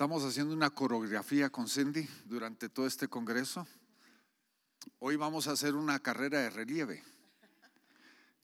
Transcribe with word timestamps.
Estamos 0.00 0.24
haciendo 0.24 0.54
una 0.54 0.70
coreografía 0.70 1.50
con 1.50 1.68
Cindy 1.68 2.08
durante 2.24 2.70
todo 2.70 2.86
este 2.86 3.06
congreso. 3.06 3.68
Hoy 4.98 5.16
vamos 5.16 5.46
a 5.46 5.50
hacer 5.50 5.74
una 5.74 5.98
carrera 5.98 6.38
de 6.38 6.48
relieve. 6.48 7.04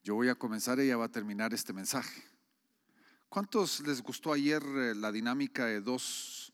Yo 0.04 0.14
voy 0.16 0.28
a 0.28 0.34
comenzar, 0.34 0.78
ella 0.80 0.98
va 0.98 1.06
a 1.06 1.10
terminar 1.10 1.54
este 1.54 1.72
mensaje. 1.72 2.22
¿Cuántos 3.30 3.80
les 3.80 4.02
gustó 4.02 4.34
ayer 4.34 4.62
eh, 4.62 4.94
la 4.94 5.10
dinámica 5.10 5.64
de 5.64 5.80
dos, 5.80 6.52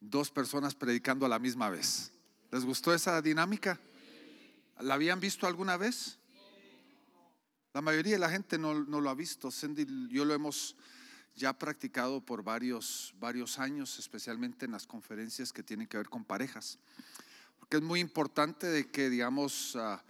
dos 0.00 0.32
personas 0.32 0.74
predicando 0.74 1.24
a 1.24 1.28
la 1.28 1.38
misma 1.38 1.70
vez? 1.70 2.10
¿Les 2.50 2.64
gustó 2.64 2.92
esa 2.92 3.22
dinámica? 3.22 3.78
¿La 4.80 4.94
habían 4.94 5.20
visto 5.20 5.46
alguna 5.46 5.76
vez? 5.76 6.18
La 7.72 7.82
mayoría 7.82 8.14
de 8.14 8.18
la 8.18 8.30
gente 8.30 8.58
no, 8.58 8.82
no 8.82 9.00
lo 9.00 9.10
ha 9.10 9.14
visto. 9.14 9.52
Cindy, 9.52 9.86
yo 10.10 10.24
lo 10.24 10.34
hemos 10.34 10.74
ya 11.38 11.52
practicado 11.52 12.20
por 12.20 12.42
varios, 12.42 13.14
varios 13.18 13.58
años, 13.58 13.98
especialmente 13.98 14.66
en 14.66 14.72
las 14.72 14.86
conferencias 14.86 15.52
que 15.52 15.62
tienen 15.62 15.86
que 15.86 15.96
ver 15.96 16.08
con 16.08 16.24
parejas. 16.24 16.78
Porque 17.58 17.76
es 17.76 17.82
muy 17.82 18.00
importante 18.00 18.66
de 18.66 18.90
que, 18.90 19.08
digamos, 19.08 19.76
ah, 19.76 20.02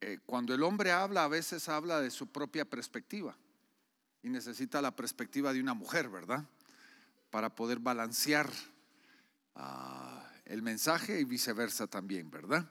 eh, 0.00 0.18
cuando 0.26 0.54
el 0.54 0.62
hombre 0.62 0.90
habla, 0.90 1.24
a 1.24 1.28
veces 1.28 1.68
habla 1.68 2.00
de 2.00 2.10
su 2.10 2.26
propia 2.26 2.64
perspectiva 2.64 3.36
y 4.22 4.30
necesita 4.30 4.80
la 4.80 4.96
perspectiva 4.96 5.52
de 5.52 5.60
una 5.60 5.74
mujer, 5.74 6.08
¿verdad? 6.08 6.44
Para 7.30 7.54
poder 7.54 7.78
balancear 7.78 8.50
ah, 9.54 10.26
el 10.46 10.62
mensaje 10.62 11.20
y 11.20 11.24
viceversa 11.24 11.86
también, 11.86 12.30
¿verdad? 12.30 12.66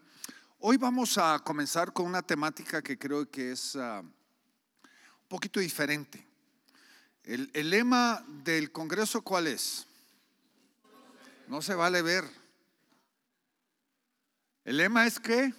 Hoy 0.59 0.77
vamos 0.77 1.17
a 1.17 1.39
comenzar 1.39 1.93
con 1.93 2.05
una 2.05 2.21
temática 2.21 2.81
que 2.81 2.97
creo 2.97 3.29
que 3.29 3.51
es 3.51 3.75
ah, 3.75 4.01
un 4.01 5.27
poquito 5.27 5.59
diferente. 5.59 6.30
El, 7.23 7.69
lema 7.69 8.25
del 8.43 8.71
Congreso, 8.71 9.21
¿cuál 9.21 9.47
es? 9.47 9.85
No 11.47 11.61
se 11.61 11.75
vale 11.75 12.01
ver. 12.01 12.23
El 14.65 14.77
lema 14.77 15.05
es 15.05 15.19
que 15.19 15.53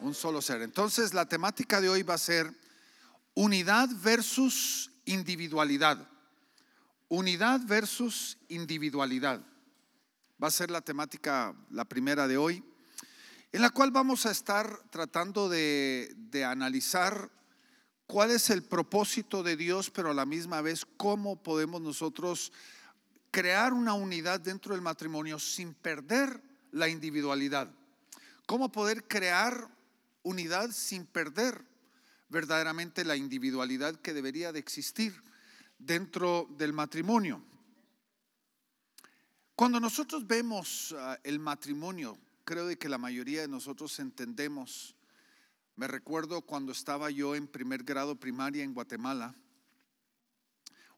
un 0.00 0.14
solo 0.14 0.42
ser. 0.42 0.60
Entonces 0.62 1.14
la 1.14 1.26
temática 1.26 1.80
de 1.80 1.88
hoy 1.88 2.02
va 2.02 2.14
a 2.14 2.18
ser 2.18 2.52
unidad 3.34 3.88
versus 4.02 4.90
individualidad. 5.06 6.06
Unidad 7.08 7.60
versus 7.64 8.36
individualidad. 8.48 9.40
Va 10.42 10.48
a 10.48 10.50
ser 10.50 10.70
la 10.70 10.82
temática, 10.82 11.54
la 11.70 11.84
primera 11.84 12.28
de 12.28 12.36
hoy, 12.36 12.62
en 13.52 13.62
la 13.62 13.70
cual 13.70 13.90
vamos 13.90 14.26
a 14.26 14.30
estar 14.30 14.82
tratando 14.90 15.48
de, 15.48 16.12
de 16.16 16.44
analizar 16.44 17.30
cuál 18.06 18.30
es 18.30 18.50
el 18.50 18.62
propósito 18.62 19.42
de 19.42 19.56
Dios, 19.56 19.90
pero 19.90 20.10
a 20.10 20.14
la 20.14 20.26
misma 20.26 20.60
vez 20.60 20.86
cómo 20.96 21.42
podemos 21.42 21.80
nosotros 21.80 22.52
crear 23.30 23.72
una 23.72 23.94
unidad 23.94 24.40
dentro 24.40 24.74
del 24.74 24.82
matrimonio 24.82 25.38
sin 25.38 25.74
perder 25.74 26.40
la 26.70 26.88
individualidad. 26.88 27.70
Cómo 28.46 28.70
poder 28.70 29.08
crear 29.08 29.68
unidad 30.22 30.70
sin 30.70 31.06
perder 31.06 31.64
verdaderamente 32.28 33.04
la 33.04 33.16
individualidad 33.16 33.96
que 33.96 34.12
debería 34.12 34.52
de 34.52 34.58
existir 34.58 35.14
dentro 35.78 36.48
del 36.58 36.72
matrimonio. 36.72 37.42
Cuando 39.54 39.78
nosotros 39.78 40.26
vemos 40.26 40.94
ah, 40.98 41.18
el 41.22 41.38
matrimonio, 41.38 42.18
creo 42.44 42.66
de 42.66 42.76
que 42.76 42.88
la 42.88 42.98
mayoría 42.98 43.42
de 43.42 43.48
nosotros 43.48 43.98
entendemos 44.00 44.96
me 45.76 45.88
recuerdo 45.88 46.42
cuando 46.42 46.72
estaba 46.72 47.10
yo 47.10 47.34
en 47.34 47.46
primer 47.46 47.82
grado 47.82 48.18
primaria 48.18 48.62
en 48.62 48.74
Guatemala, 48.74 49.34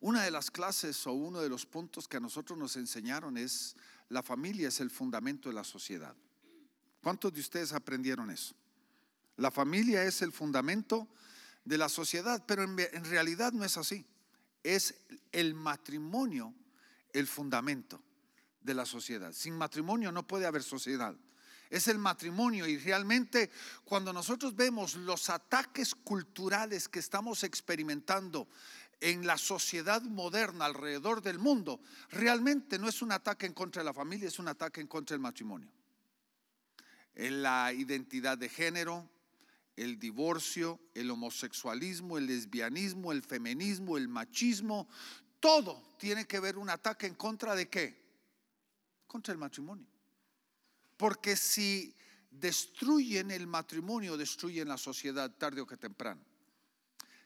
una 0.00 0.22
de 0.22 0.30
las 0.30 0.50
clases 0.50 1.06
o 1.06 1.12
uno 1.12 1.40
de 1.40 1.48
los 1.48 1.64
puntos 1.64 2.06
que 2.06 2.18
a 2.18 2.20
nosotros 2.20 2.58
nos 2.58 2.76
enseñaron 2.76 3.38
es 3.38 3.74
la 4.08 4.22
familia 4.22 4.68
es 4.68 4.80
el 4.80 4.90
fundamento 4.90 5.48
de 5.48 5.54
la 5.54 5.64
sociedad. 5.64 6.14
¿Cuántos 7.02 7.32
de 7.32 7.40
ustedes 7.40 7.72
aprendieron 7.72 8.30
eso? 8.30 8.54
La 9.36 9.50
familia 9.50 10.04
es 10.04 10.22
el 10.22 10.32
fundamento 10.32 11.08
de 11.64 11.78
la 11.78 11.88
sociedad, 11.88 12.44
pero 12.46 12.62
en, 12.62 13.04
realidad 13.04 13.52
no 13.52 13.64
es 13.64 13.76
así. 13.76 14.06
Es 14.62 14.94
el 15.32 15.54
matrimonio 15.54 16.54
el 17.12 17.26
fundamento 17.26 18.00
de 18.60 18.74
la 18.74 18.84
sociedad. 18.84 19.32
Sin 19.32 19.56
matrimonio 19.56 20.12
no 20.12 20.26
puede 20.26 20.46
haber 20.46 20.62
sociedad 20.62 21.16
es 21.70 21.88
el 21.88 21.98
matrimonio. 21.98 22.66
Y 22.66 22.78
realmente 22.78 23.50
cuando 23.84 24.12
nosotros 24.12 24.54
vemos 24.54 24.94
los 24.96 25.30
ataques 25.30 25.94
culturales 25.94 26.88
que 26.88 26.98
estamos 26.98 27.44
experimentando 27.44 28.48
en 29.00 29.26
la 29.26 29.36
sociedad 29.36 30.02
moderna 30.02 30.64
alrededor 30.64 31.22
del 31.22 31.38
mundo, 31.38 31.80
realmente 32.10 32.78
no 32.78 32.88
es 32.88 33.02
un 33.02 33.12
ataque 33.12 33.46
en 33.46 33.52
contra 33.52 33.82
de 33.82 33.86
la 33.86 33.94
familia, 33.94 34.28
es 34.28 34.38
un 34.38 34.48
ataque 34.48 34.80
en 34.80 34.86
contra 34.86 35.14
del 35.14 35.20
matrimonio. 35.20 35.70
La 37.14 37.72
identidad 37.72 38.38
de 38.38 38.48
género, 38.48 39.08
el 39.76 39.98
divorcio, 39.98 40.80
el 40.94 41.10
homosexualismo, 41.10 42.18
el 42.18 42.26
lesbianismo, 42.26 43.12
el 43.12 43.22
feminismo, 43.22 43.96
el 43.96 44.08
machismo, 44.08 44.88
todo 45.40 45.94
tiene 45.98 46.26
que 46.26 46.40
ver 46.40 46.56
un 46.56 46.70
ataque 46.70 47.06
en 47.06 47.14
contra 47.14 47.54
de 47.54 47.68
qué? 47.68 48.06
Contra 49.06 49.32
el 49.32 49.38
matrimonio. 49.38 49.86
Porque 50.96 51.36
si 51.36 51.94
destruyen 52.30 53.30
el 53.30 53.46
matrimonio, 53.46 54.16
destruyen 54.16 54.68
la 54.68 54.78
sociedad 54.78 55.30
tarde 55.30 55.60
o 55.60 55.66
que 55.66 55.76
temprano. 55.76 56.20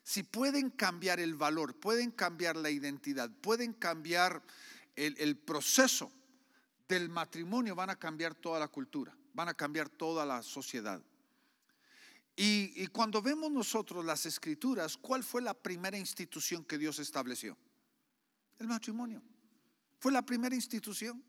Si 0.02 0.22
pueden 0.22 0.70
cambiar 0.70 1.20
el 1.20 1.34
valor, 1.34 1.78
pueden 1.78 2.10
cambiar 2.10 2.56
la 2.56 2.70
identidad, 2.70 3.30
pueden 3.30 3.74
cambiar 3.74 4.42
el, 4.96 5.36
proceso 5.36 6.10
del 6.88 7.08
matrimonio, 7.08 7.74
van 7.74 7.90
a 7.90 7.96
cambiar 7.96 8.34
toda 8.34 8.58
la 8.58 8.68
cultura, 8.68 9.16
van 9.34 9.48
a 9.48 9.54
cambiar 9.54 9.88
toda 9.88 10.24
la 10.26 10.42
sociedad. 10.42 11.02
Y, 12.34 12.72
y, 12.82 12.86
cuando 12.86 13.20
vemos 13.20 13.50
nosotros 13.50 14.04
las 14.04 14.24
escrituras, 14.24 14.96
¿cuál 14.96 15.22
fue 15.22 15.42
la 15.42 15.52
primera 15.52 15.98
institución 15.98 16.64
que 16.64 16.78
Dios 16.78 16.98
estableció? 16.98 17.56
El 18.58 18.66
matrimonio. 18.66 19.22
Fue 19.98 20.10
la 20.10 20.22
primera 20.22 20.54
institución. 20.54 21.22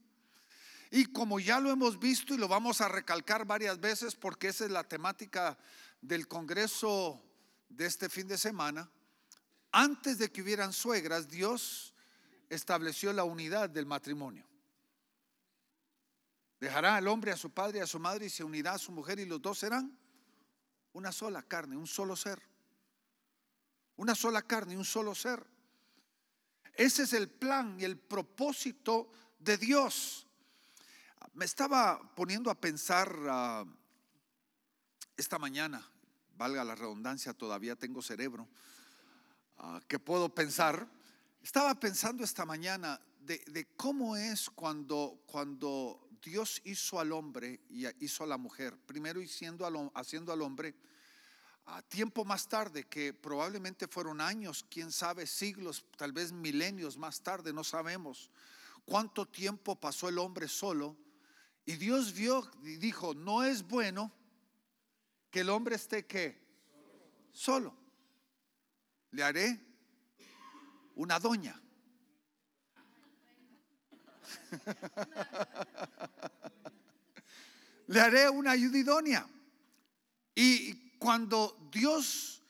Y 0.94 1.06
como 1.06 1.40
ya 1.40 1.62
lo 1.62 1.72
hemos 1.72 1.98
visto 1.98 2.34
y 2.34 2.38
lo 2.38 2.50
vamos 2.50 2.82
a 2.82 2.90
recalcar 2.90 3.46
varias 3.46 3.80
veces 3.80 4.14
porque 4.14 4.50
esa 4.50 4.66
es 4.66 4.72
la 4.72 4.84
temática 4.84 5.58
del 6.02 6.28
Congreso 6.28 7.24
de 7.70 7.86
este 7.86 8.10
fin 8.10 8.28
de 8.28 8.38
semana, 8.38 8.92
antes 9.72 10.18
de 10.18 10.30
que 10.30 10.42
hubieran 10.42 10.74
suegras, 10.74 11.30
Dios 11.30 11.96
estableció 12.50 13.14
la 13.14 13.24
unidad 13.24 13.70
del 13.70 13.86
matrimonio. 13.86 14.46
Dejará 16.60 16.98
al 16.98 17.08
hombre 17.08 17.32
a 17.32 17.38
su 17.38 17.50
padre 17.52 17.80
y 17.80 17.82
a 17.82 17.88
su 17.88 17.98
madre 17.98 18.26
y 18.26 18.30
se 18.30 18.44
unirá 18.44 18.74
a 18.74 18.78
su 18.78 18.92
mujer 18.92 19.18
y 19.20 19.26
los 19.26 19.42
dos 19.42 19.60
serán 19.60 19.98
una 20.92 21.14
sola 21.14 21.42
carne, 21.42 21.78
un 21.78 21.88
solo 21.88 22.18
ser. 22.18 22.42
Una 23.96 24.14
sola 24.14 24.42
carne, 24.42 24.76
un 24.76 24.84
solo 24.84 25.16
ser. 25.16 25.46
Ese 26.74 27.04
es 27.04 27.14
el 27.14 27.30
plan 27.30 27.80
y 27.80 27.86
el 27.86 27.98
propósito 27.98 29.10
de 29.40 29.58
Dios 29.58 30.28
me 31.34 31.46
estaba 31.46 32.02
poniendo 32.16 32.50
a 32.50 32.60
pensar 32.60 33.16
ah, 33.30 33.66
esta 35.18 35.40
mañana, 35.40 35.86
valga 36.36 36.64
la 36.64 36.76
redundancia, 36.76 37.34
todavía 37.34 37.76
tengo 37.76 38.02
cerebro, 38.02 38.48
uh, 39.58 39.80
que 39.88 40.00
puedo 40.00 40.34
pensar. 40.34 40.88
Estaba 41.42 41.80
pensando 41.80 42.24
esta 42.24 42.46
mañana 42.46 43.00
de, 43.20 43.68
cómo 43.78 44.16
es 44.16 44.50
cuando, 44.50 45.24
cuando 45.26 46.10
Dios 46.22 46.62
hizo 46.66 47.00
al 47.00 47.12
hombre 47.12 47.62
y 47.70 47.86
hizo 48.04 48.24
a 48.24 48.28
la 48.28 48.38
mujer, 48.38 48.78
primero 48.78 49.22
al, 49.22 49.92
haciendo 49.94 50.34
al 50.34 50.42
hombre, 50.42 50.76
a 51.66 51.82
tiempo 51.84 52.26
más 52.26 52.50
tarde, 52.50 52.88
que 52.88 53.14
probablemente 53.14 53.88
fueron 53.88 54.20
años, 54.20 54.66
quién 54.70 54.92
sabe, 54.92 55.28
siglos, 55.28 55.86
tal 55.96 56.12
vez 56.12 56.32
milenios 56.32 56.98
más 56.98 57.22
tarde, 57.22 57.54
no 57.54 57.64
sabemos 57.64 58.32
cuánto 58.86 59.28
tiempo 59.28 59.80
pasó 59.80 60.10
el 60.10 60.18
hombre 60.18 60.48
solo 60.48 60.98
y 61.66 61.76
Dios 61.76 62.14
vio 62.14 62.50
y 62.64 62.78
dijo, 62.78 63.14
no 63.14 63.44
es 63.44 63.68
bueno 63.68 64.12
que 65.30 65.42
el 65.42 65.50
hombre 65.50 65.76
esté 65.76 66.06
que 66.06 66.40
solo. 67.32 67.76
Le 69.12 69.24
haré 69.24 69.60
una 70.96 71.20
doña. 71.20 71.62
Le 77.88 78.00
haré 78.00 78.30
una 78.30 78.52
ayudidónia. 78.52 79.28
Y 80.34 80.98
cuando 80.98 81.58
Dios 81.72 82.42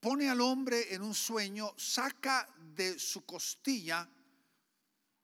pone 0.00 0.30
al 0.30 0.40
hombre 0.40 0.94
en 0.94 1.02
un 1.02 1.14
sueño, 1.14 1.74
saca 1.76 2.48
de 2.74 2.98
su 2.98 3.24
costilla 3.24 4.08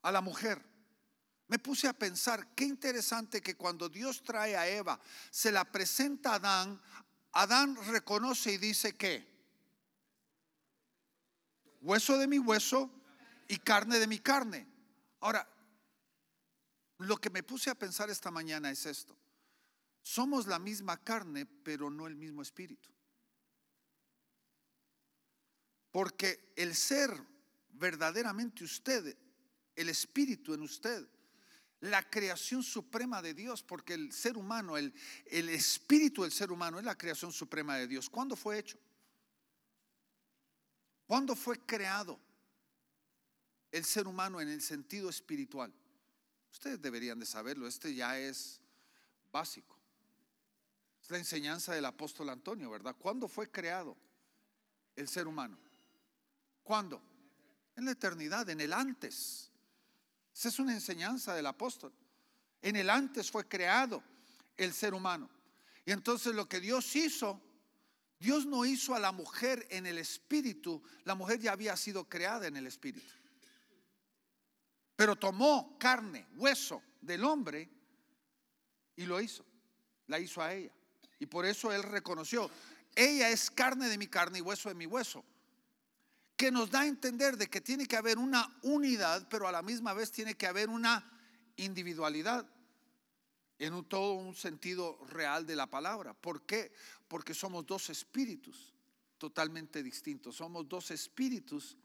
a 0.02 0.12
la 0.12 0.20
mujer 0.20 0.69
me 1.50 1.58
puse 1.58 1.88
a 1.88 1.92
pensar, 1.92 2.54
qué 2.54 2.64
interesante 2.64 3.42
que 3.42 3.56
cuando 3.56 3.88
Dios 3.88 4.22
trae 4.22 4.56
a 4.56 4.68
Eva, 4.68 5.00
se 5.32 5.50
la 5.50 5.64
presenta 5.64 6.30
a 6.30 6.34
Adán, 6.36 6.80
Adán 7.32 7.76
reconoce 7.88 8.52
y 8.52 8.58
dice 8.58 8.96
que 8.96 9.28
hueso 11.80 12.18
de 12.18 12.28
mi 12.28 12.38
hueso 12.38 12.88
y 13.48 13.56
carne 13.58 13.98
de 13.98 14.06
mi 14.06 14.20
carne. 14.20 14.64
Ahora, 15.18 15.44
lo 16.98 17.16
que 17.16 17.30
me 17.30 17.42
puse 17.42 17.68
a 17.68 17.74
pensar 17.74 18.10
esta 18.10 18.30
mañana 18.30 18.70
es 18.70 18.86
esto. 18.86 19.18
Somos 20.02 20.46
la 20.46 20.60
misma 20.60 21.02
carne, 21.02 21.46
pero 21.46 21.90
no 21.90 22.06
el 22.06 22.14
mismo 22.14 22.42
espíritu. 22.42 22.90
Porque 25.90 26.52
el 26.54 26.76
ser 26.76 27.10
verdaderamente 27.70 28.62
usted, 28.62 29.18
el 29.74 29.88
espíritu 29.88 30.54
en 30.54 30.62
usted, 30.62 31.08
la 31.80 32.08
creación 32.08 32.62
suprema 32.62 33.22
de 33.22 33.34
Dios, 33.34 33.62
porque 33.62 33.94
el 33.94 34.12
ser 34.12 34.36
humano, 34.36 34.76
el, 34.76 34.92
el 35.26 35.48
espíritu 35.48 36.22
del 36.22 36.32
ser 36.32 36.52
humano 36.52 36.78
es 36.78 36.84
la 36.84 36.96
creación 36.96 37.32
suprema 37.32 37.76
de 37.76 37.86
Dios. 37.86 38.10
¿Cuándo 38.10 38.36
fue 38.36 38.58
hecho? 38.58 38.78
¿Cuándo 41.06 41.34
fue 41.34 41.58
creado 41.58 42.20
el 43.72 43.84
ser 43.84 44.06
humano 44.06 44.40
en 44.40 44.48
el 44.48 44.60
sentido 44.60 45.08
espiritual? 45.08 45.72
Ustedes 46.52 46.80
deberían 46.80 47.18
de 47.18 47.26
saberlo, 47.26 47.66
este 47.66 47.94
ya 47.94 48.18
es 48.18 48.60
básico. 49.32 49.76
Es 51.02 51.10
la 51.10 51.18
enseñanza 51.18 51.74
del 51.74 51.84
apóstol 51.86 52.28
Antonio, 52.28 52.70
¿verdad? 52.70 52.94
¿Cuándo 52.98 53.26
fue 53.26 53.50
creado 53.50 53.96
el 54.96 55.08
ser 55.08 55.26
humano? 55.26 55.58
¿Cuándo? 56.62 57.02
En 57.74 57.86
la 57.86 57.92
eternidad, 57.92 58.48
en 58.50 58.60
el 58.60 58.72
antes. 58.72 59.49
Esa 60.34 60.48
es 60.48 60.58
una 60.58 60.72
enseñanza 60.72 61.34
del 61.34 61.46
apóstol. 61.46 61.92
En 62.62 62.76
el 62.76 62.90
antes 62.90 63.30
fue 63.30 63.48
creado 63.48 64.02
el 64.56 64.72
ser 64.72 64.94
humano. 64.94 65.28
Y 65.84 65.92
entonces 65.92 66.34
lo 66.34 66.48
que 66.48 66.60
Dios 66.60 66.94
hizo, 66.96 67.40
Dios 68.18 68.46
no 68.46 68.64
hizo 68.64 68.94
a 68.94 69.00
la 69.00 69.12
mujer 69.12 69.66
en 69.70 69.86
el 69.86 69.98
espíritu, 69.98 70.82
la 71.04 71.14
mujer 71.14 71.40
ya 71.40 71.52
había 71.52 71.76
sido 71.76 72.08
creada 72.08 72.46
en 72.46 72.56
el 72.56 72.66
espíritu. 72.66 73.12
Pero 74.94 75.16
tomó 75.16 75.78
carne, 75.78 76.26
hueso 76.36 76.82
del 77.00 77.24
hombre 77.24 77.68
y 78.96 79.06
lo 79.06 79.20
hizo. 79.20 79.44
La 80.06 80.18
hizo 80.18 80.42
a 80.42 80.52
ella. 80.52 80.72
Y 81.18 81.26
por 81.26 81.46
eso 81.46 81.72
él 81.72 81.82
reconoció, 81.82 82.50
ella 82.94 83.30
es 83.30 83.50
carne 83.50 83.88
de 83.88 83.96
mi 83.96 84.06
carne 84.06 84.38
y 84.38 84.42
hueso 84.42 84.68
de 84.68 84.74
mi 84.74 84.86
hueso 84.86 85.24
que 86.40 86.50
nos 86.50 86.70
da 86.70 86.80
a 86.80 86.86
entender 86.86 87.36
de 87.36 87.50
que 87.50 87.60
tiene 87.60 87.84
que 87.84 87.98
haber 87.98 88.16
una 88.16 88.48
unidad, 88.62 89.28
pero 89.28 89.46
a 89.46 89.52
la 89.52 89.60
misma 89.60 89.92
vez 89.92 90.10
tiene 90.10 90.38
que 90.38 90.46
haber 90.46 90.70
una 90.70 91.04
individualidad 91.56 92.48
en 93.58 93.84
todo 93.84 94.14
un 94.14 94.34
sentido 94.34 94.98
real 95.10 95.44
de 95.44 95.54
la 95.54 95.66
palabra. 95.66 96.14
¿Por 96.14 96.46
qué? 96.46 96.72
Porque 97.08 97.34
somos 97.34 97.66
dos 97.66 97.90
espíritus 97.90 98.72
totalmente 99.18 99.82
distintos, 99.82 100.36
somos 100.36 100.66
dos 100.66 100.90
espíritus 100.92 101.76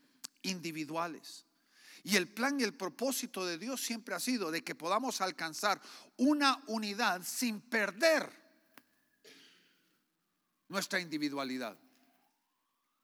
individuales. 0.44 1.46
Y 2.06 2.16
el 2.16 2.30
plan 2.30 2.58
y 2.58 2.63
el 2.63 2.75
propósito 2.75 3.46
de 3.46 3.58
Dios 3.58 3.81
siempre 3.81 4.16
ha 4.16 4.22
sido 4.22 4.51
de 4.51 4.63
que 4.63 4.74
podamos 4.74 5.19
alcanzar 5.19 5.81
una 6.16 6.63
unidad 6.68 7.24
sin 7.25 7.60
perder 7.60 8.31
nuestra 10.69 11.01
individualidad. 11.01 11.78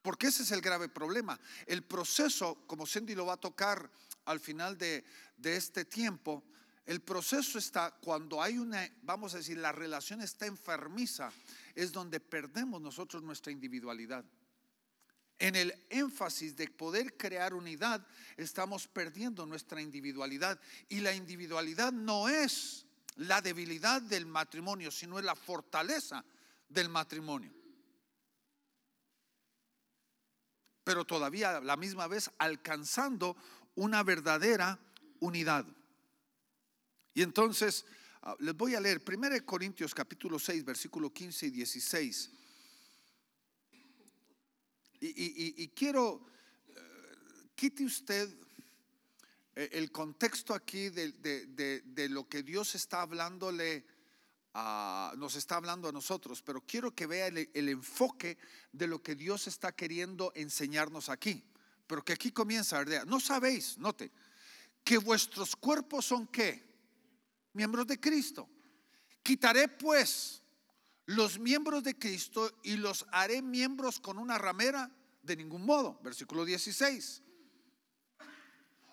Porque 0.01 0.27
ese 0.27 0.43
es 0.43 0.51
el 0.51 0.61
grave 0.61 0.89
problema. 0.89 1.39
El 1.65 1.83
proceso, 1.83 2.63
como 2.65 2.87
Cindy 2.87 3.15
lo 3.15 3.25
va 3.25 3.33
a 3.33 3.37
tocar 3.37 3.89
al 4.25 4.39
final 4.39 4.77
de, 4.77 5.03
este 5.43 5.85
tiempo, 5.85 6.43
el 6.85 7.01
proceso 7.01 7.59
está 7.59 7.91
cuando 8.01 8.41
hay 8.41 8.57
una, 8.57 8.89
vamos 9.03 9.33
a 9.33 9.37
decir, 9.37 9.57
la 9.57 9.71
relación 9.71 10.21
está 10.21 10.47
enfermiza, 10.47 11.31
es 11.75 11.91
donde 11.91 12.19
perdemos 12.19 12.81
nosotros 12.81 13.21
nuestra 13.21 13.51
individualidad. 13.51 14.25
En 15.37 15.55
el 15.55 15.73
énfasis 15.89 16.55
de 16.55 16.67
poder 16.67 17.17
crear 17.17 17.53
unidad, 17.53 18.05
estamos 18.37 18.87
perdiendo 18.87 19.45
nuestra 19.45 19.81
individualidad. 19.81 20.59
Y 20.87 20.99
la 20.99 21.13
individualidad 21.13 21.91
no 21.91 22.29
es 22.29 22.85
la 23.15 23.41
debilidad 23.41 24.01
del 24.03 24.27
matrimonio, 24.27 24.91
sino 24.91 25.17
es 25.17 25.25
la 25.25 25.35
fortaleza 25.35 26.23
del 26.69 26.89
matrimonio. 26.89 27.60
Pero 30.91 31.05
todavía 31.05 31.55
a 31.55 31.61
la 31.61 31.77
misma 31.77 32.05
vez 32.07 32.29
alcanzando 32.37 33.37
una 33.75 34.03
verdadera 34.03 34.77
unidad. 35.21 35.65
Y 37.13 37.21
entonces, 37.21 37.85
ah, 38.23 38.35
les 38.39 38.53
voy 38.53 38.75
a 38.75 38.81
leer 38.81 39.01
1 39.07 39.45
Corintios 39.45 39.95
capítulo 39.95 40.37
6, 40.37 40.65
versículo 40.65 41.13
15 41.13 41.45
y 41.45 41.49
16. 41.51 42.31
Y, 44.99 45.69
quiero, 45.69 46.27
eh, 46.67 47.47
quite 47.55 47.85
usted 47.85 48.29
eh, 49.55 49.69
el 49.71 49.93
contexto 49.93 50.53
aquí 50.53 50.89
de, 50.89 51.13
de 51.13 52.09
lo 52.09 52.27
que 52.27 52.43
Dios 52.43 52.75
está 52.75 53.01
hablándole 53.01 53.85
nos 54.53 55.35
está 55.35 55.55
hablando 55.55 55.87
a 55.87 55.91
nosotros, 55.91 56.41
pero 56.41 56.61
quiero 56.61 56.93
que 56.93 57.07
vea 57.07 57.27
el, 57.27 57.69
enfoque 57.69 58.37
de 58.71 58.87
lo 58.87 59.01
que 59.01 59.15
Dios 59.15 59.47
está 59.47 59.71
queriendo 59.71 60.31
enseñarnos 60.35 61.09
aquí. 61.09 61.43
Pero 61.87 62.03
que 62.03 62.13
aquí 62.13 62.31
comienza, 62.31 62.77
¿verdad? 62.79 63.05
No 63.05 63.19
sabéis, 63.19 63.77
note, 63.77 64.11
que 64.83 64.97
vuestros 64.97 65.55
cuerpos 65.55 66.05
son 66.05 66.27
qué? 66.27 66.63
Miembros 67.53 67.87
de 67.87 67.99
Cristo. 67.99 68.49
Quitaré 69.23 69.67
pues 69.67 70.41
los 71.05 71.37
miembros 71.39 71.83
de 71.83 71.97
Cristo 71.97 72.51
y 72.63 72.77
los 72.77 73.05
haré 73.11 73.41
miembros 73.41 73.99
con 73.99 74.17
una 74.17 74.37
ramera 74.37 74.89
de 75.21 75.35
ningún 75.35 75.65
modo. 75.65 75.99
Versículo 76.01 76.45
16. 76.45 77.21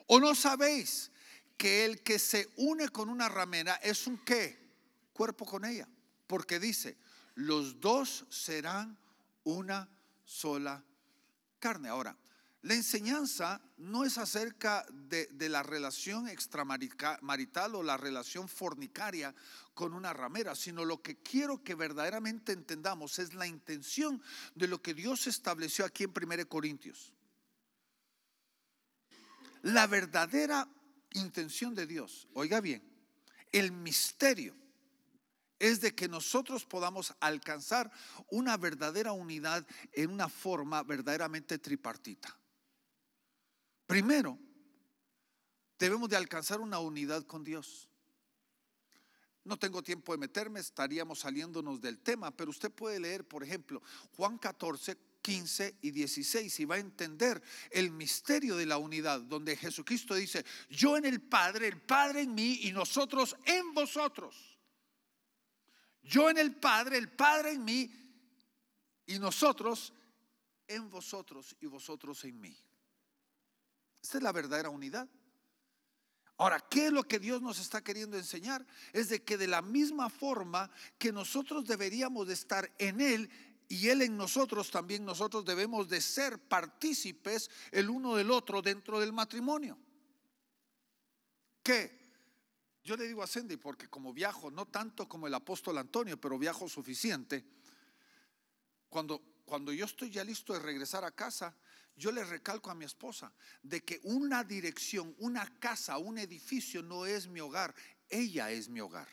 ¿O 0.07 0.21
no 0.21 0.35
sabéis 0.35 1.11
que 1.57 1.85
el 1.85 2.03
que 2.03 2.19
se 2.19 2.49
une 2.57 2.89
con 2.89 3.09
una 3.09 3.29
ramera 3.29 3.75
es 3.77 4.07
un 4.07 4.19
qué? 4.19 4.68
Cuerpo 5.19 5.45
con 5.45 5.65
ella, 5.65 5.89
porque 6.29 6.61
dice, 6.61 6.97
los 7.35 7.81
dos 7.81 8.25
serán 8.31 8.97
una 9.43 9.91
sola 10.25 10.85
carne. 11.59 11.89
Ahora, 11.89 12.17
la 12.63 12.75
enseñanza 12.75 13.61
no 13.79 14.05
es 14.05 14.17
acerca 14.17 14.87
de, 14.93 15.29
la 15.49 15.65
relación 15.65 16.29
extramarital 16.29 17.75
o 17.75 17.83
la 17.83 17.97
relación 17.97 18.49
fornicaria 18.49 19.35
con 19.75 19.93
una 19.93 20.13
ramera, 20.13 20.55
sino 20.55 20.85
lo 20.85 21.03
que 21.03 21.17
quiero 21.21 21.65
que 21.65 21.75
verdaderamente 21.75 22.53
entendamos 22.53 23.19
es 23.19 23.35
la 23.35 23.49
intención 23.49 24.23
de 24.55 24.69
lo 24.69 24.81
que 24.81 24.95
Dios 24.95 25.27
estableció 25.27 25.85
aquí 25.85 26.05
en 26.05 26.13
1 26.15 26.49
Corintios. 26.49 27.13
La 29.63 29.89
verdadera 29.89 30.69
intención 31.15 31.75
de 31.75 31.89
Dios, 31.89 32.29
oiga 32.35 32.61
bien, 32.61 32.85
el 33.51 33.73
misterio 33.73 34.68
es 35.59 35.81
de 35.81 35.95
que 35.95 36.09
nosotros 36.09 36.65
podamos 36.65 37.15
alcanzar 37.21 37.91
una 38.31 38.57
verdadera 38.57 39.13
unidad 39.13 39.67
en 39.93 40.11
una 40.11 40.29
forma 40.29 40.83
verdaderamente 40.83 41.59
tripartita. 41.59 42.37
Primero, 43.87 44.39
debemos 45.79 46.09
de 46.09 46.17
alcanzar 46.17 46.61
una 46.61 46.79
unidad 46.79 47.25
con 47.25 47.43
Dios. 47.43 47.89
No 49.45 49.59
tengo 49.59 49.83
tiempo 49.83 50.13
de 50.13 50.19
meterme, 50.19 50.61
estaríamos 50.61 51.21
saliéndonos 51.21 51.81
del 51.81 52.01
tema, 52.01 52.31
pero 52.31 52.51
usted 52.51 52.71
puede 52.71 53.01
leer, 53.01 53.27
por 53.27 53.43
ejemplo, 53.43 53.83
Juan 54.15 54.37
14, 54.37 54.99
15 55.23 55.79
y 55.83 55.91
16 55.91 56.61
y 56.61 56.65
va 56.65 56.77
a 56.77 56.79
entender 56.79 57.43
el 57.71 57.91
misterio 57.91 58.57
de 58.57 58.67
la 58.67 58.79
unidad, 58.79 59.21
donde 59.21 59.57
Jesucristo 59.57 60.15
dice, 60.15 60.45
yo 60.69 60.97
en 60.97 61.05
el 61.05 61.21
Padre, 61.21 61.69
el 61.69 61.81
Padre 61.81 62.23
en 62.23 62.35
mí 62.35 62.61
y 62.63 62.73
nosotros 62.73 63.37
en 63.45 63.73
vosotros. 63.75 64.58
Yo 66.09 66.31
en 66.31 66.39
el 66.39 66.57
Padre, 66.57 66.97
el 66.97 67.11
Padre 67.11 67.53
en 67.53 67.65
mí 67.65 67.91
y 69.07 69.19
nosotros 69.19 69.93
en 70.67 70.89
vosotros 70.89 71.55
y 71.61 71.67
vosotros 71.67 72.25
en 72.25 72.41
mí. 72.41 72.57
Esta 74.03 74.17
es 74.17 74.23
la 74.23 74.33
verdadera 74.33 74.71
unidad. 74.71 75.07
Ahora, 76.39 76.61
¿qué 76.61 76.87
es 76.87 76.93
lo 76.93 77.03
que 77.03 77.19
Dios 77.19 77.43
nos 77.43 77.59
está 77.59 77.85
queriendo 77.85 78.17
enseñar? 78.17 78.67
Es 78.95 79.11
de 79.11 79.23
que 79.23 79.37
de 79.37 79.49
la 79.49 79.61
misma 79.61 80.09
forma 80.09 80.71
que 80.97 81.13
nosotros 81.13 81.67
deberíamos 81.67 82.27
de 82.27 82.35
estar 82.35 82.73
en 82.79 83.03
Él 83.03 83.29
y 83.69 83.89
Él 83.89 84.01
en 84.01 84.17
nosotros, 84.17 84.71
también 84.71 85.05
nosotros 85.05 85.45
debemos 85.45 85.91
de 85.91 86.01
ser 86.01 86.39
partícipes 86.39 87.51
el 87.71 87.91
uno 87.91 88.17
del 88.17 88.31
otro 88.31 88.63
dentro 88.63 88.99
del 88.99 89.13
matrimonio. 89.13 89.77
¿Qué? 91.63 91.98
Yo 92.89 92.97
le 92.97 93.07
digo 93.07 93.23
a 93.23 93.27
Cindy, 93.27 93.59
porque 93.59 93.87
como 93.87 94.15
viajo, 94.15 94.51
no 94.51 94.65
tanto 94.65 95.07
como 95.07 95.27
el 95.27 95.35
apóstol 95.35 95.77
Antonio, 95.77 96.19
pero 96.19 96.39
viajo 96.39 96.71
suficiente, 96.71 97.45
cuando, 98.89 99.21
cuando 99.45 99.75
yo 99.75 99.85
estoy 99.85 100.09
ya 100.09 100.25
listo 100.25 100.55
de 100.55 100.61
regresar 100.61 101.05
a 101.05 101.11
casa, 101.11 101.55
yo 101.97 102.11
le 102.11 102.25
recalco 102.25 102.71
a 102.71 102.75
mi 102.75 102.87
esposa 102.87 103.31
de 103.63 103.85
que 103.85 104.01
una 104.05 104.43
dirección, 104.43 105.15
una 105.19 105.47
casa, 105.59 105.99
un 105.99 106.17
edificio 106.17 106.83
no 106.83 107.05
es 107.05 107.29
mi 107.29 107.41
hogar, 107.41 107.75
ella 108.09 108.51
es 108.51 108.71
mi 108.71 108.81
hogar. 108.81 109.09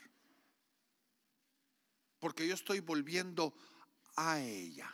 Porque 2.18 2.48
yo 2.48 2.54
estoy 2.54 2.80
volviendo 2.80 3.54
a 4.16 4.40
ella. 4.40 4.90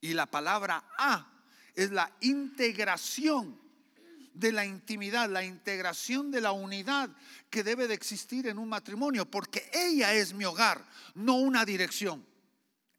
Y 0.00 0.12
la 0.12 0.26
palabra 0.26 0.90
a 0.98 1.44
es 1.76 1.92
la 1.92 2.16
integración 2.20 3.67
de 4.38 4.52
la 4.52 4.64
intimidad, 4.64 5.28
la 5.28 5.44
integración 5.44 6.30
de 6.30 6.40
la 6.40 6.52
unidad 6.52 7.10
que 7.50 7.64
debe 7.64 7.88
de 7.88 7.94
existir 7.94 8.46
en 8.46 8.58
un 8.58 8.68
matrimonio, 8.68 9.28
porque 9.28 9.68
ella 9.72 10.14
es 10.14 10.32
mi 10.32 10.44
hogar, 10.44 10.86
no 11.14 11.34
una 11.36 11.64
dirección. 11.64 12.24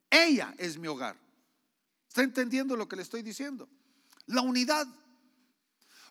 Ella 0.10 0.54
es 0.58 0.78
mi 0.78 0.88
hogar. 0.88 1.16
¿Está 2.08 2.24
entendiendo 2.24 2.76
lo 2.76 2.90
que 2.90 2.96
le 2.96 3.04
estoy 3.04 3.22
diciendo? 3.22 3.70
La 4.26 4.42
unidad. 4.42 4.88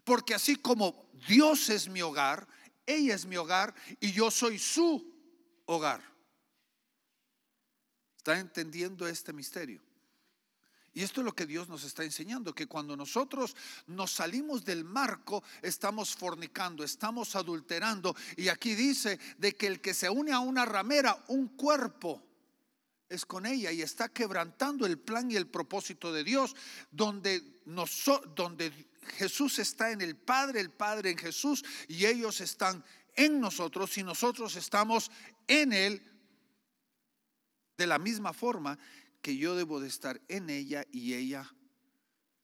Porque 0.05 0.35
así 0.35 0.57
como 0.57 1.11
Dios 1.29 1.69
es 1.69 1.89
mi 1.89 2.01
hogar, 2.01 2.49
ella 2.87 3.15
es 3.15 3.27
mi 3.27 3.37
hogar 3.37 3.75
y 4.01 4.13
yo 4.13 4.31
soy 4.31 4.59
su 4.59 5.13
hogar. 5.67 6.03
¿Está 8.17 8.39
entendiendo 8.39 9.07
este 9.07 9.33
misterio? 9.33 9.83
Y 10.99 11.05
esto 11.05 11.21
es 11.21 11.25
lo 11.27 11.33
que 11.33 11.47
Dios 11.47 11.69
nos 11.69 11.85
está 11.85 12.03
enseñando, 12.03 12.53
que 12.53 12.67
cuando 12.67 12.97
nosotros 12.97 13.55
nos 13.87 14.11
salimos 14.11 14.65
del 14.65 14.83
marco, 14.83 15.45
estamos 15.63 16.17
fornicando, 16.17 16.83
estamos 16.83 17.37
adulterando. 17.37 18.17
Y 18.37 18.49
aquí 18.49 18.75
dice 18.75 19.17
de 19.39 19.55
que 19.55 19.69
el 19.69 19.81
que 19.81 19.95
se 19.95 20.11
une 20.11 20.33
a 20.33 20.41
una 20.41 20.65
ramera, 20.65 21.25
un 21.29 21.51
cuerpo, 21.51 22.21
es 23.09 23.25
con 23.25 23.47
ella 23.47 23.71
y 23.71 23.81
está 23.81 24.09
quebrantando 24.09 24.87
el 24.87 24.99
plan 24.99 25.31
y 25.31 25.37
el 25.37 25.47
propósito 25.47 26.13
de 26.13 26.25
Dios, 26.25 26.57
donde, 26.91 27.61
donde 28.35 28.73
Jesús 29.19 29.61
está 29.61 29.93
en 29.93 30.01
el 30.01 30.17
Padre, 30.17 30.59
el 30.59 30.73
Padre 30.73 31.13
en 31.13 31.19
Jesús, 31.19 31.65
y 31.87 32.07
ellos 32.07 32.41
están 32.41 32.85
en 33.15 33.39
nosotros 33.39 33.97
y 33.99 34.03
nosotros 34.03 34.57
estamos 34.57 35.13
en 35.47 35.73
Él 35.73 36.03
de 37.77 37.87
la 37.87 38.01
misma 38.01 38.33
forma 38.33 38.77
que 39.21 39.37
yo 39.37 39.57
debo 39.57 39.81
de 39.81 39.89
estar 39.89 40.21
en 40.29 40.51
ella 40.51 40.87
y 40.91 41.15
ella 41.15 41.53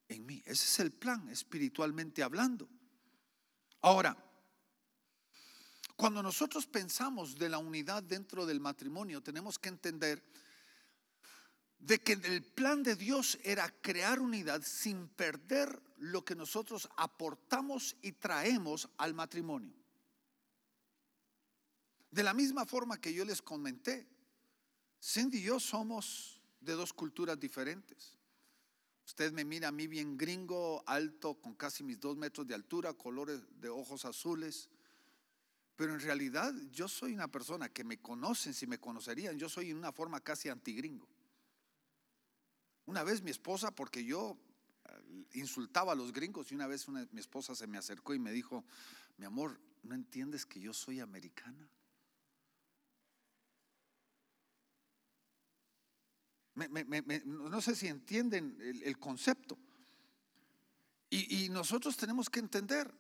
en 0.09 0.27
mí. 0.27 0.43
Ese 0.45 0.65
es 0.65 0.81
el 0.81 0.93
plan, 0.93 1.29
espiritualmente 1.29 2.23
hablando. 2.23 2.69
Ahora, 3.81 4.17
cuando 5.97 6.23
nosotros 6.23 6.67
pensamos 6.67 7.37
de 7.37 7.49
la 7.49 7.59
unidad 7.59 8.03
dentro 8.03 8.47
del 8.47 8.61
matrimonio, 8.61 9.23
tenemos 9.23 9.59
que 9.59 9.69
entender 9.69 10.23
de 11.79 11.99
que 11.99 12.15
el 12.15 12.43
plan 12.43 12.83
de 12.83 12.97
Dios 12.97 13.39
era 13.45 13.69
crear 13.81 14.19
unidad 14.19 14.63
sin 14.65 15.09
perder 15.09 15.83
lo 15.99 16.25
que 16.25 16.35
nosotros 16.35 16.89
aportamos 16.97 17.97
y 18.03 18.13
traemos 18.13 18.89
al 18.97 19.15
matrimonio. 19.15 19.75
De 22.11 22.23
la 22.23 22.33
misma 22.33 22.65
forma 22.65 23.01
que 23.01 23.13
yo 23.13 23.25
les 23.25 23.43
comenté, 23.43 24.09
Cindy 25.03 25.39
y 25.39 25.43
yo 25.43 25.61
somos 25.61 26.34
de 26.65 26.73
dos 26.75 26.93
culturas 26.93 27.39
diferentes. 27.39 28.19
Usted 29.07 29.33
me 29.33 29.45
mira 29.45 29.69
a 29.69 29.73
mí 29.73 29.87
bien 29.87 30.17
gringo, 30.17 30.83
alto, 30.87 31.35
con 31.35 31.55
casi 31.55 31.85
mis 31.85 32.01
dos 32.01 32.17
metros 32.17 32.47
de 32.47 32.55
altura, 32.55 32.95
colores 32.95 33.41
de 33.61 33.69
ojos 33.69 34.05
azules. 34.05 34.71
Pero 35.77 35.93
en 35.93 36.01
realidad 36.01 36.55
yo 36.71 36.89
soy 36.89 37.13
una 37.13 37.29
persona 37.29 37.69
que 37.69 37.85
me 37.85 37.99
conocen, 37.99 38.55
si 38.55 38.67
me 38.67 38.79
conocerían, 38.79 39.39
yo 39.39 39.49
soy 39.49 39.71
en 39.71 39.77
una 39.77 39.93
forma 39.93 40.21
casi 40.21 40.49
antigringo. 40.49 41.09
Una 42.87 43.03
vez 43.03 43.23
mi 43.23 43.31
esposa, 43.31 43.75
porque 43.75 44.05
yo 44.05 44.39
eh, 44.85 45.27
insultaba 45.35 45.93
a 45.93 45.97
los 45.97 46.13
gringos 46.13 46.53
y 46.53 46.55
una 46.55 46.67
vez 46.67 46.89
mi 46.89 47.21
esposa 47.21 47.55
se 47.55 47.67
me 47.67 47.79
acercó 47.79 48.15
y 48.15 48.19
me 48.19 48.31
dijo, 48.31 48.65
mi 49.17 49.27
amor, 49.27 49.61
¿no 49.83 49.95
entiendes 49.95 50.47
que 50.47 50.61
yo 50.61 50.73
soy 50.73 51.01
americana? 51.01 51.69
No 56.55 57.61
sé 57.61 57.75
si 57.75 57.89
entienden 57.89 58.57
el, 58.61 58.99
concepto. 58.99 59.59
Y, 61.11 61.45
y 61.45 61.49
nosotros 61.49 61.97
tenemos 61.97 62.31
que 62.31 62.41
entender 62.41 62.93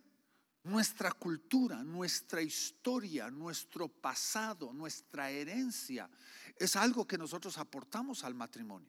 nuestra 0.65 1.13
cultura, 1.13 1.83
nuestra 1.83 2.43
historia, 2.43 3.31
nuestro 3.31 3.89
pasado, 3.89 4.73
nuestra 4.73 5.31
herencia, 5.31 6.09
es 6.57 6.77
algo 6.77 7.07
que 7.07 7.19
nosotros 7.19 7.59
aportamos 7.59 8.25
al 8.25 8.35
matrimonio. 8.35 8.89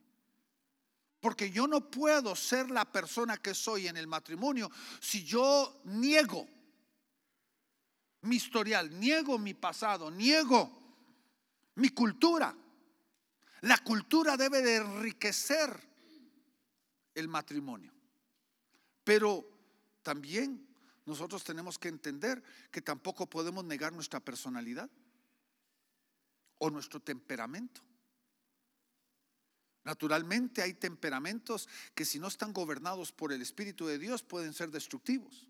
Porque 1.20 1.50
yo 1.50 1.68
no 1.68 1.90
puedo 1.90 2.36
ser 2.36 2.70
la 2.70 2.86
persona 2.86 3.38
que 3.38 3.54
soy 3.54 3.88
en 3.88 3.98
el 3.98 4.08
matrimonio 4.08 4.70
si 5.00 5.24
yo 5.24 5.82
niego 5.86 6.48
mi 8.22 8.36
historial, 8.36 9.00
niego 9.00 9.38
mi 9.38 9.54
pasado, 9.54 10.12
niego 10.12 10.72
mi 11.76 11.90
cultura. 11.90 12.56
La 13.62 13.78
cultura 13.80 14.38
debe 14.38 14.62
de 14.62 14.78
enriquecer 14.78 15.80
el 17.14 17.28
matrimonio. 17.28 17.92
Pero 19.04 19.48
también 20.02 20.68
nosotros 21.06 21.44
tenemos 21.44 21.80
que 21.80 21.88
entender 21.88 22.44
que 22.72 22.82
tampoco 22.82 23.30
podemos 23.30 23.64
negar 23.64 23.94
nuestra 23.94 24.20
personalidad 24.20 24.90
o 26.58 26.70
nuestro 26.70 27.00
temperamento. 27.00 27.82
Naturalmente 29.84 30.64
hay 30.64 30.74
temperamentos 30.74 31.70
que 31.94 32.06
si 32.06 32.20
no 32.20 32.28
están 32.28 32.52
gobernados 32.54 33.12
por 33.12 33.32
el 33.32 33.42
Espíritu 33.42 33.86
de 33.86 34.00
Dios 34.00 34.24
pueden 34.24 34.54
ser 34.54 34.72
destructivos 34.72 35.48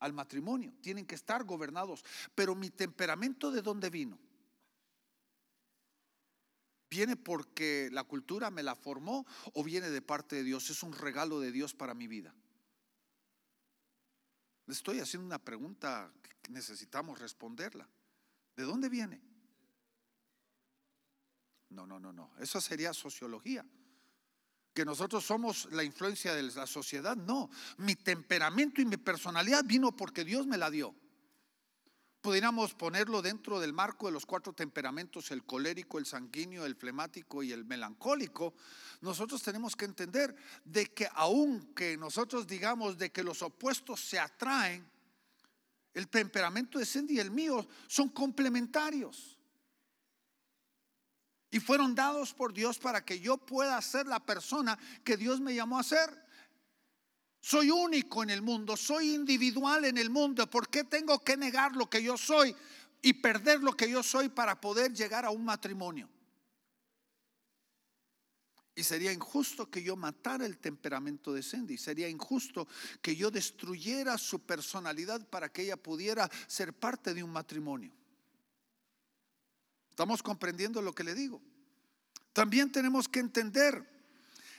al 0.00 0.14
matrimonio. 0.14 0.72
Tienen 0.80 1.04
que 1.04 1.14
estar 1.14 1.44
gobernados. 1.44 2.02
Pero 2.34 2.54
mi 2.54 2.70
temperamento 2.70 3.50
de 3.50 3.60
dónde 3.60 3.90
vino? 3.90 4.18
¿Viene 6.90 7.16
porque 7.16 7.90
la 7.92 8.04
cultura 8.04 8.50
me 8.50 8.62
la 8.62 8.74
formó 8.74 9.26
o 9.52 9.62
viene 9.62 9.90
de 9.90 10.00
parte 10.00 10.36
de 10.36 10.44
Dios? 10.44 10.70
Es 10.70 10.82
un 10.82 10.92
regalo 10.92 11.38
de 11.40 11.52
Dios 11.52 11.74
para 11.74 11.94
mi 11.94 12.06
vida. 12.06 12.34
Le 14.66 14.72
estoy 14.72 15.00
haciendo 15.00 15.26
una 15.26 15.38
pregunta 15.38 16.10
que 16.22 16.50
necesitamos 16.50 17.18
responderla. 17.18 17.88
¿De 18.56 18.64
dónde 18.64 18.88
viene? 18.88 19.20
No, 21.70 21.86
no, 21.86 22.00
no, 22.00 22.12
no. 22.12 22.32
Eso 22.38 22.60
sería 22.60 22.94
sociología. 22.94 23.64
Que 24.72 24.84
nosotros 24.84 25.24
somos 25.24 25.70
la 25.72 25.84
influencia 25.84 26.34
de 26.34 26.42
la 26.42 26.66
sociedad. 26.66 27.16
No, 27.16 27.50
mi 27.78 27.96
temperamento 27.96 28.80
y 28.80 28.86
mi 28.86 28.96
personalidad 28.96 29.64
vino 29.64 29.94
porque 29.94 30.24
Dios 30.24 30.46
me 30.46 30.56
la 30.56 30.70
dio 30.70 30.94
pudiéramos 32.20 32.74
ponerlo 32.74 33.22
dentro 33.22 33.60
del 33.60 33.72
marco 33.72 34.06
de 34.06 34.12
los 34.12 34.26
cuatro 34.26 34.52
temperamentos, 34.52 35.30
el 35.30 35.44
colérico, 35.44 35.98
el 35.98 36.06
sanguíneo, 36.06 36.66
el 36.66 36.76
flemático 36.76 37.42
y 37.42 37.52
el 37.52 37.64
melancólico, 37.64 38.54
nosotros 39.00 39.42
tenemos 39.42 39.76
que 39.76 39.84
entender 39.84 40.34
de 40.64 40.86
que 40.86 41.08
aunque 41.14 41.96
nosotros 41.96 42.46
digamos 42.46 42.98
de 42.98 43.10
que 43.10 43.22
los 43.22 43.42
opuestos 43.42 44.00
se 44.00 44.18
atraen, 44.18 44.88
el 45.94 46.08
temperamento 46.08 46.78
de 46.78 46.86
Cindy 46.86 47.14
y 47.14 47.20
el 47.20 47.30
mío 47.30 47.66
son 47.86 48.08
complementarios. 48.08 49.38
Y 51.50 51.60
fueron 51.60 51.94
dados 51.94 52.34
por 52.34 52.52
Dios 52.52 52.78
para 52.78 53.04
que 53.04 53.20
yo 53.20 53.38
pueda 53.38 53.80
ser 53.80 54.06
la 54.06 54.24
persona 54.24 54.78
que 55.02 55.16
Dios 55.16 55.40
me 55.40 55.54
llamó 55.54 55.78
a 55.78 55.82
ser. 55.82 56.27
Soy 57.40 57.70
único 57.70 58.22
en 58.22 58.30
el 58.30 58.42
mundo, 58.42 58.76
soy 58.76 59.14
individual 59.14 59.84
en 59.84 59.98
el 59.98 60.10
mundo. 60.10 60.48
¿Por 60.50 60.68
qué 60.68 60.84
tengo 60.84 61.20
que 61.20 61.36
negar 61.36 61.76
lo 61.76 61.88
que 61.88 62.02
yo 62.02 62.16
soy 62.16 62.54
y 63.00 63.12
perder 63.14 63.60
lo 63.60 63.76
que 63.76 63.90
yo 63.90 64.02
soy 64.02 64.28
para 64.28 64.60
poder 64.60 64.92
llegar 64.92 65.24
a 65.24 65.30
un 65.30 65.44
matrimonio? 65.44 66.08
Y 68.74 68.84
sería 68.84 69.12
injusto 69.12 69.68
que 69.68 69.82
yo 69.82 69.96
matara 69.96 70.46
el 70.46 70.58
temperamento 70.58 71.32
de 71.32 71.42
Cindy. 71.42 71.76
Sería 71.76 72.08
injusto 72.08 72.68
que 73.02 73.16
yo 73.16 73.28
destruyera 73.28 74.16
su 74.18 74.40
personalidad 74.46 75.28
para 75.28 75.48
que 75.48 75.62
ella 75.62 75.76
pudiera 75.76 76.30
ser 76.46 76.72
parte 76.72 77.12
de 77.12 77.24
un 77.24 77.30
matrimonio. 77.30 77.92
¿Estamos 79.90 80.22
comprendiendo 80.22 80.80
lo 80.80 80.94
que 80.94 81.02
le 81.02 81.12
digo? 81.12 81.42
También 82.32 82.70
tenemos 82.70 83.08
que 83.08 83.18
entender 83.18 83.97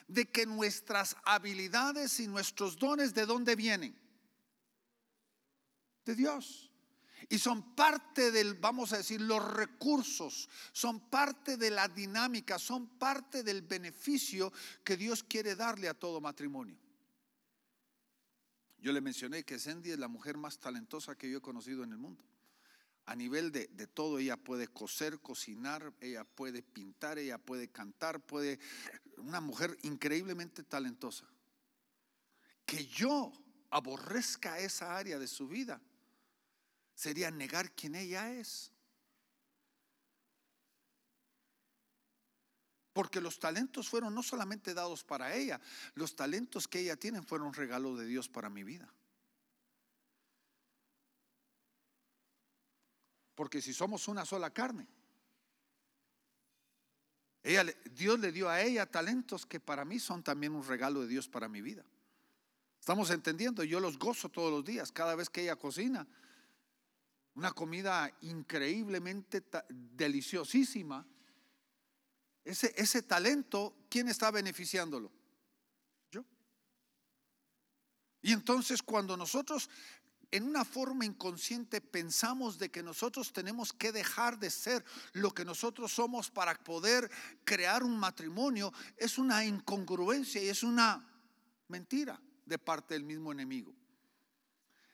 de 0.10 0.30
que 0.30 0.46
nuestras 0.46 1.16
habilidades 1.24 2.20
y 2.20 2.28
nuestros 2.28 2.78
dones 2.78 3.14
de 3.14 3.26
dónde 3.26 3.56
vienen? 3.56 3.96
De 6.04 6.16
Dios. 6.16 6.72
Y 7.30 7.38
son 7.38 7.76
parte 7.76 8.32
del, 8.32 8.56
vamos 8.56 8.92
a 8.92 8.98
decir, 8.98 9.22
los 9.22 9.54
recursos, 9.54 10.50
son 10.72 11.10
parte 11.12 11.58
de 11.58 11.70
la 11.70 11.88
dinámica, 11.88 12.58
son 12.58 12.98
parte 12.98 13.44
del 13.44 13.62
beneficio 13.62 14.52
que 14.84 14.98
Dios 14.98 15.24
quiere 15.24 15.56
darle 15.56 15.88
a 15.88 15.94
todo 15.94 16.20
matrimonio. 16.20 16.78
Yo 18.80 18.92
le 18.92 19.02
mencioné 19.02 19.44
que 19.44 19.60
Sandy 19.60 19.92
es 19.92 20.00
la 20.00 20.08
mujer 20.08 20.38
más 20.38 20.58
talentosa 20.58 21.16
que 21.16 21.30
yo 21.30 21.38
he 21.38 21.42
conocido 21.42 21.84
en 21.84 21.92
el 21.92 21.98
mundo. 22.00 22.24
A 23.10 23.16
nivel 23.16 23.52
de, 23.52 23.66
de, 23.70 23.88
todo, 23.88 24.20
ella 24.20 24.38
puede 24.38 24.68
coser, 24.68 25.20
cocinar, 25.20 25.92
ella 26.00 26.24
puede 26.24 26.62
pintar, 26.62 27.18
ella 27.18 27.40
puede 27.40 27.68
cantar, 27.68 28.20
puede 28.22 28.60
una 29.18 29.42
mujer 29.42 29.76
increíblemente 29.82 30.62
talentosa. 30.62 31.28
Que 32.68 32.86
yo 32.86 33.34
aborrezca 33.72 34.60
esa 34.60 34.96
área 34.96 35.18
de 35.18 35.28
su 35.28 35.48
vida 35.48 35.82
sería 36.94 37.32
negar 37.32 37.72
quién 37.72 37.96
ella 37.96 38.32
es. 38.32 38.72
Porque 42.94 43.22
los 43.22 43.40
talentos 43.40 43.90
fueron 43.90 44.14
no 44.14 44.22
solamente 44.22 44.76
dados 44.76 45.04
para 45.04 45.34
ella, 45.34 45.60
los 45.96 46.16
talentos 46.16 46.68
que 46.68 46.82
ella 46.82 46.96
tiene 46.96 47.24
fueron 47.24 47.56
regalo 47.56 47.96
de 47.98 48.06
Dios 48.06 48.30
para 48.30 48.52
mi 48.52 48.64
vida. 48.64 48.88
Porque 53.40 53.62
si 53.62 53.74
somos 53.74 54.10
una 54.10 54.26
sola 54.26 54.50
carne, 54.50 54.86
ella, 57.42 57.64
Dios 57.90 58.20
le 58.20 58.34
dio 58.34 58.50
a 58.50 58.62
ella 58.62 58.86
talentos 58.86 59.46
que 59.46 59.62
para 59.62 59.86
mí 59.86 59.98
son 59.98 60.22
también 60.22 60.54
un 60.54 60.68
regalo 60.68 61.04
de 61.04 61.08
Dios 61.08 61.30
para 61.30 61.48
mi 61.48 61.62
vida. 61.62 61.86
Estamos 62.82 63.10
entendiendo, 63.12 63.64
yo 63.64 63.80
los 63.80 63.98
gozo 63.98 64.28
todos 64.28 64.52
los 64.52 64.66
días, 64.66 64.92
cada 64.92 65.16
vez 65.16 65.30
que 65.30 65.44
ella 65.44 65.56
cocina. 65.56 66.06
Una 67.34 67.54
comida 67.54 68.12
increíblemente 68.24 69.42
deliciosísima. 69.70 71.08
Ese, 72.44 72.74
ese 72.76 73.04
talento, 73.04 73.74
¿quién 73.90 74.10
está 74.10 74.32
beneficiándolo? 74.32 75.10
Yo. 76.12 76.26
Y 78.22 78.34
entonces 78.34 78.84
cuando 78.84 79.16
nosotros 79.16 79.70
en 80.32 80.44
una 80.44 80.64
forma 80.64 81.06
inconsciente 81.06 81.82
pensamos 81.82 82.60
de 82.60 82.70
que 82.70 82.84
nosotros 82.84 83.34
tenemos 83.34 83.74
que 83.74 83.92
dejar 83.92 84.38
de 84.38 84.50
ser 84.50 84.86
lo 85.14 85.34
que 85.34 85.44
nosotros 85.44 85.92
somos 85.92 86.30
para 86.30 86.56
poder 86.56 87.10
crear 87.44 87.84
un 87.84 87.98
matrimonio, 87.98 88.72
es 88.98 89.18
una 89.18 89.44
incongruencia 89.44 90.42
y 90.42 90.50
es 90.50 90.62
una 90.62 91.04
mentira 91.68 92.22
de 92.46 92.60
parte 92.60 92.94
del 92.94 93.04
mismo 93.04 93.32
enemigo. 93.32 93.74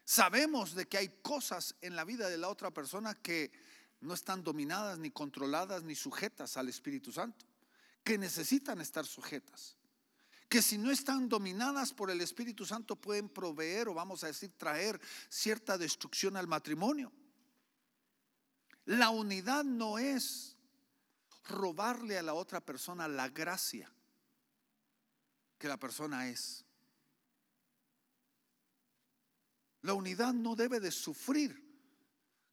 Sabemos 0.06 0.76
de 0.76 0.88
que 0.88 0.98
hay 0.98 1.10
cosas 1.22 1.76
en 1.82 1.96
la 1.96 2.06
vida 2.06 2.30
de 2.30 2.38
la 2.38 2.50
otra 2.50 2.72
persona 2.72 3.16
que 3.16 3.52
no 4.02 4.14
están 4.14 4.44
dominadas, 4.44 5.00
ni 5.00 5.12
controladas, 5.12 5.84
ni 5.84 5.96
sujetas 5.96 6.58
al 6.58 6.70
Espíritu 6.70 7.12
Santo, 7.12 7.46
que 8.04 8.18
necesitan 8.18 8.80
estar 8.82 9.06
sujetas 9.06 9.75
que 10.48 10.62
si 10.62 10.78
no 10.78 10.92
están 10.92 11.28
dominadas 11.28 11.94
por 11.94 12.12
el 12.12 12.22
Espíritu 12.22 12.66
Santo 12.66 12.96
pueden 12.96 13.30
proveer 13.30 13.88
o 13.88 13.94
vamos 13.94 14.24
a 14.24 14.28
decir 14.28 14.52
traer 14.58 15.00
cierta 15.30 15.78
destrucción 15.78 16.38
al 16.38 16.48
matrimonio. 16.48 17.12
La 18.86 19.10
unidad 19.10 19.64
no 19.64 19.98
es 19.98 20.56
robarle 21.48 22.18
a 22.18 22.24
la 22.24 22.34
otra 22.34 22.62
persona 22.62 23.08
la 23.08 23.30
gracia 23.30 23.92
que 25.58 25.68
la 25.68 25.78
persona 25.78 26.28
es. 26.28 26.64
La 29.82 29.94
unidad 29.94 30.34
no 30.34 30.56
debe 30.56 30.80
de 30.80 30.92
sufrir 30.92 31.64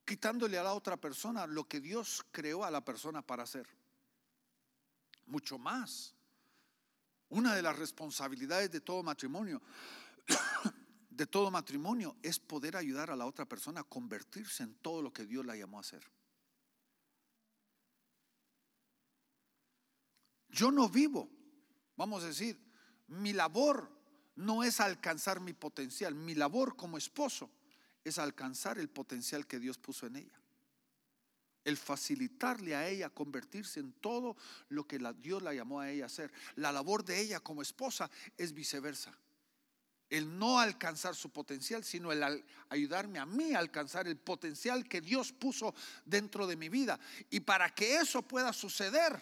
quitándole 0.05 0.59
a 0.59 0.63
la 0.63 0.75
otra 0.75 0.97
persona 0.97 1.47
lo 1.47 1.69
que 1.69 1.81
Dios 1.81 2.25
creó 2.31 2.65
a 2.65 2.71
la 2.71 2.85
persona 2.85 3.23
para 3.23 3.45
hacer. 3.45 3.67
Mucho 5.27 5.59
más 5.59 6.15
una 7.33 7.55
de 7.55 7.63
las 7.63 7.79
responsabilidades 7.79 8.71
de 8.71 8.81
todo 8.81 9.03
matrimonio, 9.03 9.63
de 11.11 11.27
todo 11.27 11.51
matrimonio, 11.51 12.17
es 12.23 12.39
poder 12.39 12.77
ayudar 12.77 13.11
a 13.11 13.17
la 13.17 13.25
otra 13.25 13.47
persona 13.47 13.81
a 13.81 13.85
convertirse 13.85 14.63
en 14.63 14.75
todo 14.75 15.01
lo 15.01 15.13
que 15.13 15.25
Dios 15.25 15.45
la 15.47 15.57
llamó 15.57 15.79
a 15.79 15.81
hacer. 15.81 16.05
Yo 20.51 20.71
no 20.71 20.91
vivo, 20.91 21.31
vamos 21.97 22.23
a 22.23 22.27
decir, 22.27 22.61
mi 23.09 23.33
labor 23.33 23.91
no 24.37 24.63
es 24.63 24.81
alcanzar 24.81 25.41
mi 25.41 25.55
potencial, 25.55 26.15
mi 26.15 26.35
labor 26.35 26.77
como 26.77 26.99
esposo 26.99 27.51
es 28.05 28.19
alcanzar 28.19 28.79
el 28.79 28.91
potencial 28.91 29.47
que 29.47 29.59
Dios 29.59 29.79
puso 29.79 30.07
en 30.07 30.17
ella 30.17 30.42
el 31.65 31.77
facilitarle 31.77 32.75
a 32.75 32.89
ella 32.89 33.11
convertirse 33.11 33.81
en 33.81 33.93
todo 33.93 34.37
lo 34.69 34.87
que 34.87 34.99
Dios 35.21 35.43
la 35.43 35.55
llamó 35.55 35.81
a 35.81 35.91
ella 35.91 36.05
a 36.05 36.07
hacer. 36.07 36.33
La 36.57 36.73
labor 36.73 37.05
de 37.05 37.21
ella 37.21 37.41
como 37.41 37.63
esposa 37.63 38.11
es 38.37 38.53
viceversa. 38.53 39.17
El 40.11 40.39
no 40.39 40.59
alcanzar 40.59 41.15
su 41.15 41.31
potencial, 41.31 41.85
sino 41.85 42.13
el 42.13 42.45
ayudarme 42.69 43.19
a 43.19 43.25
mí 43.25 43.55
a 43.55 43.61
alcanzar 43.61 44.07
el 44.07 44.19
potencial 44.19 44.87
que 44.87 45.01
Dios 45.01 45.33
puso 45.33 45.75
dentro 46.05 46.47
de 46.47 46.57
mi 46.57 46.69
vida. 46.69 47.01
Y 47.31 47.41
para 47.41 47.75
que 47.75 47.97
eso 47.97 48.21
pueda 48.21 48.53
suceder, 48.53 49.19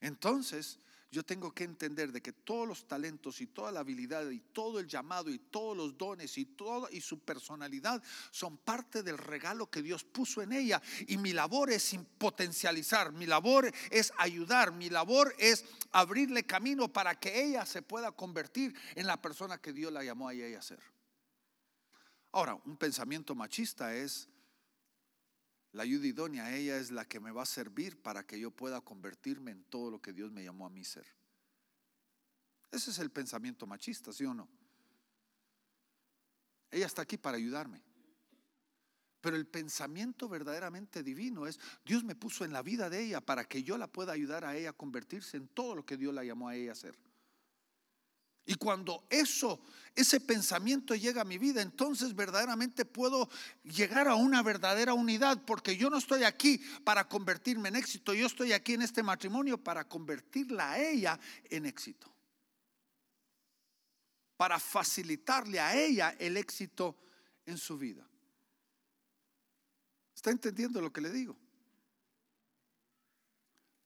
entonces 0.00 0.78
yo 1.10 1.24
tengo 1.24 1.52
que 1.52 1.64
entender 1.64 2.12
de 2.12 2.22
que 2.22 2.32
todos 2.32 2.68
los 2.68 2.86
talentos 2.86 3.40
y 3.40 3.48
toda 3.48 3.72
la 3.72 3.80
habilidad 3.80 4.30
y 4.30 4.38
todo 4.38 4.78
el 4.78 4.86
llamado 4.86 5.28
y 5.30 5.38
todos 5.38 5.76
los 5.76 5.98
dones 5.98 6.38
y 6.38 6.44
todo 6.44 6.88
y 6.90 7.00
su 7.00 7.18
personalidad 7.18 8.00
son 8.30 8.58
parte 8.58 9.02
del 9.02 9.18
regalo 9.18 9.68
que 9.68 9.82
Dios 9.82 10.04
puso 10.04 10.40
en 10.40 10.52
ella 10.52 10.80
y 11.08 11.16
mi 11.16 11.32
labor 11.32 11.70
es 11.70 11.96
potencializar, 12.16 13.12
mi 13.12 13.26
labor 13.26 13.72
es 13.90 14.12
ayudar, 14.18 14.72
mi 14.72 14.88
labor 14.88 15.34
es 15.38 15.64
abrirle 15.90 16.44
camino 16.44 16.92
para 16.92 17.18
que 17.18 17.42
ella 17.42 17.66
se 17.66 17.82
pueda 17.82 18.12
convertir 18.12 18.74
en 18.94 19.06
la 19.06 19.20
persona 19.20 19.58
que 19.58 19.72
Dios 19.72 19.92
la 19.92 20.04
llamó 20.04 20.28
a 20.28 20.34
ella 20.34 20.60
a 20.60 20.62
ser. 20.62 20.80
Ahora, 22.32 22.54
un 22.64 22.76
pensamiento 22.76 23.34
machista 23.34 23.94
es 23.94 24.28
la 25.72 25.84
ayuda 25.84 26.06
idónea, 26.06 26.54
ella 26.54 26.78
es 26.78 26.90
la 26.90 27.04
que 27.04 27.20
me 27.20 27.30
va 27.30 27.42
a 27.42 27.46
servir 27.46 28.00
para 28.02 28.26
que 28.26 28.38
yo 28.38 28.50
pueda 28.50 28.80
convertirme 28.80 29.52
en 29.52 29.64
todo 29.64 29.90
lo 29.90 30.02
que 30.02 30.12
Dios 30.12 30.32
me 30.32 30.42
llamó 30.42 30.66
a 30.66 30.70
mí 30.70 30.84
ser. 30.84 31.06
Ese 32.72 32.90
es 32.90 32.98
el 32.98 33.10
pensamiento 33.10 33.66
machista, 33.66 34.12
¿sí 34.12 34.24
o 34.24 34.34
no? 34.34 34.48
Ella 36.70 36.86
está 36.86 37.02
aquí 37.02 37.16
para 37.16 37.36
ayudarme. 37.36 37.82
Pero 39.20 39.36
el 39.36 39.46
pensamiento 39.46 40.28
verdaderamente 40.28 41.02
divino 41.02 41.46
es, 41.46 41.60
Dios 41.84 42.04
me 42.04 42.14
puso 42.14 42.44
en 42.44 42.52
la 42.52 42.62
vida 42.62 42.88
de 42.88 43.02
ella 43.02 43.20
para 43.20 43.44
que 43.44 43.62
yo 43.62 43.76
la 43.76 43.86
pueda 43.86 44.12
ayudar 44.12 44.44
a 44.44 44.56
ella 44.56 44.70
a 44.70 44.74
convertirse 44.74 45.36
en 45.36 45.48
todo 45.48 45.74
lo 45.74 45.84
que 45.84 45.96
Dios 45.96 46.14
la 46.14 46.24
llamó 46.24 46.48
a 46.48 46.56
ella 46.56 46.72
a 46.72 46.76
ser. 46.76 46.96
Y 48.50 48.56
cuando 48.56 49.06
eso, 49.10 49.60
ese 49.94 50.18
pensamiento 50.18 50.96
llega 50.96 51.20
a 51.20 51.24
mi 51.24 51.38
vida, 51.38 51.62
entonces 51.62 52.16
verdaderamente 52.16 52.84
puedo 52.84 53.30
llegar 53.62 54.08
a 54.08 54.16
una 54.16 54.42
verdadera 54.42 54.92
unidad, 54.92 55.40
porque 55.44 55.76
yo 55.76 55.88
no 55.88 55.98
estoy 55.98 56.24
aquí 56.24 56.60
para 56.82 57.06
convertirme 57.06 57.68
en 57.68 57.76
éxito, 57.76 58.12
yo 58.12 58.26
estoy 58.26 58.52
aquí 58.52 58.74
en 58.74 58.82
este 58.82 59.04
matrimonio 59.04 59.56
para 59.56 59.84
convertirla 59.86 60.72
a 60.72 60.80
ella 60.80 61.20
en 61.44 61.64
éxito. 61.64 62.12
Para 64.36 64.58
facilitarle 64.58 65.60
a 65.60 65.80
ella 65.80 66.16
el 66.18 66.36
éxito 66.36 66.96
en 67.46 67.56
su 67.56 67.78
vida. 67.78 68.04
¿Está 70.12 70.32
entendiendo 70.32 70.80
lo 70.80 70.92
que 70.92 71.02
le 71.02 71.10
digo? 71.10 71.38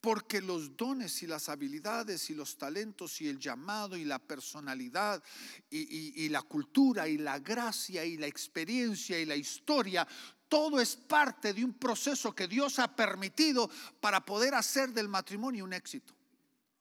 Porque 0.05 0.43
los 0.43 0.77
dones 0.77 1.23
y 1.23 1.27
las 1.27 1.49
habilidades 1.49 2.29
y 2.29 2.35
los 2.35 2.59
talentos 2.59 3.23
y 3.23 3.29
el 3.29 3.39
llamado 3.39 3.97
y 3.97 4.05
la 4.05 4.19
personalidad 4.19 5.23
y, 5.71 6.29
la 6.29 6.43
cultura 6.43 7.09
y 7.09 7.17
la 7.17 7.39
gracia 7.39 8.05
y 8.05 8.19
la 8.19 8.27
experiencia 8.27 9.19
y 9.19 9.25
la 9.25 9.35
historia, 9.35 10.07
todo 10.47 10.79
es 10.79 10.95
parte 10.95 11.55
de 11.55 11.65
un 11.65 11.73
proceso 11.73 12.35
que 12.35 12.47
Dios 12.47 12.79
ha 12.81 12.95
permitido 12.95 13.71
para 13.99 14.23
poder 14.23 14.55
hacer 14.55 14.91
del 14.91 15.09
matrimonio 15.09 15.65
un 15.65 15.73
éxito. 15.73 16.15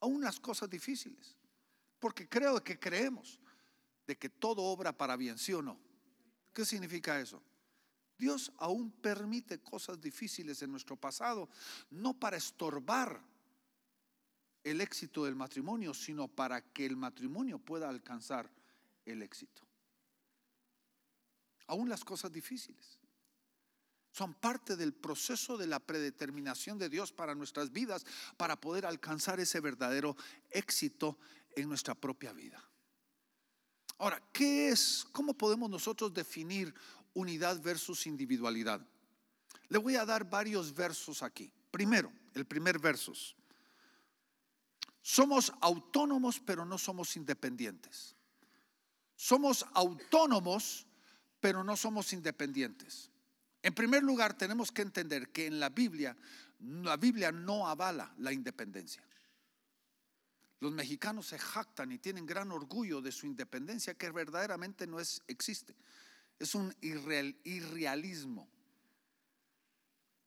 Aún 0.00 0.20
las 0.20 0.38
cosas 0.38 0.68
difíciles. 0.68 1.34
Porque 1.98 2.28
creo 2.28 2.62
que 2.62 2.78
creemos 2.78 3.40
de 4.06 4.18
que 4.18 4.28
todo 4.28 4.64
obra 4.64 4.92
para 4.92 5.16
bien, 5.16 5.38
¿sí 5.38 5.54
o 5.54 5.62
no? 5.62 5.80
¿Qué 6.52 6.66
significa 6.66 7.18
eso? 7.18 7.42
Dios 8.16 8.52
aún 8.58 8.90
permite 8.90 9.60
cosas 9.60 10.00
difíciles 10.00 10.62
en 10.62 10.70
nuestro 10.70 10.96
pasado, 10.96 11.48
no 11.90 12.14
para 12.14 12.36
estorbar 12.36 13.20
el 14.62 14.80
éxito 14.80 15.24
del 15.24 15.34
matrimonio, 15.34 15.92
sino 15.92 16.28
para 16.28 16.60
que 16.60 16.86
el 16.86 16.96
matrimonio 16.96 17.58
pueda 17.58 17.88
alcanzar 17.88 18.50
el 19.04 19.22
éxito. 19.22 19.62
Aún 21.66 21.88
las 21.88 22.04
cosas 22.04 22.32
difíciles 22.32 22.98
son 24.10 24.32
parte 24.34 24.76
del 24.76 24.94
proceso 24.94 25.58
de 25.58 25.66
la 25.66 25.80
predeterminación 25.80 26.78
de 26.78 26.88
Dios 26.88 27.12
para 27.12 27.34
nuestras 27.34 27.72
vidas, 27.72 28.06
para 28.36 28.60
poder 28.60 28.86
alcanzar 28.86 29.40
ese 29.40 29.58
verdadero 29.58 30.16
éxito 30.50 31.18
en 31.56 31.68
nuestra 31.68 31.94
propia 31.94 32.32
vida. 32.32 32.62
Ahora, 33.98 34.22
¿qué 34.32 34.68
es? 34.68 35.04
¿Cómo 35.12 35.34
podemos 35.34 35.68
nosotros 35.68 36.14
definir 36.14 36.72
unidad 37.14 37.60
versus 37.62 38.06
individualidad. 38.06 38.86
Le 39.68 39.78
voy 39.78 39.96
a 39.96 40.04
dar 40.04 40.28
varios 40.28 40.74
versos 40.74 41.22
aquí. 41.22 41.50
Primero, 41.70 42.12
el 42.34 42.44
primer 42.44 42.78
verso. 42.78 43.12
Somos 45.00 45.52
autónomos, 45.60 46.40
pero 46.40 46.64
no 46.64 46.78
somos 46.78 47.16
independientes. 47.16 48.14
Somos 49.16 49.64
autónomos, 49.74 50.86
pero 51.40 51.64
no 51.64 51.76
somos 51.76 52.12
independientes. 52.12 53.10
En 53.62 53.74
primer 53.74 54.02
lugar, 54.02 54.36
tenemos 54.36 54.70
que 54.70 54.82
entender 54.82 55.30
que 55.30 55.46
en 55.46 55.58
la 55.60 55.70
Biblia, 55.70 56.16
la 56.60 56.96
Biblia 56.96 57.32
no 57.32 57.66
avala 57.66 58.14
la 58.18 58.32
independencia. 58.32 59.02
Los 60.60 60.72
mexicanos 60.72 61.26
se 61.26 61.38
jactan 61.38 61.92
y 61.92 61.98
tienen 61.98 62.26
gran 62.26 62.50
orgullo 62.50 63.00
de 63.00 63.12
su 63.12 63.26
independencia 63.26 63.94
que 63.94 64.10
verdaderamente 64.10 64.86
no 64.86 65.00
es, 65.00 65.22
existe. 65.26 65.74
Es 66.38 66.54
un 66.54 66.74
irrealismo. 66.80 68.48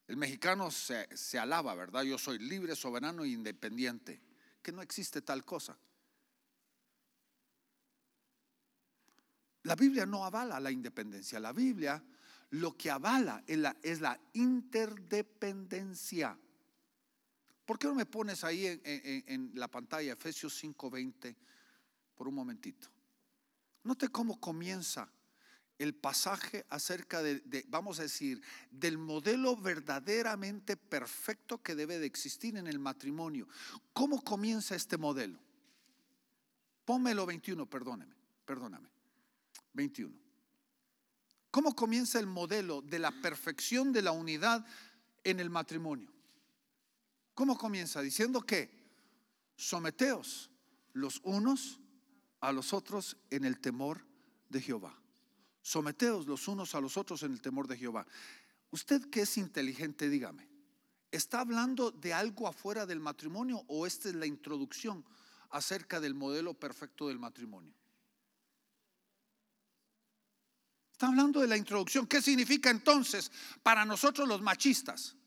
El 0.08 0.18
mexicano 0.18 0.72
se, 0.72 1.06
alaba, 1.38 1.76
¿verdad? 1.76 2.02
Yo 2.04 2.18
soy 2.18 2.40
libre, 2.40 2.76
soberano 2.76 3.26
e 3.26 3.30
independiente. 3.30 4.22
Que 4.62 4.72
no 4.72 4.82
existe 4.82 5.22
tal 5.22 5.44
cosa. 5.44 5.78
La 9.64 9.76
Biblia 9.76 10.06
no 10.06 10.24
avala 10.24 10.62
la 10.62 10.72
independencia. 10.72 11.42
La 11.42 11.52
Biblia 11.52 12.02
lo 12.52 12.78
que 12.78 12.90
avala 12.90 13.44
es 13.46 14.00
la, 14.00 14.18
interdependencia. 14.34 16.40
¿Por 17.66 17.78
qué 17.78 17.88
no 17.88 17.96
me 17.96 18.06
pones 18.06 18.46
ahí 18.46 18.80
en, 18.86 19.52
la 19.56 19.68
pantalla 19.68 20.14
Efesios 20.14 20.64
5:20 20.64 21.36
por 22.16 22.30
un 22.30 22.36
momentito? 22.36 22.88
Note 23.84 24.08
cómo 24.08 24.40
comienza 24.40 25.12
el 25.80 25.94
pasaje 25.94 26.66
acerca 26.70 27.22
de, 27.22 27.66
vamos 27.68 28.00
a 28.00 28.04
decir, 28.04 28.42
del 28.72 28.98
modelo 28.98 29.56
verdaderamente 29.56 30.76
perfecto 30.76 31.62
que 31.62 31.76
debe 31.76 32.00
de 32.00 32.08
existir 32.08 32.58
en 32.58 32.68
el 32.68 32.80
matrimonio. 32.80 33.48
¿Cómo 33.94 34.24
comienza 34.24 34.76
este 34.76 34.98
modelo? 34.98 35.40
Pónmelo 36.86 37.26
21, 37.26 37.70
perdóneme, 37.70 38.16
perdóname. 38.46 38.90
21. 39.74 40.16
¿Cómo 41.52 41.76
comienza 41.76 42.20
el 42.20 42.28
modelo 42.28 42.82
de 42.82 43.00
la 43.00 43.12
perfección 43.12 43.94
de 43.94 44.02
la 44.02 44.12
unidad 44.12 44.66
en 45.24 45.40
el 45.40 45.50
matrimonio? 45.50 46.12
¿Cómo 47.34 47.58
comienza? 47.58 48.02
Diciendo 48.02 48.42
que 48.42 48.72
someteos 49.56 50.50
los 50.94 51.22
unos 51.24 51.80
a 52.40 52.52
los 52.52 52.74
otros 52.74 53.18
en 53.30 53.46
el 53.46 53.60
temor 53.60 54.04
de 54.50 54.62
Jehová. 54.62 55.00
Someteos 55.68 56.28
los 56.28 56.48
unos 56.48 56.76
a 56.76 56.80
los 56.80 56.96
otros 56.96 57.24
en 57.24 57.34
el 57.34 57.42
temor 57.42 57.68
de 57.68 57.76
Jehová. 57.76 58.08
Usted 58.72 59.10
que 59.10 59.24
es 59.24 59.38
inteligente, 59.38 60.08
dígame, 60.08 60.48
¿está 61.12 61.42
hablando 61.42 61.92
de 61.92 62.14
algo 62.14 62.48
afuera 62.48 62.86
del 62.86 63.02
matrimonio 63.02 63.62
o 63.68 63.86
esta 63.86 64.08
es 64.08 64.16
la 64.16 64.26
introducción 64.26 65.04
acerca 65.50 66.00
del 66.00 66.14
modelo 66.14 66.54
perfecto 66.54 67.10
del 67.10 67.20
matrimonio? 67.20 67.74
Está 70.94 71.08
hablando 71.08 71.42
de 71.42 71.48
la 71.48 71.58
introducción. 71.58 72.08
¿Qué 72.08 72.22
significa 72.22 72.70
entonces 72.70 73.30
para 73.62 73.84
nosotros 73.84 74.26
los 74.26 74.42
machistas? 74.42 75.18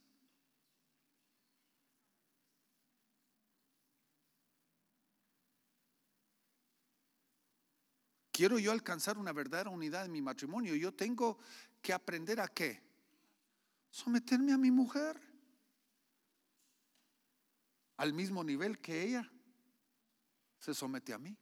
Quiero 8.41 8.59
yo 8.59 8.73
alcanzar 8.73 9.19
una 9.19 9.35
verdadera 9.35 9.69
unidad 9.69 10.07
en 10.07 10.13
mi 10.13 10.23
matrimonio, 10.23 10.75
yo 10.75 10.95
tengo 10.95 11.37
que 11.83 11.93
aprender 11.93 12.41
a 12.41 12.49
qué? 12.49 12.81
Someterme 13.91 14.55
a 14.55 14.57
mi 14.57 14.71
mujer 14.71 15.21
al 17.99 18.15
mismo 18.15 18.43
nivel 18.43 18.79
que 18.79 19.03
ella 19.03 19.31
se 20.59 20.73
somete 20.73 21.13
a 21.13 21.19
mí. 21.19 21.37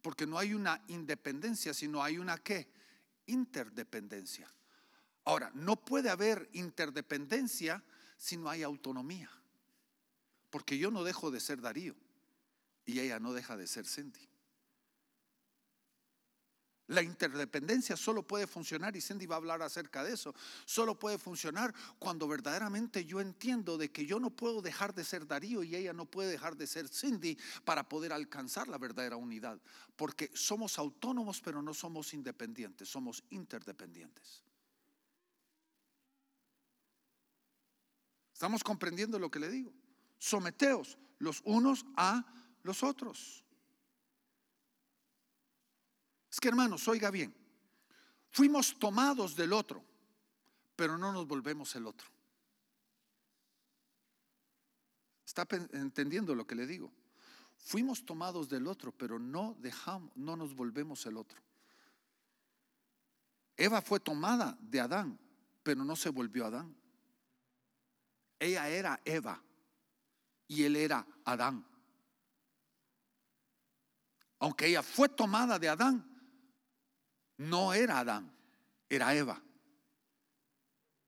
Porque 0.00 0.28
no 0.28 0.38
hay 0.38 0.54
una 0.54 0.80
independencia, 0.86 1.74
sino 1.74 2.04
hay 2.04 2.18
una 2.18 2.38
qué? 2.38 2.70
Interdependencia. 3.26 4.48
Ahora, 5.24 5.50
no 5.54 5.74
puede 5.74 6.08
haber 6.08 6.48
interdependencia 6.52 7.82
si 8.16 8.36
no 8.36 8.48
hay 8.48 8.62
autonomía. 8.62 9.28
Porque 10.50 10.78
yo 10.78 10.92
no 10.92 11.02
dejo 11.02 11.32
de 11.32 11.40
ser 11.40 11.60
Darío 11.60 11.96
y 12.86 13.00
ella 13.00 13.18
no 13.18 13.32
deja 13.32 13.56
de 13.56 13.66
ser 13.66 13.88
Cindy. 13.88 14.33
La 16.88 17.02
interdependencia 17.02 17.96
solo 17.96 18.26
puede 18.26 18.46
funcionar, 18.46 18.94
y 18.94 19.00
Cindy 19.00 19.24
va 19.24 19.36
a 19.36 19.38
hablar 19.38 19.62
acerca 19.62 20.04
de 20.04 20.12
eso, 20.12 20.34
solo 20.66 20.98
puede 20.98 21.16
funcionar 21.16 21.74
cuando 21.98 22.28
verdaderamente 22.28 23.06
yo 23.06 23.22
entiendo 23.22 23.78
de 23.78 23.90
que 23.90 24.04
yo 24.04 24.20
no 24.20 24.28
puedo 24.28 24.60
dejar 24.60 24.94
de 24.94 25.02
ser 25.02 25.26
Darío 25.26 25.62
y 25.62 25.76
ella 25.76 25.94
no 25.94 26.04
puede 26.04 26.30
dejar 26.30 26.56
de 26.56 26.66
ser 26.66 26.88
Cindy 26.88 27.38
para 27.64 27.88
poder 27.88 28.12
alcanzar 28.12 28.68
la 28.68 28.76
verdadera 28.76 29.16
unidad. 29.16 29.58
Porque 29.96 30.30
somos 30.34 30.78
autónomos, 30.78 31.40
pero 31.40 31.62
no 31.62 31.72
somos 31.72 32.12
independientes, 32.12 32.88
somos 32.88 33.24
interdependientes. 33.30 34.42
¿Estamos 38.34 38.62
comprendiendo 38.62 39.18
lo 39.18 39.30
que 39.30 39.38
le 39.38 39.48
digo? 39.48 39.72
Someteos 40.18 40.98
los 41.18 41.40
unos 41.44 41.86
a 41.96 42.26
los 42.62 42.82
otros. 42.82 43.43
Es 46.34 46.40
que 46.40 46.48
hermanos, 46.48 46.88
oiga 46.88 47.12
bien, 47.12 47.32
fuimos 48.32 48.76
tomados 48.80 49.36
del 49.36 49.52
otro, 49.52 49.84
pero 50.74 50.98
no 50.98 51.12
nos 51.12 51.28
volvemos 51.28 51.76
el 51.76 51.86
otro. 51.86 52.08
¿Está 55.24 55.46
entendiendo 55.74 56.34
lo 56.34 56.44
que 56.44 56.56
le 56.56 56.66
digo? 56.66 56.90
Fuimos 57.56 58.04
tomados 58.04 58.48
del 58.48 58.66
otro, 58.66 58.90
pero 58.90 59.20
no 59.20 59.54
dejamos, 59.60 60.10
no 60.16 60.34
nos 60.34 60.56
volvemos 60.56 61.06
el 61.06 61.18
otro. 61.18 61.38
Eva 63.56 63.80
fue 63.80 64.00
tomada 64.00 64.58
de 64.60 64.80
Adán, 64.80 65.16
pero 65.62 65.84
no 65.84 65.94
se 65.94 66.08
volvió 66.08 66.46
Adán. 66.46 66.74
Ella 68.40 68.68
era 68.68 69.00
Eva 69.04 69.40
y 70.48 70.64
él 70.64 70.74
era 70.74 71.06
Adán. 71.26 71.64
Aunque 74.40 74.66
ella 74.66 74.82
fue 74.82 75.08
tomada 75.08 75.60
de 75.60 75.68
Adán, 75.68 76.10
no 77.38 77.72
era 77.74 77.98
Adán, 77.98 78.30
era 78.88 79.14
Eva. 79.14 79.40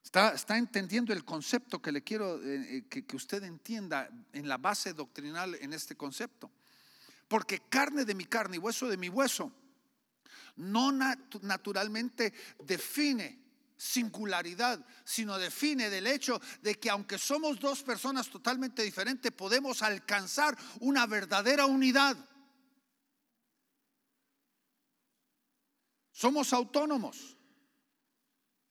Está, 0.02 0.56
entendiendo 0.56 1.12
el 1.12 1.24
concepto 1.24 1.82
que 1.82 1.90
le 1.90 2.02
quiero 2.02 2.40
eh, 2.40 2.78
eh, 2.78 3.04
que, 3.04 3.16
usted 3.16 3.42
entienda 3.42 4.08
en 4.32 4.48
la 4.48 4.56
base 4.56 4.92
doctrinal 4.92 5.56
en 5.60 5.72
este 5.72 5.96
concepto. 5.96 6.50
Porque 7.26 7.62
carne 7.68 8.04
de 8.04 8.14
mi 8.14 8.24
carne 8.24 8.56
y 8.56 8.60
hueso 8.60 8.88
de 8.88 8.96
mi 8.96 9.08
hueso 9.08 9.52
no 10.56 10.92
naturalmente 10.92 12.32
define 12.64 13.46
singularidad, 13.76 14.86
sino 15.04 15.36
define 15.38 15.90
del 15.90 16.06
hecho 16.06 16.40
de 16.62 16.76
que 16.76 16.88
aunque 16.88 17.18
somos 17.18 17.58
dos 17.58 17.82
personas 17.82 18.30
totalmente 18.30 18.82
diferentes, 18.82 19.32
podemos 19.32 19.82
alcanzar 19.82 20.56
una 20.80 21.06
verdadera 21.06 21.66
unidad. 21.66 22.16
Somos 26.16 26.54
autónomos. 26.54 27.36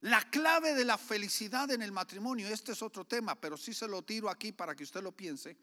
La 0.01 0.19
clave 0.31 0.73
de 0.73 0.83
la 0.83 0.97
felicidad 0.97 1.69
en 1.69 1.83
el 1.83 1.91
matrimonio, 1.91 2.47
este 2.47 2.71
es 2.71 2.81
otro 2.81 3.05
tema, 3.05 3.39
pero 3.39 3.55
sí 3.55 3.71
se 3.71 3.87
lo 3.87 4.01
tiro 4.01 4.31
aquí 4.31 4.51
para 4.51 4.75
que 4.75 4.81
usted 4.81 5.03
lo 5.03 5.11
piense. 5.11 5.55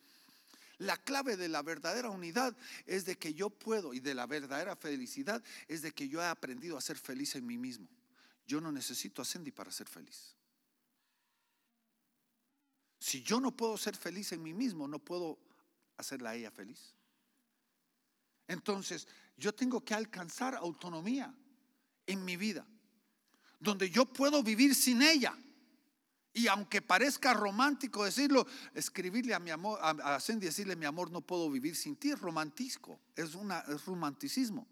La 0.79 0.97
clave 0.97 1.37
de 1.37 1.49
la 1.49 1.61
verdadera 1.63 2.09
unidad 2.09 2.57
es 2.87 3.05
de 3.05 3.19
que 3.19 3.35
yo 3.35 3.51
puedo, 3.51 3.95
y 3.95 3.99
de 3.99 4.15
la 4.15 4.29
verdadera 4.29 4.77
felicidad 4.77 5.43
es 5.67 5.83
de 5.83 5.91
que 5.91 6.09
yo 6.09 6.23
he 6.23 6.27
aprendido 6.27 6.77
a 6.77 6.81
ser 6.81 6.99
feliz 6.99 7.35
en 7.35 7.45
mí 7.45 7.59
mismo. 7.59 7.89
Yo 8.47 8.61
no 8.61 8.71
necesito 8.71 9.21
a 9.21 9.25
Cindy 9.25 9.51
para 9.51 9.73
ser 9.73 9.89
feliz. 9.89 10.37
Si 13.01 13.25
yo 13.25 13.41
no 13.41 13.57
puedo 13.57 13.77
ser 13.77 13.97
feliz 13.97 14.31
en 14.31 14.45
mí 14.45 14.55
mismo, 14.55 14.87
no 14.87 15.01
puedo 15.01 15.37
hacerla 15.97 16.31
a 16.31 16.37
ella 16.37 16.53
feliz. 16.53 16.95
Entonces, 18.47 19.09
yo 19.37 19.53
tengo 19.53 19.85
que 19.85 19.95
alcanzar 19.95 20.55
autonomía 20.55 21.35
en 22.07 22.25
mi 22.25 22.37
vida, 22.37 22.67
donde 23.61 23.91
yo 23.91 24.07
puedo 24.07 24.43
vivir 24.43 24.75
sin 24.75 25.03
ella. 25.03 25.37
Y 26.35 26.47
aunque 26.47 26.81
parezca 26.81 27.35
romántico 27.35 28.05
decirlo, 28.05 28.47
escribirle 28.75 29.35
a 29.35 29.39
mi 29.39 29.51
amor, 29.51 29.79
a, 29.83 30.19
Cindy 30.19 30.47
decirle 30.47 30.77
mi 30.77 30.87
amor, 30.87 31.11
no 31.11 31.21
puedo 31.21 31.51
vivir 31.51 31.77
sin 31.77 31.97
ti, 31.97 32.11
es 32.11 32.19
romántico, 32.19 32.99
es, 33.15 33.35
una, 33.35 33.61
es 33.61 33.85
romanticismo. 33.85 34.67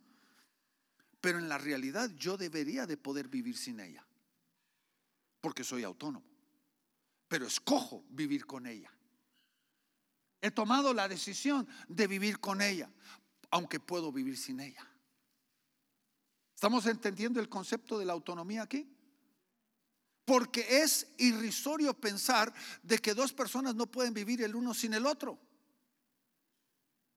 Pero 1.20 1.38
en 1.38 1.48
la 1.48 1.58
realidad 1.58 2.10
yo 2.16 2.38
debería 2.38 2.86
de 2.86 2.96
poder 2.96 3.28
vivir 3.28 3.58
sin 3.58 3.78
ella, 3.78 4.06
porque 5.42 5.62
soy 5.62 5.84
autónomo. 5.84 6.24
Pero 7.28 7.46
escojo 7.46 8.04
vivir 8.08 8.46
con 8.46 8.66
ella. 8.66 8.90
He 10.40 10.50
tomado 10.50 10.94
la 10.94 11.06
decisión 11.08 11.68
de 11.88 12.06
vivir 12.06 12.40
con 12.40 12.62
ella, 12.62 12.90
aunque 13.50 13.78
puedo 13.78 14.10
vivir 14.10 14.38
sin 14.38 14.60
ella. 14.60 14.89
¿Estamos 16.60 16.84
entendiendo 16.84 17.40
el 17.40 17.48
concepto 17.48 17.98
de 17.98 18.04
la 18.04 18.12
autonomía 18.12 18.64
aquí? 18.64 18.86
Porque 20.26 20.82
es 20.82 21.06
irrisorio 21.16 21.94
pensar 21.94 22.52
de 22.82 22.98
que 22.98 23.14
dos 23.14 23.32
personas 23.32 23.74
no 23.74 23.86
pueden 23.86 24.12
vivir 24.12 24.42
el 24.42 24.54
uno 24.54 24.74
sin 24.74 24.92
el 24.92 25.06
otro. 25.06 25.38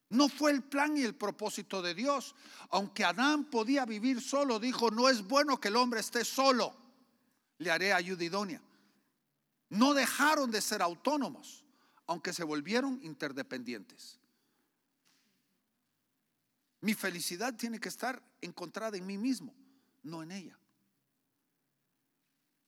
No 0.08 0.30
fue 0.30 0.52
el 0.52 0.64
plan 0.64 0.96
y 0.96 1.02
el 1.02 1.14
propósito 1.16 1.82
de 1.82 1.94
Dios. 1.94 2.34
Aunque 2.70 3.04
Adán 3.04 3.44
podía 3.50 3.84
vivir 3.86 4.22
solo, 4.22 4.62
dijo, 4.62 4.90
no 4.92 5.10
es 5.10 5.22
bueno 5.28 5.60
que 5.60 5.68
el 5.68 5.76
hombre 5.76 6.00
esté 6.00 6.24
solo. 6.24 6.74
Le 7.58 7.70
haré 7.70 7.92
ayuda 7.92 8.24
idónea. 8.24 8.62
No 9.68 9.94
dejaron 9.94 10.52
de 10.52 10.62
ser 10.62 10.82
autónomos, 10.82 11.66
aunque 12.08 12.32
se 12.32 12.46
volvieron 12.46 12.98
interdependientes. 13.04 14.22
Mi 16.84 16.94
felicidad 16.94 17.56
tiene 17.56 17.80
que 17.80 17.88
estar 17.88 18.22
encontrada 18.42 18.98
en 18.98 19.08
mí 19.08 19.18
mismo, 19.18 19.56
no 20.04 20.22
en 20.22 20.34
ella. 20.34 20.60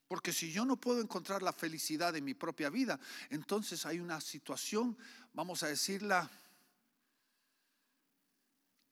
Porque 0.07 0.31
si 0.31 0.53
yo 0.53 0.63
no 0.63 0.77
puedo 0.77 1.01
encontrar 1.01 1.43
la 1.43 1.51
felicidad 1.51 2.15
en 2.15 2.23
mi 2.23 2.33
propia 2.33 2.69
vida, 2.69 2.97
entonces 3.29 3.85
hay 3.85 3.99
una 3.99 4.21
situación, 4.21 4.97
vamos 5.33 5.63
a 5.63 5.67
decirla, 5.67 6.31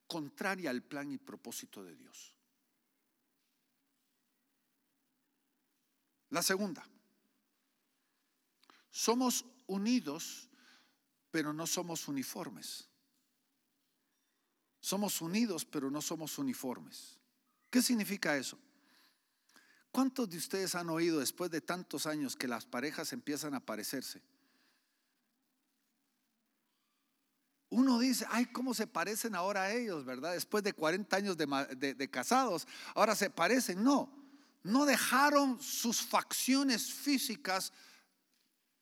contraria 0.07 0.71
al 0.71 0.83
plan 0.83 1.09
y 1.09 1.17
propósito 1.17 1.85
de 1.85 1.95
Dios. 1.95 2.35
La 6.31 6.43
segunda, 6.43 6.85
somos 8.91 9.45
unidos, 9.67 10.49
pero 11.31 11.53
no 11.53 11.65
somos 11.65 12.09
uniformes. 12.09 12.89
Somos 14.83 15.21
unidos, 15.21 15.63
pero 15.63 15.89
no 15.89 16.01
somos 16.01 16.37
uniformes. 16.37 17.17
¿Qué 17.69 17.81
significa 17.81 18.35
eso? 18.35 18.59
¿Cuántos 19.93 20.29
de 20.29 20.35
ustedes 20.35 20.75
han 20.75 20.89
oído 20.89 21.21
después 21.21 21.49
de 21.49 21.61
tantos 21.61 22.05
años 22.05 22.35
que 22.35 22.49
las 22.49 22.65
parejas 22.65 23.13
empiezan 23.13 23.53
a 23.55 23.61
parecerse? 23.61 24.21
Uno 27.69 27.97
dice, 27.97 28.25
ay, 28.29 28.47
¿cómo 28.47 28.73
se 28.73 28.85
parecen 28.85 29.35
ahora 29.35 29.71
ellos, 29.71 30.03
verdad? 30.03 30.33
Después 30.33 30.65
de 30.65 30.73
40 30.73 31.15
años 31.15 31.37
de, 31.37 31.93
de 31.95 32.09
casados, 32.09 32.67
ahora 32.93 33.15
se 33.15 33.29
parecen. 33.29 33.81
No, 33.85 34.13
no 34.63 34.85
dejaron 34.85 35.61
sus 35.61 36.01
facciones 36.01 36.91
físicas 36.91 37.71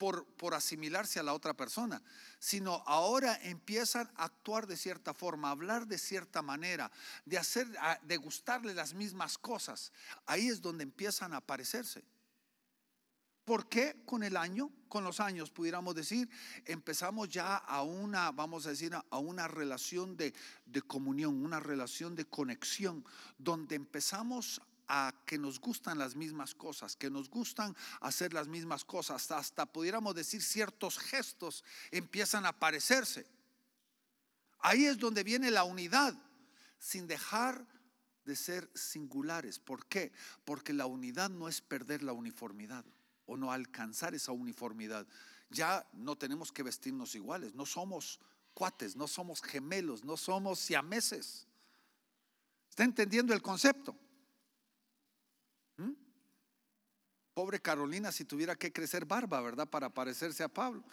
por, 0.01 0.55
asimilarse 0.55 1.19
a 1.19 1.23
la 1.23 1.35
otra 1.35 1.53
persona, 1.53 2.01
sino 2.39 2.83
ahora 2.87 3.37
empiezan 3.43 4.09
a 4.15 4.23
actuar 4.23 4.65
de 4.65 4.75
cierta 4.75 5.13
forma, 5.13 5.49
a 5.49 5.51
hablar 5.51 5.85
de 5.85 5.99
cierta 5.99 6.41
manera, 6.41 6.91
de 7.23 7.37
hacer, 7.37 7.67
de 8.01 8.17
gustarle 8.17 8.73
las 8.73 8.95
mismas 8.95 9.37
cosas. 9.37 9.91
Ahí 10.25 10.47
es 10.47 10.59
donde 10.59 10.81
empiezan 10.81 11.33
a 11.33 11.37
aparecerse. 11.37 12.03
¿Por 13.45 13.69
qué 13.69 14.01
con 14.03 14.23
el 14.23 14.37
año, 14.37 14.71
con 14.87 15.03
los 15.03 15.19
años, 15.19 15.51
pudiéramos 15.51 15.93
decir, 15.93 16.27
empezamos 16.65 17.29
ya 17.29 17.57
a 17.57 17.83
una, 17.83 18.31
vamos 18.31 18.65
a 18.65 18.71
decir, 18.71 18.95
a 18.95 19.17
una 19.19 19.47
relación 19.47 20.17
de, 20.17 20.33
de 20.65 20.81
comunión, 20.81 21.45
una 21.45 21.59
relación 21.59 22.15
de 22.15 22.25
conexión, 22.25 23.05
donde 23.37 23.75
empezamos 23.75 24.63
a 24.93 25.13
que 25.25 25.37
nos 25.37 25.61
gustan 25.61 25.97
las 25.97 26.17
mismas 26.17 26.53
cosas, 26.53 26.97
que 26.97 27.09
nos 27.09 27.29
gustan 27.29 27.73
hacer 28.01 28.33
las 28.33 28.49
mismas 28.49 28.83
cosas, 28.83 29.31
hasta, 29.31 29.65
pudiéramos 29.65 30.13
decir 30.13 30.43
ciertos 30.43 30.99
gestos 30.99 31.63
empiezan 31.91 32.45
a 32.45 32.49
aparecerse. 32.49 33.25
Ahí 34.59 34.85
es 34.85 34.99
donde 34.99 35.23
viene 35.23 35.49
la 35.49 35.63
unidad, 35.63 36.13
sin 36.77 37.07
dejar 37.07 37.65
de 38.25 38.35
ser 38.35 38.69
singulares. 38.75 39.59
¿Por 39.59 39.85
qué? 39.85 40.11
Porque 40.43 40.73
la 40.73 40.87
unidad 40.87 41.29
no 41.29 41.47
es 41.47 41.61
perder 41.61 42.03
la 42.03 42.11
uniformidad 42.11 42.83
o 43.27 43.37
no 43.37 43.53
alcanzar 43.53 44.13
esa 44.13 44.33
uniformidad. 44.33 45.07
Ya 45.51 45.87
no 45.93 46.17
tenemos 46.17 46.51
que 46.51 46.63
vestirnos 46.63 47.15
iguales, 47.15 47.55
no 47.55 47.65
somos 47.65 48.19
cuates, 48.53 48.97
no 48.97 49.07
somos 49.07 49.41
gemelos, 49.41 50.03
no 50.03 50.17
somos 50.17 50.59
siameses. 50.59 51.47
¿Está 52.69 52.83
entendiendo 52.83 53.33
el 53.33 53.41
concepto? 53.41 53.95
Pobre 57.33 57.61
Carolina 57.61 58.11
si 58.11 58.25
tuviera 58.25 58.55
que 58.55 58.73
crecer 58.73 59.05
barba, 59.05 59.39
¿verdad? 59.41 59.67
Para 59.67 59.89
parecerse 59.89 60.43
a 60.43 60.49
Pablo. 60.49 60.83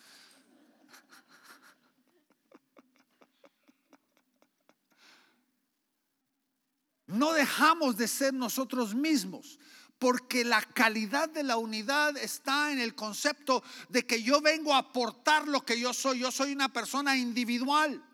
No 7.06 7.32
dejamos 7.32 7.96
de 7.96 8.06
ser 8.06 8.34
nosotros 8.34 8.94
mismos, 8.94 9.58
porque 9.98 10.44
la 10.44 10.62
calidad 10.62 11.28
de 11.28 11.42
la 11.42 11.56
unidad 11.56 12.16
está 12.18 12.70
en 12.70 12.78
el 12.78 12.94
concepto 12.94 13.64
de 13.88 14.06
que 14.06 14.22
yo 14.22 14.40
vengo 14.40 14.74
a 14.74 14.78
aportar 14.78 15.48
lo 15.48 15.64
que 15.64 15.80
yo 15.80 15.92
soy. 15.92 16.20
Yo 16.20 16.30
soy 16.30 16.52
una 16.52 16.72
persona 16.72 17.16
individual, 17.16 18.04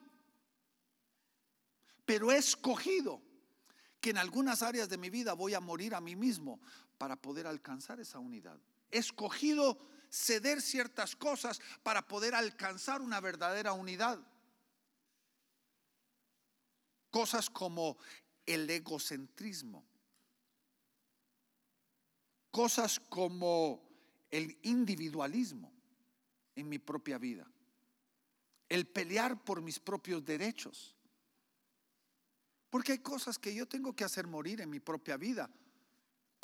pero 2.07 2.31
he 2.31 2.39
escogido 2.39 3.21
que 4.01 4.11
en 4.11 4.19
algunas 4.19 4.63
áreas 4.63 4.89
de 4.89 4.97
mi 4.97 5.11
vida 5.11 5.33
voy 5.33 5.55
a 5.55 5.61
morir 5.61 5.95
a 5.95 6.01
mí 6.01 6.15
mismo 6.15 6.61
para 6.99 7.17
poder 7.17 7.47
alcanzar 7.47 8.01
esa 8.01 8.19
unidad. 8.19 8.59
He 8.91 8.99
escogido 8.99 9.79
ceder 10.11 10.63
ciertas 10.63 11.17
cosas 11.17 11.61
para 11.83 12.07
poder 12.07 12.35
alcanzar 12.35 13.03
una 13.03 13.21
verdadera 13.21 13.73
unidad. 13.73 14.19
Cosas 17.11 17.51
como 17.51 17.99
el 18.47 18.69
egocentrismo. 18.69 19.85
Cosas 22.51 23.01
como 23.01 23.83
el 24.31 24.59
individualismo 24.63 25.73
en 26.55 26.69
mi 26.69 26.79
propia 26.79 27.19
vida. 27.19 27.47
El 28.69 28.87
pelear 28.87 29.45
por 29.45 29.61
mis 29.61 29.79
propios 29.79 30.25
derechos 30.25 30.95
porque 32.75 32.91
hay 32.91 32.99
cosas 32.99 33.39
que 33.39 33.55
yo 33.55 33.69
tengo 33.69 33.95
que 33.95 34.03
hacer 34.03 34.27
morir 34.27 34.61
en 34.61 34.69
mi 34.69 34.81
propia 34.81 35.17
vida. 35.17 35.49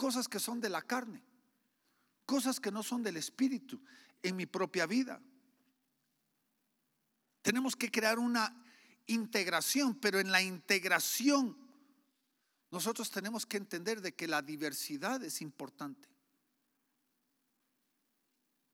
Cosas 0.00 0.28
que 0.28 0.40
son 0.40 0.60
de 0.60 0.70
la 0.70 0.80
carne. 0.80 1.22
Cosas 2.24 2.58
que 2.58 2.72
no 2.72 2.82
son 2.82 3.02
del 3.02 3.18
espíritu 3.18 3.78
en 4.22 4.34
mi 4.36 4.46
propia 4.46 4.86
vida. 4.86 5.20
Tenemos 7.42 7.76
que 7.76 7.90
crear 7.90 8.18
una 8.18 8.64
integración, 9.06 10.00
pero 10.00 10.18
en 10.18 10.32
la 10.32 10.40
integración 10.40 11.54
nosotros 12.70 13.10
tenemos 13.10 13.44
que 13.44 13.58
entender 13.58 14.00
de 14.00 14.14
que 14.14 14.26
la 14.26 14.40
diversidad 14.40 15.22
es 15.22 15.42
importante. 15.42 16.08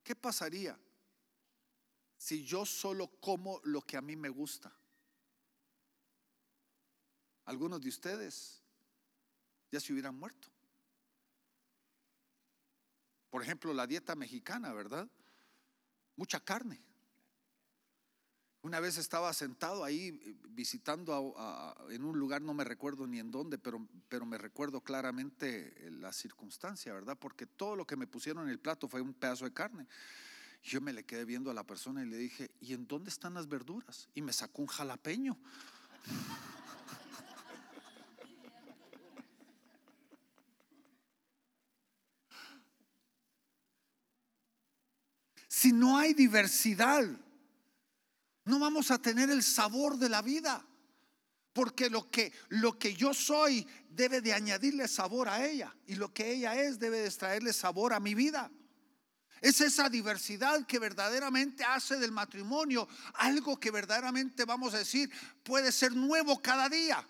¿Qué 0.04 0.14
pasaría 0.14 0.78
si 2.16 2.44
yo 2.44 2.64
solo 2.64 3.08
como 3.20 3.60
lo 3.64 3.80
que 3.82 3.96
a 3.96 4.02
mí 4.02 4.14
me 4.14 4.28
gusta? 4.28 4.72
algunos 7.46 7.80
de 7.80 7.88
ustedes 7.88 8.60
ya 9.70 9.80
se 9.80 9.92
hubieran 9.92 10.16
muerto. 10.16 10.55
Por 13.30 13.42
ejemplo, 13.42 13.72
la 13.74 13.86
dieta 13.86 14.14
mexicana, 14.14 14.72
¿verdad? 14.72 15.08
Mucha 16.16 16.40
carne. 16.40 16.80
Una 18.62 18.80
vez 18.80 18.98
estaba 18.98 19.32
sentado 19.32 19.84
ahí 19.84 20.20
eh, 20.24 20.34
visitando 20.48 21.36
en 21.88 22.02
un 22.04 22.18
lugar, 22.18 22.42
no 22.42 22.52
me 22.52 22.64
recuerdo 22.64 23.06
ni 23.06 23.20
en 23.20 23.30
dónde, 23.30 23.58
pero, 23.58 23.86
pero 24.08 24.26
me 24.26 24.38
recuerdo 24.38 24.80
claramente 24.80 25.88
la 25.90 26.12
circunstancia, 26.12 26.92
¿verdad? 26.92 27.16
Porque 27.16 27.46
todo 27.46 27.76
lo 27.76 27.86
que 27.86 27.96
me 27.96 28.08
pusieron 28.08 28.44
en 28.44 28.50
el 28.50 28.58
plato 28.58 28.88
fue 28.88 29.00
un 29.00 29.14
pedazo 29.14 29.44
de 29.44 29.52
carne. 29.52 29.86
Yo 30.64 30.80
me 30.80 30.92
le 30.92 31.04
quedé 31.04 31.24
viendo 31.24 31.48
a 31.48 31.54
la 31.54 31.64
persona 31.64 32.02
y 32.02 32.06
le 32.06 32.16
dije, 32.16 32.50
¿y 32.60 32.72
en 32.72 32.88
dónde 32.88 33.10
están 33.10 33.34
las 33.34 33.46
verduras? 33.46 34.08
Y 34.14 34.22
me 34.22 34.32
sacó 34.32 34.62
un 34.62 34.68
jalapeño. 34.68 35.38
Si 45.46 45.65
no 45.78 45.98
hay 45.98 46.14
diversidad, 46.14 47.04
no 48.44 48.58
vamos 48.58 48.90
a 48.90 48.98
tener 48.98 49.30
el 49.30 49.42
sabor 49.42 49.98
de 49.98 50.08
la 50.08 50.22
vida. 50.22 50.64
Porque 51.52 51.88
lo 51.88 52.10
que, 52.10 52.34
lo 52.50 52.78
que 52.78 52.94
yo 52.94 53.14
soy 53.14 53.66
debe 53.88 54.20
de 54.20 54.34
añadirle 54.34 54.86
sabor 54.88 55.26
a 55.26 55.46
ella. 55.46 55.74
Y 55.86 55.94
lo 55.94 56.12
que 56.12 56.30
ella 56.30 56.54
es 56.54 56.78
debe 56.78 56.98
de 56.98 57.10
traerle 57.10 57.52
sabor 57.54 57.94
a 57.94 58.00
mi 58.00 58.14
vida. 58.14 58.50
Es 59.40 59.60
esa 59.60 59.88
diversidad 59.88 60.66
que 60.66 60.78
verdaderamente 60.78 61.64
hace 61.64 61.98
del 61.98 62.12
matrimonio 62.12 62.86
algo 63.14 63.58
que 63.58 63.70
verdaderamente 63.70 64.44
vamos 64.44 64.74
a 64.74 64.78
decir 64.78 65.10
puede 65.42 65.72
ser 65.72 65.92
nuevo 65.92 66.40
cada 66.42 66.68
día. 66.68 67.06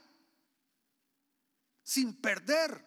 Sin 1.82 2.14
perder 2.14 2.84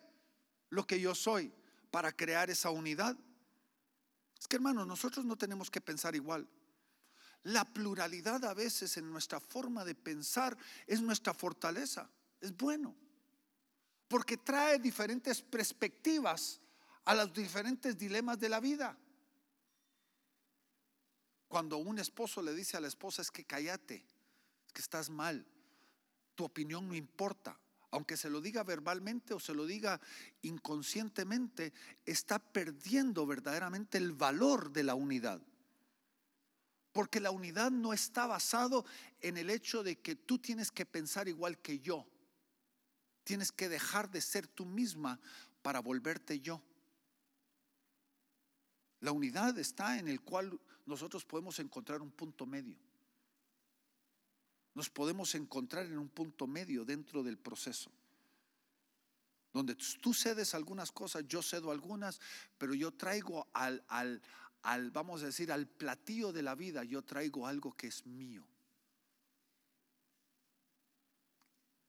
lo 0.70 0.88
que 0.88 1.00
yo 1.00 1.14
soy 1.14 1.54
para 1.92 2.12
crear 2.12 2.50
esa 2.50 2.70
unidad. 2.70 3.18
Es 4.40 4.48
que 4.48 4.56
hermanos, 4.56 4.88
nosotros 4.88 5.26
no 5.26 5.38
tenemos 5.38 5.70
que 5.70 5.82
pensar 5.82 6.16
igual. 6.16 6.48
La 7.44 7.66
pluralidad 7.66 8.44
a 8.46 8.54
veces 8.54 8.98
en 8.98 9.10
nuestra 9.12 9.40
forma 9.40 9.84
de 9.86 9.96
pensar 9.96 10.58
es 10.88 11.02
nuestra 11.02 11.34
fortaleza, 11.34 12.10
es 12.42 12.56
bueno, 12.56 12.96
porque 14.08 14.38
trae 14.38 14.80
diferentes 14.80 15.42
perspectivas 15.42 16.60
a 17.06 17.16
los 17.16 17.34
diferentes 17.34 17.98
dilemas 17.98 18.40
de 18.40 18.50
la 18.50 18.60
vida. 18.60 18.98
Cuando 21.48 21.78
un 21.78 21.98
esposo 22.00 22.42
le 22.42 22.54
dice 22.54 22.78
a 22.78 22.82
la 22.82 22.88
esposa 22.88 23.22
es 23.22 23.32
que 23.32 23.46
cállate, 23.46 24.06
es 24.68 24.74
que 24.74 24.82
estás 24.82 25.10
mal, 25.10 25.46
tu 26.36 26.44
opinión 26.44 26.88
no 26.88 26.94
importa, 26.94 27.58
aunque 27.92 28.18
se 28.18 28.30
lo 28.30 28.42
diga 28.42 28.64
verbalmente 28.64 29.34
o 29.34 29.40
se 29.40 29.54
lo 29.54 29.66
diga 29.66 30.00
inconscientemente, 30.42 31.74
está 32.06 32.40
perdiendo 32.40 33.26
verdaderamente 33.26 33.98
el 33.98 34.12
valor 34.12 34.72
de 34.72 34.84
la 34.84 34.96
unidad. 34.96 35.42
Porque 36.92 37.20
la 37.20 37.32
unidad 37.32 37.72
no 37.72 37.94
está 37.94 38.28
basado 38.28 38.86
en 39.22 39.38
el 39.38 39.50
hecho 39.50 39.84
de 39.84 40.00
que 40.00 40.16
tú 40.16 40.40
tienes 40.40 40.72
que 40.72 40.86
pensar 40.86 41.28
igual 41.28 41.60
que 41.60 41.80
yo. 41.80 42.06
Tienes 43.24 43.52
que 43.52 43.70
dejar 43.70 44.10
de 44.10 44.22
ser 44.22 44.48
tú 44.48 44.66
misma 44.66 45.20
para 45.62 45.80
volverte 45.80 46.40
yo. 46.40 46.64
La 49.02 49.12
unidad 49.12 49.58
está 49.58 49.98
en 49.98 50.08
el 50.08 50.22
cual 50.22 50.60
nosotros 50.86 51.26
podemos 51.26 51.60
encontrar 51.60 52.02
un 52.02 52.12
punto 52.12 52.46
medio 52.46 52.89
nos 54.74 54.90
podemos 54.90 55.36
encontrar 55.36 55.86
en 55.86 55.98
un 55.98 56.10
punto 56.10 56.48
medio 56.48 56.86
dentro 56.86 57.24
del 57.24 57.38
proceso. 57.38 57.92
donde 59.52 59.76
tú 59.76 60.14
cedes 60.14 60.54
algunas 60.54 60.92
cosas, 60.92 61.26
yo 61.28 61.42
cedo 61.42 61.72
algunas, 61.72 62.22
pero 62.60 62.76
yo 62.76 62.92
traigo 62.92 63.48
al, 63.54 63.84
al, 63.88 64.22
al, 64.62 64.92
vamos 64.92 65.24
a 65.24 65.26
decir, 65.26 65.52
al 65.52 65.68
platillo 65.68 66.32
de 66.32 66.44
la 66.44 66.54
vida, 66.54 66.84
yo 66.84 67.02
traigo 67.02 67.48
algo 67.48 67.76
que 67.76 67.88
es 67.88 68.06
mío. 68.06 68.46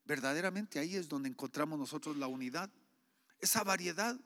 Verdaderamente 0.06 0.78
ahí 0.78 0.96
es 0.96 1.08
donde 1.08 1.28
encontramos 1.28 1.78
nosotros 1.78 2.16
la 2.16 2.26
unidad, 2.26 2.70
esa 3.38 3.62
variedad. 3.62 4.18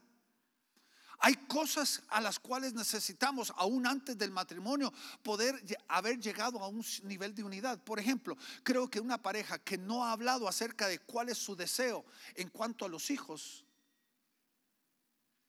Hay 1.26 1.36
cosas 1.48 2.02
a 2.08 2.20
las 2.20 2.38
cuales 2.38 2.74
necesitamos, 2.74 3.50
aún 3.56 3.86
antes 3.86 4.18
del 4.18 4.30
matrimonio, 4.30 4.92
poder 5.22 5.58
haber 5.88 6.20
llegado 6.20 6.62
a 6.62 6.68
un 6.68 6.84
nivel 7.04 7.34
de 7.34 7.42
unidad. 7.42 7.82
Por 7.82 7.98
ejemplo, 7.98 8.36
creo 8.62 8.90
que 8.90 9.00
una 9.00 9.16
pareja 9.16 9.58
que 9.58 9.78
no 9.78 10.04
ha 10.04 10.12
hablado 10.12 10.46
acerca 10.46 10.86
de 10.86 10.98
cuál 10.98 11.30
es 11.30 11.38
su 11.38 11.56
deseo 11.56 12.04
en 12.34 12.50
cuanto 12.50 12.84
a 12.84 12.90
los 12.90 13.10
hijos, 13.10 13.64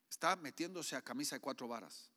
está 0.10 0.38
metiéndose 0.38 0.96
a 0.96 1.02
camisa 1.02 1.36
de 1.36 1.42
cuatro 1.42 1.68
varas. 1.68 2.10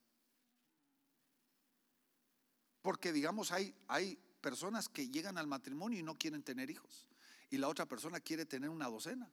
Porque 2.80 3.12
digamos, 3.12 3.50
hay, 3.50 3.74
hay 3.88 4.14
personas 4.40 4.88
que 4.88 5.08
llegan 5.08 5.36
al 5.36 5.48
matrimonio 5.48 5.98
y 5.98 6.04
no 6.04 6.16
quieren 6.16 6.44
tener 6.44 6.70
hijos. 6.70 7.08
Y 7.50 7.58
la 7.58 7.66
otra 7.66 7.86
persona 7.86 8.20
quiere 8.20 8.46
tener 8.46 8.70
una 8.70 8.86
docena. 8.86 9.28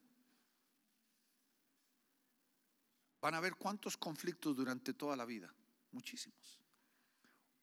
Van 3.26 3.34
a 3.34 3.40
ver 3.40 3.56
cuántos 3.56 3.98
conflictos 3.98 4.56
durante 4.56 4.94
toda 4.94 5.16
la 5.16 5.26
vida. 5.26 5.52
Muchísimos. 5.92 6.60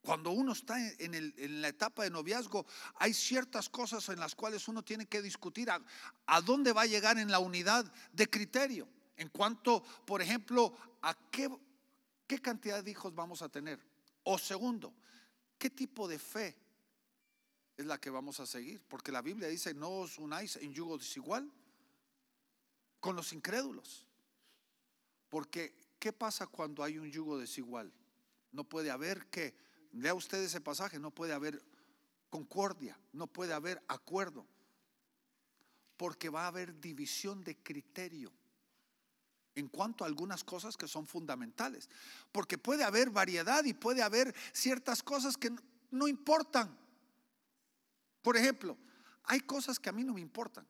Cuando 0.01 0.33
uno 0.33 0.51
está 0.51 0.77
en, 0.99 1.61
la 1.61 1.69
etapa 1.69 2.03
de 2.03 2.11
noviazgo, 2.11 2.67
hay 2.97 3.15
ciertas 3.15 3.69
cosas 3.69 4.09
en 4.09 4.19
las 4.19 4.35
cuales 4.35 4.67
uno 4.67 4.83
tiene 4.83 5.07
que 5.07 5.23
discutir 5.23 5.71
a, 5.71 5.81
a 6.27 6.41
dónde 6.41 6.73
va 6.73 6.83
a 6.83 6.87
llegar 6.87 7.17
en 7.17 7.31
la 7.31 7.39
unidad 7.39 7.85
de 8.13 8.29
criterio. 8.29 8.89
En 9.17 9.29
cuanto, 9.29 9.85
por 10.05 10.21
ejemplo, 10.21 10.77
a 11.01 11.15
qué, 11.31 11.49
qué 12.27 12.41
cantidad 12.41 12.83
de 12.83 12.91
hijos 12.91 13.15
vamos 13.15 13.41
a 13.43 13.49
tener. 13.49 13.79
O 14.25 14.39
segundo, 14.39 14.93
¿Qué 15.63 15.71
tipo 15.71 16.09
de 16.09 16.19
fe 16.19 16.57
es 17.77 17.87
la 17.87 18.01
que 18.01 18.11
vamos 18.11 18.41
a 18.41 18.47
seguir? 18.47 18.83
Porque 18.89 19.13
la 19.13 19.23
Biblia 19.23 19.47
dice, 19.47 19.73
no 19.73 19.91
os 19.91 20.19
unáis 20.19 20.57
en 20.57 20.75
yugo 20.75 20.99
desigual 20.99 21.49
con 22.99 23.15
los 23.15 23.33
incrédulos. 23.33 24.09
Porque, 25.33 25.75
¿qué 25.99 26.13
pasa 26.13 26.47
cuando 26.47 26.85
hay 26.85 26.99
un 26.99 27.11
yugo 27.11 27.39
desigual? 27.39 27.91
No 28.51 28.65
puede 28.65 28.91
haber 28.91 29.31
que, 29.31 29.55
lea 29.93 30.13
usted 30.13 30.43
ese 30.43 30.61
pasaje, 30.61 30.99
no 30.99 31.11
puede 31.11 31.33
haber 31.33 31.65
concordia, 32.29 33.01
no 33.15 33.27
puede 33.29 33.55
haber 33.55 33.83
acuerdo. 33.89 34.47
Porque 35.97 36.29
va 36.29 36.45
a 36.45 36.49
haber 36.49 36.79
división 36.79 37.43
de 37.45 37.57
criterio 37.57 38.31
en 39.55 39.69
cuanto 39.69 40.05
a 40.05 40.07
algunas 40.07 40.45
cosas 40.45 40.77
que 40.77 40.87
son 40.87 41.07
fundamentales. 41.07 41.89
Porque 42.31 42.59
puede 42.59 42.85
haber 42.85 43.09
variedad 43.09 43.65
y 43.65 43.73
puede 43.73 44.03
haber 44.03 44.35
ciertas 44.53 45.03
cosas 45.03 45.39
que 45.39 45.51
no 45.91 46.09
importan. 46.09 46.77
Por 48.21 48.37
ejemplo, 48.37 48.77
hay 49.25 49.41
cosas 49.41 49.79
que 49.79 49.89
a 49.89 49.93
mí 49.93 50.05
no 50.05 50.13
me 50.13 50.21
importan. 50.21 50.67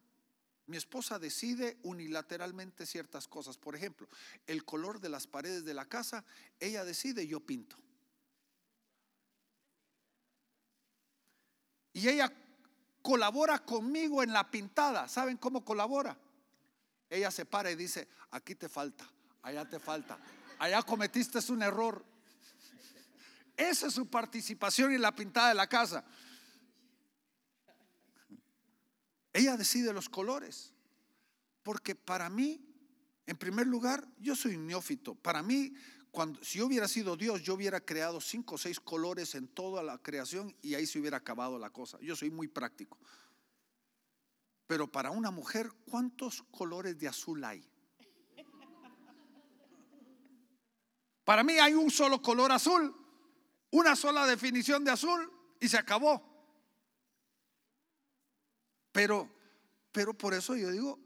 Mi 0.66 0.76
esposa 0.76 1.18
decide 1.18 1.78
unilateralmente 1.82 2.86
ciertas 2.86 3.28
cosas. 3.28 3.58
Por 3.58 3.74
ejemplo, 3.74 4.08
el 4.46 4.64
color 4.64 5.00
de 5.00 5.08
las 5.08 5.26
paredes 5.26 5.64
de 5.64 5.74
la 5.74 5.86
casa, 5.86 6.24
ella 6.60 6.84
decide, 6.84 7.26
yo 7.26 7.40
pinto. 7.40 7.76
Y 11.92 12.08
ella 12.08 12.32
colabora 13.02 13.58
conmigo 13.58 14.22
en 14.22 14.32
la 14.32 14.50
pintada. 14.50 15.08
¿Saben 15.08 15.36
cómo 15.36 15.64
colabora? 15.64 16.16
ella 17.12 17.30
se 17.30 17.44
para 17.44 17.70
y 17.70 17.76
dice, 17.76 18.08
aquí 18.30 18.54
te 18.54 18.70
falta, 18.70 19.06
allá 19.42 19.68
te 19.68 19.78
falta, 19.78 20.18
allá 20.58 20.82
cometiste 20.82 21.40
un 21.52 21.62
error. 21.62 22.02
Esa 23.54 23.88
es 23.88 23.92
su 23.92 24.08
participación 24.08 24.94
en 24.94 25.02
la 25.02 25.14
pintada 25.14 25.50
de 25.50 25.54
la 25.54 25.66
casa. 25.66 26.02
Ella 29.32 29.56
decide 29.56 29.92
los 29.92 30.08
colores, 30.08 30.72
porque 31.62 31.94
para 31.94 32.28
mí, 32.28 32.60
en 33.26 33.36
primer 33.36 33.66
lugar, 33.66 34.06
yo 34.18 34.36
soy 34.36 34.56
neófito. 34.56 35.14
Para 35.14 35.42
mí, 35.42 35.74
cuando, 36.10 36.42
si 36.44 36.58
yo 36.58 36.66
hubiera 36.66 36.86
sido 36.88 37.16
Dios, 37.16 37.42
yo 37.42 37.54
hubiera 37.54 37.80
creado 37.80 38.20
cinco 38.20 38.56
o 38.56 38.58
seis 38.58 38.78
colores 38.78 39.34
en 39.34 39.48
toda 39.48 39.82
la 39.82 39.98
creación 39.98 40.54
y 40.60 40.74
ahí 40.74 40.86
se 40.86 40.98
hubiera 40.98 41.16
acabado 41.16 41.58
la 41.58 41.70
cosa. 41.70 41.98
Yo 42.00 42.14
soy 42.14 42.30
muy 42.30 42.48
práctico. 42.48 42.98
Pero 44.66 44.90
para 44.90 45.10
una 45.10 45.30
mujer, 45.30 45.70
¿cuántos 45.90 46.42
colores 46.50 46.98
de 46.98 47.08
azul 47.08 47.42
hay? 47.44 47.66
Para 51.24 51.44
mí 51.44 51.54
hay 51.54 51.74
un 51.74 51.90
solo 51.90 52.20
color 52.20 52.52
azul, 52.52 52.94
una 53.70 53.96
sola 53.96 54.26
definición 54.26 54.84
de 54.84 54.90
azul 54.90 55.30
y 55.60 55.68
se 55.68 55.78
acabó. 55.78 56.31
Pero, 58.92 59.28
pero 59.90 60.14
por 60.14 60.34
eso 60.34 60.54
yo 60.54 60.70
digo, 60.70 60.98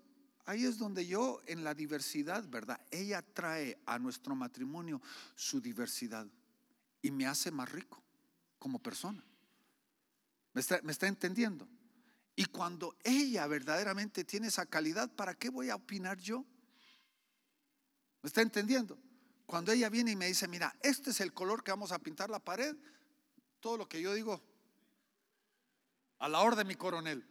ahí 0.45 0.65
es 0.65 0.79
donde 0.79 1.07
yo 1.07 1.41
en 1.47 1.65
la 1.65 1.75
diversidad, 1.75 2.45
¿verdad? 2.49 2.81
Ella 2.91 3.23
trae 3.23 3.79
a 3.87 3.99
nuestro 3.99 4.35
matrimonio 4.35 5.01
su 5.35 5.61
diversidad 5.61 6.27
y 7.01 7.11
me 7.11 7.27
hace 7.27 7.51
más 7.51 7.71
rico 7.71 8.03
como 8.59 8.81
persona. 8.81 9.25
¿Me 10.53 10.61
está, 10.61 10.81
me 10.83 10.93
está 10.93 11.07
entendiendo? 11.07 11.69
Y 12.35 12.47
cuando 12.47 12.97
ella 13.05 13.47
verdaderamente 13.47 14.25
tiene 14.25 14.49
esa 14.49 14.67
calidad, 14.67 15.11
¿para 15.11 15.35
qué 15.35 15.49
voy 15.49 15.71
a 15.71 15.77
opinar 15.77 16.19
yo? 16.19 16.45
¿Me 18.23 18.29
está 18.29 18.43
entendiendo? 18.43 18.99
Cuando 19.47 19.71
ella 19.73 19.89
viene 19.89 20.11
y 20.11 20.17
me 20.17 20.27
dice, 20.27 20.49
mira, 20.49 20.75
este 20.83 21.11
es 21.11 21.21
el 21.21 21.33
color 21.33 21.63
que 21.63 21.71
vamos 21.71 21.93
a 21.93 21.99
pintar 21.99 22.29
la 22.29 22.41
pared, 22.41 22.77
todo 23.61 23.77
lo 23.77 23.89
que 23.89 24.03
yo 24.03 24.13
digo, 24.13 24.43
a 26.19 26.29
la 26.29 26.41
orden, 26.41 26.67
mi 26.67 26.75
coronel. 26.75 27.25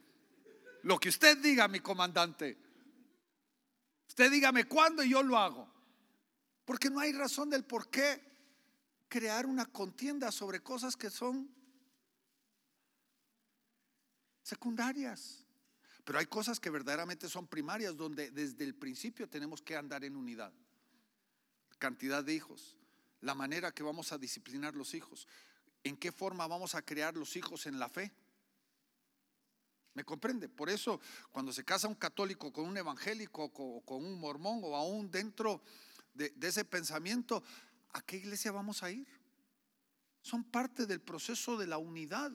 Lo 0.86 1.00
que 1.00 1.10
usted 1.10 1.39
diga, 1.39 1.67
mi 1.67 1.80
comandante. 1.80 2.56
Usted 4.08 4.30
dígame 4.30 4.65
cuándo 4.65 5.04
y 5.04 5.10
yo 5.10 5.24
lo 5.24 5.36
hago. 5.36 5.67
Porque 6.63 6.91
no 6.91 7.00
hay 7.00 7.12
razón 7.12 7.50
del 7.50 7.65
por 7.65 7.89
qué 7.89 8.21
crear 9.08 9.48
una 9.48 9.65
contienda 9.65 10.32
sobre 10.32 10.62
cosas 10.62 10.95
que 10.95 11.10
son 11.10 11.50
secundarias. 14.43 15.43
Pero 16.04 16.19
hay 16.19 16.28
cosas 16.28 16.60
que 16.60 16.69
verdaderamente 16.69 17.30
son 17.30 17.48
primarias 17.48 17.98
donde 17.98 18.30
desde 18.30 18.63
el 18.63 18.76
principio 18.76 19.28
tenemos 19.28 19.63
que 19.63 19.76
andar 19.76 20.04
en 20.04 20.15
unidad. 20.15 20.54
Cantidad 21.80 22.24
de 22.24 22.36
hijos, 22.36 22.78
la 23.21 23.34
manera 23.34 23.71
que 23.71 23.82
vamos 23.82 24.12
a 24.12 24.19
disciplinar 24.19 24.76
los 24.76 24.93
hijos, 24.93 25.28
en 25.84 25.98
qué 25.98 26.12
forma 26.12 26.45
vamos 26.45 26.76
a 26.76 26.84
crear 26.84 27.17
los 27.17 27.36
hijos 27.36 27.65
en 27.65 27.80
la 27.80 27.89
fe. 27.89 28.13
¿Me 29.95 30.03
comprende? 30.03 30.49
Por 30.49 30.69
eso 30.69 30.99
cuando 31.31 31.53
se 31.53 31.63
casa 31.63 31.88
un 31.88 31.95
católico 31.95 32.51
con 32.51 32.65
un 32.65 32.77
evangélico 32.77 33.45
o 33.45 33.81
con 33.81 34.05
un 34.05 34.19
mormón 34.19 34.60
o 34.63 34.75
aún 34.75 35.10
dentro 35.10 35.63
de, 36.13 36.34
ese 36.41 36.65
pensamiento, 36.65 37.41
¿a 37.93 38.01
qué 38.01 38.17
iglesia 38.17 38.51
vamos 38.51 38.84
a 38.84 38.91
ir? 38.91 39.08
Son 40.21 40.43
parte 40.43 40.86
del 40.86 40.99
proceso 40.99 41.58
de 41.58 41.67
la 41.67 41.77
unidad 41.77 42.29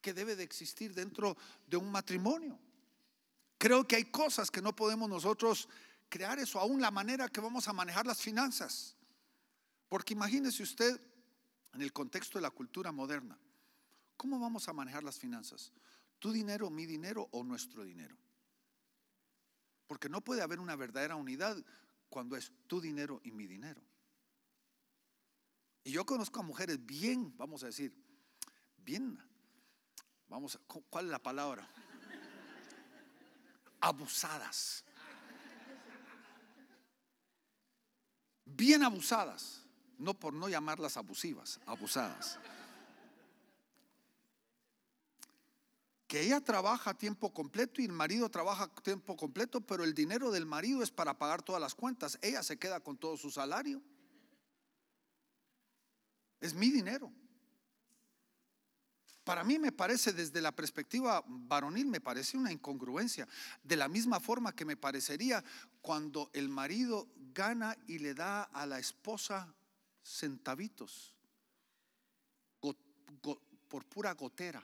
que 0.00 0.14
debe 0.14 0.36
de 0.36 0.44
existir 0.44 0.94
dentro 0.94 1.36
de 1.66 1.76
un 1.76 1.90
matrimonio. 1.90 2.56
Creo 3.58 3.86
que 3.86 3.96
hay 3.96 4.04
cosas 4.04 4.50
que 4.50 4.62
no 4.62 4.74
podemos 4.74 5.08
nosotros 5.08 5.68
crear 6.08 6.38
eso, 6.38 6.60
aún 6.60 6.80
la 6.80 6.92
manera 6.92 7.28
que 7.28 7.40
vamos 7.40 7.66
a 7.66 7.72
manejar 7.72 8.06
las 8.06 8.20
finanzas. 8.20 8.96
Porque 9.88 10.14
imagínese 10.14 10.62
usted 10.62 11.00
en 11.74 11.82
el 11.82 11.92
contexto 11.92 12.38
de 12.38 12.42
la 12.42 12.50
cultura 12.50 12.92
moderna, 12.92 13.36
¿cómo 14.16 14.38
vamos 14.38 14.68
a 14.68 14.72
manejar 14.72 15.02
las 15.02 15.18
finanzas? 15.18 15.72
¿Tu 16.22 16.30
dinero, 16.30 16.70
mi 16.70 16.86
dinero 16.86 17.28
o 17.32 17.42
nuestro 17.42 17.82
dinero? 17.82 18.16
Porque 19.88 20.08
no 20.08 20.20
puede 20.20 20.40
haber 20.40 20.60
una 20.60 20.76
verdadera 20.76 21.16
unidad 21.16 21.56
cuando 22.08 22.36
es 22.36 22.52
tu 22.68 22.80
dinero 22.80 23.20
y 23.24 23.32
mi 23.32 23.48
dinero. 23.48 23.82
Y 25.82 25.90
yo 25.90 26.06
conozco 26.06 26.38
a 26.38 26.44
mujeres 26.44 26.86
bien, 26.86 27.36
vamos 27.36 27.64
a 27.64 27.66
decir, 27.66 27.92
bien 28.76 29.18
Vamos, 30.28 30.58
¿cuál 30.88 31.06
es 31.06 31.10
la 31.10 31.18
palabra? 31.18 31.68
Abusadas. 33.80 34.84
Bien 38.44 38.84
abusadas. 38.84 39.66
No 39.98 40.14
por 40.14 40.32
no 40.32 40.48
llamarlas 40.48 40.96
abusivas, 40.96 41.58
abusadas. 41.66 42.38
Que 46.12 46.20
ella 46.20 46.42
trabaja 46.42 46.90
a 46.90 46.98
tiempo 46.98 47.32
completo 47.32 47.80
y 47.80 47.86
el 47.86 47.92
marido 47.92 48.28
trabaja 48.28 48.64
a 48.64 48.82
tiempo 48.82 49.16
completo, 49.16 49.62
pero 49.62 49.82
el 49.82 49.94
dinero 49.94 50.30
del 50.30 50.44
marido 50.44 50.82
es 50.82 50.90
para 50.90 51.16
pagar 51.16 51.40
todas 51.40 51.58
las 51.58 51.74
cuentas. 51.74 52.18
Ella 52.20 52.42
se 52.42 52.58
queda 52.58 52.80
con 52.80 52.98
todo 52.98 53.16
su 53.16 53.30
salario. 53.30 53.80
Es 56.38 56.52
mi 56.52 56.68
dinero. 56.68 57.10
Para 59.24 59.42
mí 59.42 59.58
me 59.58 59.72
parece, 59.72 60.12
desde 60.12 60.42
la 60.42 60.52
perspectiva 60.52 61.24
varonil, 61.26 61.86
me 61.86 62.02
parece 62.02 62.36
una 62.36 62.52
incongruencia. 62.52 63.26
De 63.62 63.76
la 63.76 63.88
misma 63.88 64.20
forma 64.20 64.54
que 64.54 64.66
me 64.66 64.76
parecería 64.76 65.42
cuando 65.80 66.28
el 66.34 66.50
marido 66.50 67.08
gana 67.32 67.74
y 67.86 68.00
le 68.00 68.12
da 68.12 68.42
a 68.42 68.66
la 68.66 68.78
esposa 68.78 69.54
centavitos 70.02 71.14
por 72.60 73.86
pura 73.86 74.12
gotera. 74.12 74.62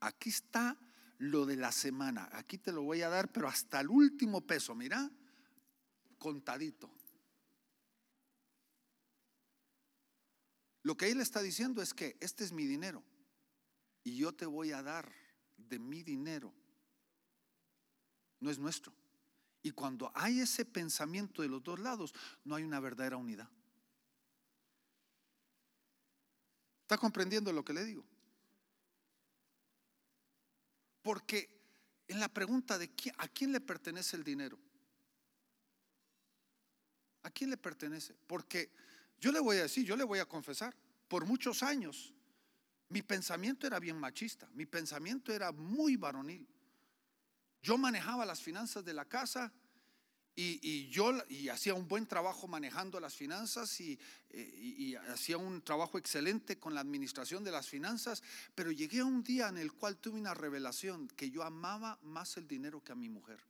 Aquí 0.00 0.30
está 0.30 0.76
lo 1.18 1.46
de 1.46 1.56
la 1.56 1.72
semana. 1.72 2.28
Aquí 2.32 2.58
te 2.58 2.72
lo 2.72 2.82
voy 2.82 3.02
a 3.02 3.08
dar, 3.08 3.30
pero 3.32 3.48
hasta 3.48 3.80
el 3.80 3.88
último 3.88 4.40
peso, 4.40 4.74
mira, 4.74 5.10
contadito. 6.18 6.90
Lo 10.82 10.96
que 10.96 11.10
él 11.10 11.20
está 11.20 11.42
diciendo 11.42 11.82
es 11.82 11.94
que 11.94 12.16
este 12.20 12.44
es 12.44 12.52
mi 12.52 12.64
dinero 12.64 13.02
y 14.04 14.16
yo 14.16 14.32
te 14.32 14.46
voy 14.46 14.70
a 14.70 14.82
dar 14.82 15.10
de 15.56 15.80
mi 15.80 16.04
dinero. 16.04 16.54
No 18.38 18.50
es 18.50 18.58
nuestro. 18.58 18.92
Y 19.62 19.72
cuando 19.72 20.12
hay 20.14 20.38
ese 20.38 20.64
pensamiento 20.64 21.42
de 21.42 21.48
los 21.48 21.60
dos 21.60 21.80
lados, 21.80 22.14
no 22.44 22.54
hay 22.54 22.62
una 22.62 22.78
verdadera 22.78 23.16
unidad. 23.16 23.50
¿Está 26.82 26.98
comprendiendo 26.98 27.52
lo 27.52 27.64
que 27.64 27.72
le 27.72 27.84
digo? 27.84 28.06
Porque 31.06 31.48
en 32.08 32.18
la 32.18 32.28
pregunta 32.28 32.76
de 32.78 32.90
a 33.18 33.28
quién 33.28 33.52
le 33.52 33.60
pertenece 33.60 34.16
el 34.16 34.24
dinero, 34.24 34.58
¿a 37.22 37.30
quién 37.30 37.48
le 37.48 37.56
pertenece? 37.56 38.16
Porque 38.26 38.72
yo 39.16 39.30
le 39.30 39.38
voy 39.38 39.58
a 39.58 39.62
decir, 39.62 39.86
yo 39.86 39.94
le 39.94 40.02
voy 40.02 40.18
a 40.18 40.26
confesar, 40.26 40.74
por 41.06 41.24
muchos 41.24 41.62
años 41.62 42.12
mi 42.88 43.02
pensamiento 43.02 43.68
era 43.68 43.78
bien 43.78 43.96
machista, 44.00 44.48
mi 44.52 44.66
pensamiento 44.66 45.32
era 45.32 45.52
muy 45.52 45.94
varonil. 45.94 46.44
Yo 47.62 47.78
manejaba 47.78 48.26
las 48.26 48.42
finanzas 48.42 48.84
de 48.84 48.92
la 48.92 49.04
casa 49.04 49.52
y, 50.36 50.88
yo 50.88 51.12
hacía 51.50 51.72
un 51.72 51.88
buen 51.88 52.06
trabajo 52.06 52.46
manejando 52.46 53.00
las 53.00 53.16
finanzas 53.16 53.80
y, 53.80 53.98
y, 54.30 54.94
hacía 54.94 55.38
un 55.38 55.62
trabajo 55.62 55.96
excelente 55.96 56.58
con 56.58 56.74
la 56.74 56.80
administración 56.80 57.42
de 57.42 57.50
las 57.50 57.66
finanzas, 57.66 58.22
pero 58.54 58.70
llegué 58.70 59.00
a 59.00 59.06
un 59.06 59.24
día 59.24 59.48
en 59.48 59.56
el 59.56 59.72
cual 59.72 59.96
tuve 59.96 60.18
una 60.18 60.34
revelación 60.34 61.08
que 61.08 61.30
yo 61.30 61.42
amaba 61.42 61.98
más 62.02 62.36
el 62.36 62.46
dinero 62.46 62.84
que 62.84 62.92
a 62.92 62.96
mi 62.96 63.08
mujer. 63.08 63.40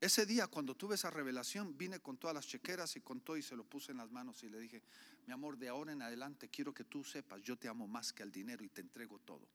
Ese 0.00 0.26
día 0.26 0.48
cuando 0.48 0.74
tuve 0.74 0.96
esa 0.96 1.10
revelación 1.10 1.78
vine 1.78 2.00
con 2.00 2.18
todas 2.18 2.34
las 2.34 2.46
chequeras 2.46 2.94
y 2.96 3.00
con 3.00 3.20
todo 3.20 3.38
y 3.38 3.42
se 3.42 3.56
lo 3.56 3.64
puse 3.64 3.92
en 3.92 3.98
las 3.98 4.10
manos 4.10 4.42
y 4.42 4.50
le 4.50 4.58
dije, 4.58 4.82
mi 5.26 5.32
amor, 5.32 5.56
de 5.56 5.68
ahora 5.68 5.92
en 5.92 6.02
adelante 6.02 6.50
quiero 6.50 6.74
que 6.74 6.84
tú 6.84 7.04
sepas, 7.04 7.40
yo 7.40 7.56
te 7.56 7.68
amo 7.68 7.86
más 7.86 8.12
que 8.12 8.22
al 8.22 8.30
dinero 8.30 8.62
y 8.64 8.68
te 8.68 8.82
entrego 8.82 9.18
todo. 9.20 9.48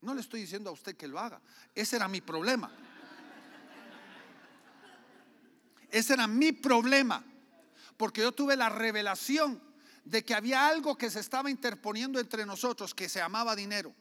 No 0.00 0.14
le 0.14 0.20
estoy 0.20 0.40
diciendo 0.42 0.70
a 0.70 0.72
usted 0.72 0.96
que 0.96 1.08
lo 1.08 1.18
haga. 1.18 1.40
Ese 1.74 1.96
era 1.96 2.08
mi 2.08 2.20
problema. 2.20 2.70
Ese 5.90 6.12
era 6.12 6.26
mi 6.26 6.52
problema. 6.52 7.24
Porque 7.96 8.20
yo 8.20 8.32
tuve 8.32 8.56
la 8.56 8.68
revelación 8.68 9.62
de 10.04 10.24
que 10.24 10.34
había 10.34 10.68
algo 10.68 10.96
que 10.96 11.10
se 11.10 11.20
estaba 11.20 11.50
interponiendo 11.50 12.20
entre 12.20 12.44
nosotros, 12.46 12.94
que 12.94 13.08
se 13.08 13.18
llamaba 13.18 13.56
dinero. 13.56 13.94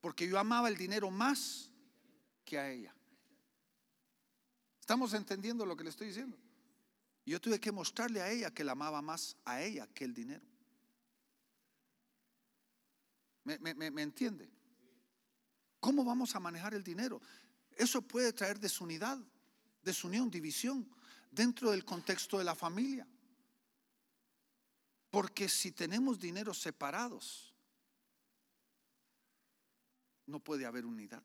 Porque 0.00 0.28
yo 0.28 0.38
amaba 0.38 0.68
el 0.68 0.76
dinero 0.76 1.10
más 1.10 1.70
que 2.44 2.58
a 2.58 2.68
ella. 2.70 2.94
¿Estamos 4.80 5.14
entendiendo 5.14 5.64
lo 5.64 5.76
que 5.76 5.84
le 5.84 5.90
estoy 5.90 6.08
diciendo? 6.08 6.36
Yo 7.24 7.40
tuve 7.40 7.60
que 7.60 7.70
mostrarle 7.70 8.20
a 8.20 8.30
ella 8.30 8.50
que 8.50 8.64
la 8.64 8.72
amaba 8.72 9.00
más 9.00 9.36
a 9.44 9.62
ella 9.62 9.86
que 9.94 10.04
el 10.04 10.14
dinero. 10.14 10.44
¿Me, 13.44 13.58
me 13.58 14.02
entiende? 14.02 14.50
¿Cómo 15.80 16.04
vamos 16.04 16.36
a 16.36 16.40
manejar 16.40 16.74
el 16.74 16.84
dinero? 16.84 17.20
Eso 17.76 18.02
puede 18.02 18.32
traer 18.32 18.60
desunidad, 18.60 19.18
desunión, 19.82 20.30
división 20.30 20.88
dentro 21.30 21.70
del 21.70 21.84
contexto 21.84 22.38
de 22.38 22.44
la 22.44 22.54
familia. 22.54 23.06
Porque 25.10 25.48
si 25.48 25.72
tenemos 25.72 26.20
dinero 26.20 26.54
separados, 26.54 27.54
no 30.26 30.38
puede 30.38 30.66
haber 30.66 30.86
unidad. 30.86 31.22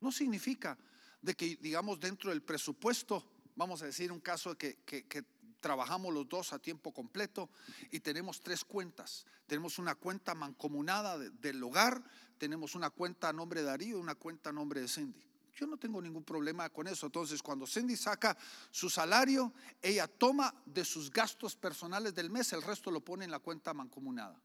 No 0.00 0.12
significa 0.12 0.78
de 1.20 1.34
que, 1.34 1.56
digamos, 1.56 1.98
dentro 1.98 2.30
del 2.30 2.42
presupuesto, 2.42 3.28
vamos 3.56 3.82
a 3.82 3.86
decir 3.86 4.12
un 4.12 4.20
caso 4.20 4.56
que, 4.56 4.78
trabajamos 5.60 6.12
los 6.12 6.28
dos 6.28 6.52
a 6.52 6.58
tiempo 6.58 6.92
completo 6.92 7.48
y 7.90 8.00
tenemos 8.00 8.40
tres 8.40 8.64
cuentas. 8.64 9.26
Tenemos 9.46 9.78
una 9.78 9.94
cuenta 9.94 10.34
mancomunada 10.34 11.18
del 11.18 11.62
hogar, 11.62 12.02
tenemos 12.38 12.74
una 12.74 12.90
cuenta 12.90 13.28
a 13.28 13.32
nombre 13.32 13.60
de 13.60 13.66
Darío 13.66 13.98
y 13.98 14.00
una 14.00 14.14
cuenta 14.14 14.50
a 14.50 14.52
nombre 14.52 14.80
de 14.80 14.88
Cindy. 14.88 15.24
Yo 15.56 15.66
no 15.66 15.76
tengo 15.76 16.00
ningún 16.00 16.22
problema 16.22 16.68
con 16.70 16.86
eso. 16.86 17.06
Entonces, 17.06 17.42
cuando 17.42 17.66
Cindy 17.66 17.96
saca 17.96 18.36
su 18.70 18.88
salario, 18.88 19.52
ella 19.82 20.06
toma 20.06 20.54
de 20.64 20.84
sus 20.84 21.10
gastos 21.10 21.56
personales 21.56 22.14
del 22.14 22.30
mes, 22.30 22.52
el 22.52 22.62
resto 22.62 22.92
lo 22.92 23.00
pone 23.00 23.24
en 23.24 23.32
la 23.32 23.40
cuenta 23.40 23.74
mancomunada. 23.74 24.40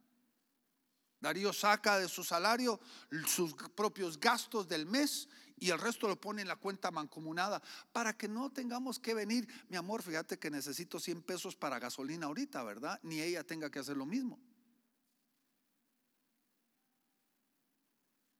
Darío 1.24 1.53
saca 1.53 1.99
de 1.99 2.09
su 2.09 2.21
salario 2.21 2.82
sus 3.26 3.53
propios 3.53 4.19
gastos 4.19 4.67
del 4.67 4.86
mes 4.86 5.30
y 5.57 5.69
el 5.69 5.80
resto 5.80 6.09
lo 6.09 6.19
pone 6.19 6.41
en 6.41 6.49
la 6.49 6.57
cuenta 6.57 6.91
mancomunada 6.91 7.61
para 7.93 8.11
que 8.11 8.28
no 8.28 8.51
tengamos 8.51 8.99
que 8.99 9.13
venir, 9.13 9.47
mi 9.69 9.78
amor, 9.78 10.03
fíjate 10.03 10.38
que 10.38 10.51
necesito 10.51 10.99
100 10.99 11.21
pesos 11.21 11.55
para 11.55 11.80
gasolina 11.80 12.26
ahorita, 12.26 12.61
¿verdad? 12.65 12.99
Ni 13.03 13.21
ella 13.21 13.45
tenga 13.45 13.71
que 13.71 13.80
hacer 13.80 13.95
lo 13.95 14.05
mismo. 14.05 14.38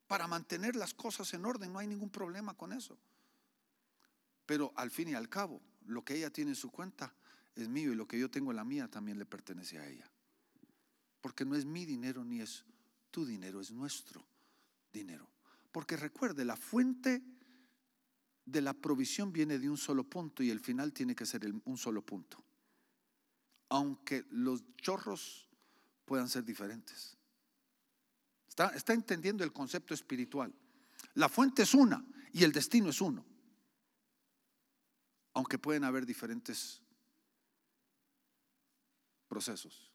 Para 0.06 0.28
mantener 0.28 0.76
las 0.76 0.94
cosas 0.94 1.34
en 1.34 1.46
orden, 1.46 1.72
no 1.72 1.80
hay 1.80 1.88
ningún 1.88 2.10
problema 2.10 2.54
con 2.54 2.74
eso. 2.74 2.98
Pero 4.46 4.74
al 4.76 4.92
fin 4.92 5.08
y 5.08 5.14
al 5.14 5.30
cabo, 5.30 5.62
lo 5.86 6.04
que 6.04 6.18
ella 6.18 6.32
tiene 6.32 6.52
en 6.52 6.58
su 6.58 6.70
cuenta 6.70 7.16
es 7.56 7.70
mío 7.70 7.94
y 7.94 7.96
lo 7.96 8.10
que 8.10 8.20
yo 8.20 8.30
tengo 8.30 8.52
en 8.52 8.58
la 8.58 8.66
mía 8.66 8.90
también 8.90 9.18
le 9.18 9.26
pertenece 9.26 9.80
a 9.80 9.88
ella. 9.88 10.12
Porque 11.22 11.46
no 11.46 11.56
es 11.56 11.64
mi 11.64 11.86
dinero 11.86 12.26
ni 12.26 12.42
es 12.42 12.66
tu 13.14 13.26
dinero, 13.26 13.62
es 13.62 13.70
nuestro 13.70 14.26
dinero. 14.92 15.30
Porque 15.72 15.96
recuerde, 15.96 16.44
la 16.44 16.56
fuente 16.56 17.22
de 18.44 18.62
la 18.62 18.74
provisión 18.74 19.32
viene 19.32 19.60
de 19.60 19.70
un 19.70 19.78
solo 19.78 20.04
punto 20.04 20.42
y 20.42 20.50
el 20.50 20.60
final 20.60 20.92
tiene 20.92 21.16
que 21.16 21.28
ser 21.28 21.46
un 21.64 21.78
solo 21.78 22.04
punto. 22.04 22.44
Aunque 23.70 24.26
los 24.32 24.64
chorros 24.78 25.48
puedan 26.06 26.28
ser 26.28 26.44
diferentes. 26.44 27.16
Está, 28.48 28.94
entendiendo 28.94 29.44
el 29.44 29.54
concepto 29.54 29.94
espiritual. 29.94 30.52
La 31.14 31.30
fuente 31.30 31.62
es 31.62 31.76
una 31.76 32.04
y 32.34 32.44
el 32.44 32.52
destino 32.52 32.90
es 32.90 33.00
uno. 33.00 33.24
Aunque 35.36 35.60
pueden 35.60 35.84
haber 35.84 36.06
diferentes 36.06 36.82
procesos 39.28 39.92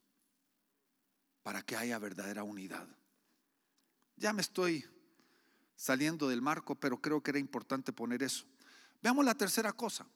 para 1.42 1.62
que 1.62 1.76
haya 1.76 1.98
verdadera 1.98 2.44
unidad. 2.44 2.88
Ya 4.18 4.32
me 4.32 4.42
estoy 4.42 4.84
saliendo 5.76 6.28
del 6.28 6.42
marco, 6.42 6.74
pero 6.74 7.00
creo 7.00 7.22
que 7.22 7.30
era 7.30 7.38
importante 7.38 7.92
poner 7.92 8.24
eso. 8.24 8.44
Veamos 9.00 9.24
la 9.24 9.36
tercera 9.36 9.72
cosa. 9.72 10.06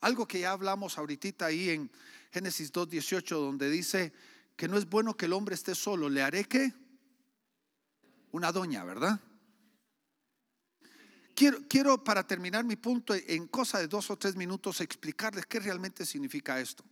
Algo 0.00 0.26
que 0.26 0.40
ya 0.40 0.50
hablamos 0.50 0.98
ahorita 0.98 1.46
ahí 1.46 1.70
en 1.70 1.90
Génesis 2.32 2.72
2.18, 2.72 3.28
donde 3.28 3.70
dice 3.70 4.12
que 4.56 4.66
no 4.66 4.76
es 4.76 4.86
bueno 4.86 5.16
que 5.16 5.26
el 5.26 5.32
hombre 5.32 5.54
esté 5.54 5.76
solo. 5.76 6.08
¿Le 6.08 6.22
haré 6.22 6.44
que 6.44 6.72
Una 8.32 8.50
doña, 8.50 8.82
¿verdad? 8.82 9.20
Quiero, 11.36 11.58
quiero, 11.68 12.02
para 12.02 12.26
terminar 12.26 12.64
mi 12.64 12.76
punto, 12.76 13.14
en 13.14 13.46
cosa 13.46 13.78
de 13.78 13.86
dos 13.86 14.10
o 14.10 14.16
tres 14.16 14.34
minutos, 14.34 14.80
explicarles 14.80 15.46
qué 15.46 15.60
realmente 15.60 16.04
significa 16.04 16.58
esto. 16.58 16.82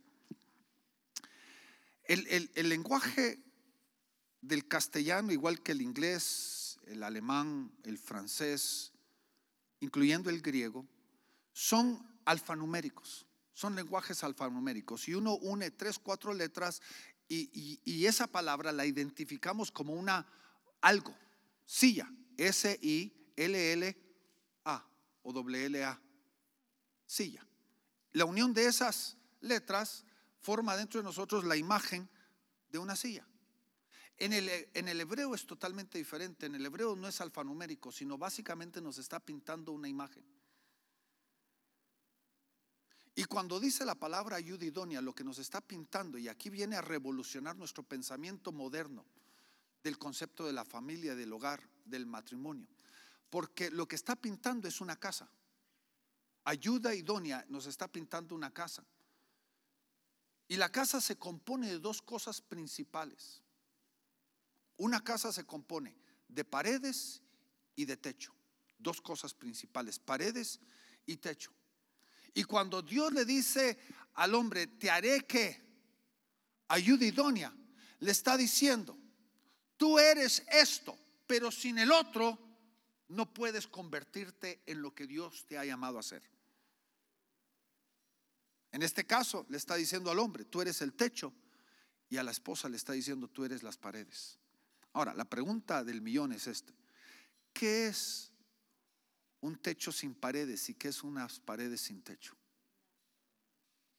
El, 2.05 2.49
el 2.53 2.69
lenguaje 2.69 3.44
del 4.47 4.67
castellano, 4.67 5.31
igual 5.31 5.61
que 5.61 5.71
el 5.71 5.81
inglés, 5.81 6.79
el 6.85 7.03
alemán, 7.03 7.71
el 7.83 7.97
francés, 7.97 8.91
incluyendo 9.79 10.29
el 10.29 10.41
griego, 10.41 10.85
son 11.51 12.05
alfanuméricos, 12.25 13.25
son 13.53 13.75
lenguajes 13.75 14.23
alfanuméricos. 14.23 15.07
Y 15.07 15.15
uno 15.15 15.35
une 15.35 15.71
tres, 15.71 15.97
cuatro 15.99 16.33
letras 16.33 16.81
y, 17.27 18.05
esa 18.05 18.27
palabra 18.27 18.71
la 18.71 18.85
identificamos 18.85 19.71
como 19.71 19.93
una 19.93 20.27
algo, 20.81 21.15
silla, 21.65 22.07
S-I-L-L-A 22.37 22.85
o 25.23 25.33
W-L-A, 25.33 25.99
silla. 27.05 27.47
La 28.11 28.25
unión 28.25 28.53
de 28.53 28.67
esas 28.67 29.17
letras 29.41 30.05
forma 30.39 30.77
dentro 30.77 30.99
de 30.99 31.03
nosotros 31.03 31.43
la 31.43 31.55
imagen 31.55 32.07
de 32.69 32.77
una 32.77 32.95
silla. 32.95 33.25
En 34.17 34.31
el, 34.31 34.49
en 34.73 34.87
el, 34.87 35.01
hebreo 35.01 35.35
es 35.35 35.45
totalmente 35.45 35.97
diferente. 35.97 36.45
En 36.45 36.55
el 36.55 36.65
hebreo 36.65 36.95
no 36.95 37.07
es 37.07 37.19
alfanumérico, 37.19 37.91
sino 37.91 38.17
básicamente 38.17 38.81
nos 38.81 38.97
está 38.97 39.19
pintando 39.19 39.73
una 39.73 39.89
imagen. 39.89 40.23
Y 43.15 43.23
cuando 43.25 43.59
dice 43.59 43.85
la 43.85 43.95
palabra 43.95 44.35
ayuda 44.35 44.65
idónea, 44.65 45.01
lo 45.01 45.15
que 45.15 45.23
nos 45.23 45.39
está 45.39 45.61
pintando, 45.61 46.17
y 46.17 46.27
aquí 46.27 46.49
viene 46.49 46.75
a 46.75 46.81
revolucionar 46.81 47.55
nuestro 47.55 47.81
pensamiento 47.81 48.51
moderno 48.51 49.05
del 49.81 49.97
concepto 49.97 50.45
de 50.45 50.51
la 50.51 50.65
familia, 50.65 51.15
del 51.15 51.31
hogar, 51.31 51.61
del 51.85 52.05
matrimonio, 52.05 52.67
porque 53.29 53.71
lo 53.71 53.87
que 53.87 53.95
está 53.95 54.17
pintando 54.17 54.67
es 54.67 54.81
una 54.81 54.97
casa. 54.97 55.29
Ayuda 56.43 56.93
idónea 56.93 57.45
nos 57.47 57.67
está 57.67 57.87
pintando 57.87 58.35
una 58.35 58.53
casa. 58.53 58.83
Y 60.47 60.57
la 60.57 60.69
casa 60.69 60.99
se 60.99 61.17
compone 61.17 61.67
de 61.67 61.79
dos 61.79 62.01
cosas 62.01 62.41
principales. 62.41 63.41
Una 64.77 65.03
casa 65.03 65.31
se 65.31 65.45
compone 65.45 65.95
de 66.27 66.43
paredes 66.43 67.21
y 67.75 67.85
de 67.85 67.97
techo. 67.97 68.33
Dos 68.77 69.01
cosas 69.01 69.33
principales, 69.33 69.99
paredes 69.99 70.59
y 71.05 71.17
techo. 71.17 71.51
Y 72.33 72.43
cuando 72.43 72.81
Dios 72.81 73.13
le 73.13 73.23
dice 73.23 73.77
al 74.15 74.35
hombre, 74.35 74.67
te 74.67 74.89
haré 74.89 75.21
que 75.21 75.63
ayuda 76.67 77.05
idónea, 77.05 77.55
le 77.99 78.11
está 78.11 78.35
diciendo, 78.35 78.97
tú 79.77 79.97
eres 79.97 80.43
esto, 80.51 80.97
pero 81.25 81.51
sin 81.51 81.79
el 81.79 81.91
otro 81.91 82.37
no 83.07 83.33
puedes 83.33 83.67
convertirte 83.67 84.61
en 84.65 84.81
lo 84.81 84.93
que 84.93 85.07
Dios 85.07 85.45
te 85.45 85.57
ha 85.57 85.65
llamado 85.65 85.99
a 85.99 86.03
ser. 86.03 86.23
En 88.71 88.83
este 88.83 89.05
caso 89.05 89.45
le 89.49 89.57
está 89.57 89.75
diciendo 89.75 90.11
al 90.11 90.19
hombre, 90.19 90.43
tú 90.43 90.61
eres 90.61 90.81
el 90.81 90.93
techo, 90.93 91.33
y 92.09 92.17
a 92.17 92.23
la 92.23 92.31
esposa 92.31 92.69
le 92.69 92.77
está 92.77 92.93
diciendo, 92.93 93.27
tú 93.27 93.45
eres 93.45 93.63
las 93.63 93.77
paredes. 93.77 94.37
Ahora, 94.95 95.13
la 95.13 95.25
pregunta 95.25 95.83
del 95.83 96.01
millón 96.01 96.31
es 96.31 96.47
esta. 96.47 96.71
¿Qué 97.51 97.87
es 97.87 98.31
un 99.41 99.57
techo 99.57 99.91
sin 99.91 100.15
paredes 100.15 100.69
y 100.69 100.73
qué 100.73 100.87
es 100.87 101.03
unas 101.03 101.41
paredes 101.41 101.81
sin 101.81 102.01
techo? 102.01 102.33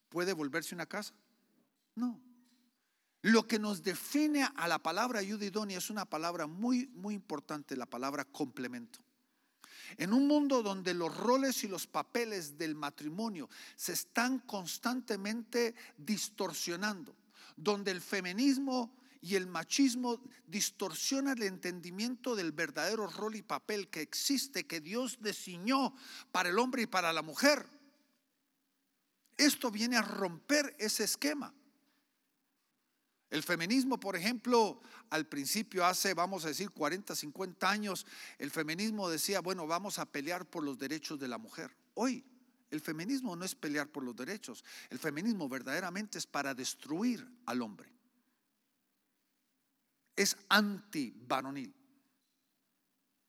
¿Puede 0.09 0.33
volverse 0.33 0.75
una 0.75 0.87
casa? 0.87 1.13
No. 1.97 2.19
Lo 3.21 3.47
que 3.47 3.59
nos 3.59 3.83
define 3.83 4.49
a 4.57 4.67
la 4.69 4.79
palabra 4.79 5.19
ayuda 5.19 5.45
idónea 5.45 5.77
es 5.77 5.91
una 5.91 6.07
palabra 6.07 6.47
muy, 6.47 6.87
muy 6.87 7.13
importante, 7.13 7.77
la 7.77 7.85
palabra 7.85 8.25
complemento. 8.25 8.99
En 9.99 10.15
un 10.15 10.27
mundo 10.27 10.63
donde 10.63 10.95
los 10.95 11.15
roles 11.15 11.63
y 11.63 11.69
los 11.69 11.87
papeles 11.87 12.57
del 12.57 12.75
matrimonio 12.75 13.51
se 13.77 13.93
están 13.93 14.39
constantemente 14.39 15.75
distorsionando, 15.99 17.15
donde 17.55 17.91
el 17.91 18.01
feminismo 18.01 18.97
y 19.21 19.35
el 19.35 19.47
machismo 19.47 20.21
distorsiona 20.47 21.33
el 21.33 21.43
entendimiento 21.43 22.37
del 22.37 22.53
verdadero 22.53 23.07
rol 23.07 23.37
y 23.37 23.43
papel 23.43 23.89
que 23.89 24.01
existe, 24.01 24.67
que 24.67 24.81
Dios 24.81 25.19
diseñó 25.21 25.95
para 26.33 26.49
el 26.49 26.59
hombre 26.59 26.83
y 26.83 26.87
para 26.87 27.13
la 27.13 27.23
mujer. 27.23 27.67
Esto 29.37 29.71
viene 29.71 29.97
a 29.97 30.03
romper 30.03 30.75
ese 30.79 31.05
esquema. 31.05 31.55
El 33.29 33.43
feminismo, 33.43 33.99
por 33.99 34.17
ejemplo, 34.17 34.81
al 35.11 35.27
principio, 35.27 35.85
hace, 35.85 36.15
vamos 36.15 36.45
a 36.45 36.49
decir, 36.49 36.71
40, 36.71 37.15
50 37.15 37.69
años, 37.69 38.07
el 38.39 38.51
feminismo 38.51 39.11
decía, 39.11 39.41
bueno, 39.41 39.67
vamos 39.67 39.99
a 39.99 40.07
pelear 40.07 40.47
por 40.47 40.63
los 40.63 40.79
derechos 40.79 41.19
de 41.19 41.29
la 41.29 41.37
mujer. 41.37 41.77
Hoy, 41.95 42.25
el 42.71 42.81
feminismo 42.81 43.35
no 43.35 43.45
es 43.45 43.55
pelear 43.55 43.89
por 43.89 44.05
los 44.05 44.15
derechos, 44.15 44.65
el 44.91 44.99
feminismo 44.99 45.49
verdaderamente 45.49 46.19
es 46.19 46.27
para 46.27 46.55
destruir 46.55 47.29
al 47.47 47.63
hombre 47.63 47.96
es 50.17 50.37
anti-varonil. 50.49 51.73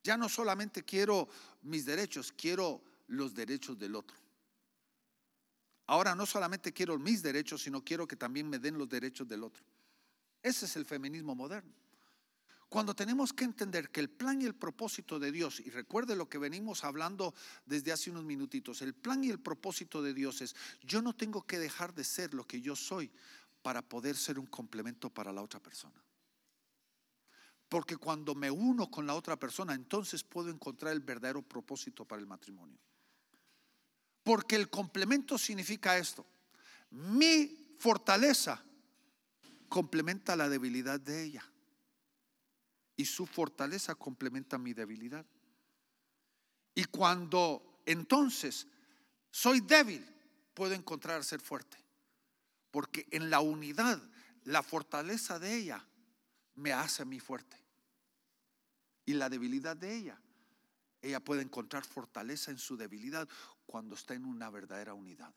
Ya 0.03 0.17
no 0.17 0.29
solamente 0.29 0.83
quiero 0.83 1.27
mis 1.63 1.85
derechos, 1.85 2.31
quiero 2.31 2.81
los 3.07 3.33
derechos 3.33 3.77
del 3.77 3.95
otro. 3.95 4.17
Ahora 5.87 6.15
no 6.15 6.25
solamente 6.25 6.73
quiero 6.73 6.97
mis 6.97 7.21
derechos, 7.21 7.61
sino 7.61 7.83
quiero 7.83 8.07
que 8.07 8.15
también 8.15 8.49
me 8.49 8.59
den 8.59 8.77
los 8.77 8.89
derechos 8.89 9.27
del 9.27 9.43
otro. 9.43 9.63
Ese 10.41 10.65
es 10.65 10.75
el 10.75 10.85
feminismo 10.85 11.35
moderno. 11.35 11.73
Cuando 12.69 12.93
tenemos 12.93 13.31
que 13.31 13.45
entender 13.45 13.89
que 13.89 14.01
el 14.01 14.09
plan 14.09 14.41
y 14.41 14.45
el 14.45 14.53
propósito 14.53 15.19
de 15.19 15.31
Dios, 15.31 15.61
y 15.61 15.69
recuerde 15.69 16.17
lo 16.17 16.27
que 16.27 16.37
venimos 16.37 16.83
hablando 16.83 17.33
desde 17.65 17.93
hace 17.93 18.11
unos 18.11 18.25
minutitos, 18.25 18.81
el 18.81 18.93
plan 18.93 19.23
y 19.23 19.29
el 19.29 19.39
propósito 19.39 20.01
de 20.01 20.13
Dios 20.13 20.41
es, 20.41 20.53
yo 20.81 21.01
no 21.01 21.15
tengo 21.15 21.47
que 21.47 21.59
dejar 21.59 21.93
de 21.93 22.03
ser 22.03 22.33
lo 22.33 22.45
que 22.45 22.59
yo 22.59 22.75
soy 22.75 23.09
para 23.61 23.81
poder 23.81 24.17
ser 24.17 24.37
un 24.37 24.47
complemento 24.47 25.09
para 25.09 25.31
la 25.31 25.41
otra 25.41 25.61
persona. 25.61 26.01
Porque 27.69 27.97
cuando 27.97 28.33
me 28.33 28.49
uno 28.49 28.89
con 28.89 29.05
la 29.05 29.15
otra 29.15 29.37
persona, 29.37 29.73
entonces 29.73 30.23
puedo 30.23 30.49
encontrar 30.49 30.93
el 30.93 31.01
verdadero 31.01 31.41
propósito 31.41 32.05
para 32.05 32.21
el 32.21 32.27
matrimonio. 32.27 32.79
Porque 34.23 34.55
el 34.55 34.69
complemento 34.69 35.37
significa 35.37 35.97
esto. 35.97 36.25
Mi 36.91 37.75
fortaleza 37.79 38.63
complementa 39.67 40.35
la 40.35 40.49
debilidad 40.49 40.99
de 40.99 41.23
ella. 41.23 41.45
Y 42.95 43.05
su 43.05 43.25
fortaleza 43.25 43.95
complementa 43.95 44.57
mi 44.57 44.73
debilidad. 44.73 45.25
Y 46.73 46.85
cuando 46.85 47.81
entonces 47.85 48.67
soy 49.29 49.59
débil, 49.61 50.05
puedo 50.53 50.73
encontrar 50.73 51.23
ser 51.23 51.41
fuerte. 51.41 51.77
Porque 52.71 53.07
en 53.11 53.29
la 53.29 53.39
unidad, 53.39 54.01
la 54.43 54.63
fortaleza 54.63 55.37
de 55.37 55.55
ella 55.55 55.85
me 56.57 56.73
hace 56.73 57.03
a 57.03 57.05
mí 57.05 57.19
fuerte. 57.19 57.57
Y 59.05 59.13
la 59.13 59.29
debilidad 59.29 59.77
de 59.77 59.95
ella, 59.95 60.21
ella 61.01 61.23
puede 61.23 61.41
encontrar 61.41 61.85
fortaleza 61.85 62.51
en 62.51 62.57
su 62.57 62.75
debilidad 62.75 63.27
cuando 63.65 63.95
está 63.95 64.13
en 64.13 64.25
una 64.25 64.49
verdadera 64.49 64.93
unidad. 64.93 65.33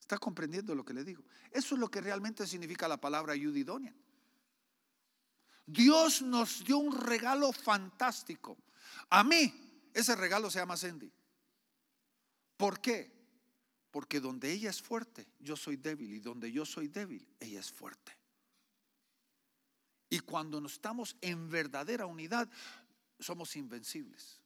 ¿Está 0.00 0.18
comprendiendo 0.18 0.74
lo 0.74 0.84
que 0.84 0.94
le 0.94 1.04
digo? 1.04 1.22
Eso 1.50 1.74
es 1.74 1.80
lo 1.80 1.90
que 1.90 2.00
realmente 2.00 2.46
significa 2.46 2.88
la 2.88 3.00
palabra 3.00 3.34
ayuda 3.34 3.78
Dios 5.66 6.22
nos 6.22 6.64
dio 6.64 6.78
un 6.78 6.98
regalo 6.98 7.52
fantástico. 7.52 8.58
A 9.10 9.22
mí, 9.22 9.90
ese 9.94 10.16
regalo 10.16 10.50
se 10.50 10.58
llama 10.58 10.76
Cindy. 10.76 11.12
¿Por 12.56 12.80
qué? 12.80 13.12
Porque 13.90 14.20
donde 14.20 14.50
ella 14.50 14.70
es 14.70 14.82
fuerte, 14.82 15.28
yo 15.38 15.56
soy 15.56 15.76
débil. 15.76 16.12
Y 16.12 16.20
donde 16.20 16.50
yo 16.50 16.64
soy 16.64 16.88
débil, 16.88 17.26
ella 17.38 17.60
es 17.60 17.70
fuerte. 17.70 18.19
Y 20.10 20.18
cuando 20.18 20.60
nos 20.60 20.72
estamos 20.72 21.16
en 21.20 21.48
verdadera 21.48 22.04
unidad, 22.04 22.50
somos 23.20 23.54
invencibles. 23.54 24.40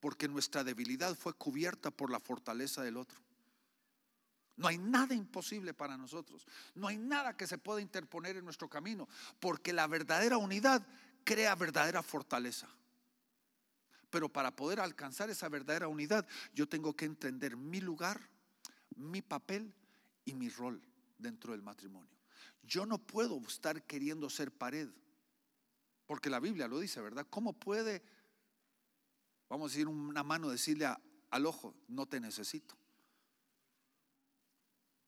Porque 0.00 0.26
nuestra 0.26 0.64
debilidad 0.64 1.14
fue 1.14 1.32
cubierta 1.32 1.92
por 1.92 2.10
la 2.10 2.18
fortaleza 2.18 2.82
del 2.82 2.96
otro. 2.96 3.20
No 4.56 4.66
hay 4.66 4.78
nada 4.78 5.14
imposible 5.14 5.72
para 5.72 5.96
nosotros. 5.96 6.44
No 6.74 6.88
hay 6.88 6.98
nada 6.98 7.36
que 7.36 7.46
se 7.46 7.56
pueda 7.56 7.80
interponer 7.80 8.36
en 8.36 8.44
nuestro 8.44 8.68
camino. 8.68 9.08
Porque 9.38 9.72
la 9.72 9.86
verdadera 9.86 10.36
unidad 10.38 10.84
crea 11.24 11.54
verdadera 11.54 12.02
fortaleza. 12.02 12.68
Pero 14.10 14.28
para 14.28 14.54
poder 14.54 14.80
alcanzar 14.80 15.30
esa 15.30 15.48
verdadera 15.48 15.86
unidad, 15.86 16.26
yo 16.52 16.68
tengo 16.68 16.94
que 16.94 17.04
entender 17.04 17.56
mi 17.56 17.80
lugar, 17.80 18.20
mi 18.96 19.22
papel 19.22 19.72
y 20.24 20.34
mi 20.34 20.50
rol 20.50 20.82
dentro 21.16 21.52
del 21.52 21.62
matrimonio. 21.62 22.21
Yo 22.62 22.86
no 22.86 22.98
puedo 22.98 23.38
estar 23.46 23.82
queriendo 23.84 24.30
ser 24.30 24.52
pared, 24.52 24.88
porque 26.06 26.30
la 26.30 26.40
Biblia 26.40 26.68
lo 26.68 26.78
dice, 26.78 27.00
¿verdad? 27.00 27.26
¿Cómo 27.28 27.52
puede, 27.52 28.02
vamos 29.48 29.70
a 29.70 29.74
decir, 29.74 29.88
una 29.88 30.22
mano 30.22 30.48
decirle 30.48 30.86
al 31.30 31.46
ojo, 31.46 31.74
no 31.88 32.06
te 32.06 32.20
necesito? 32.20 32.76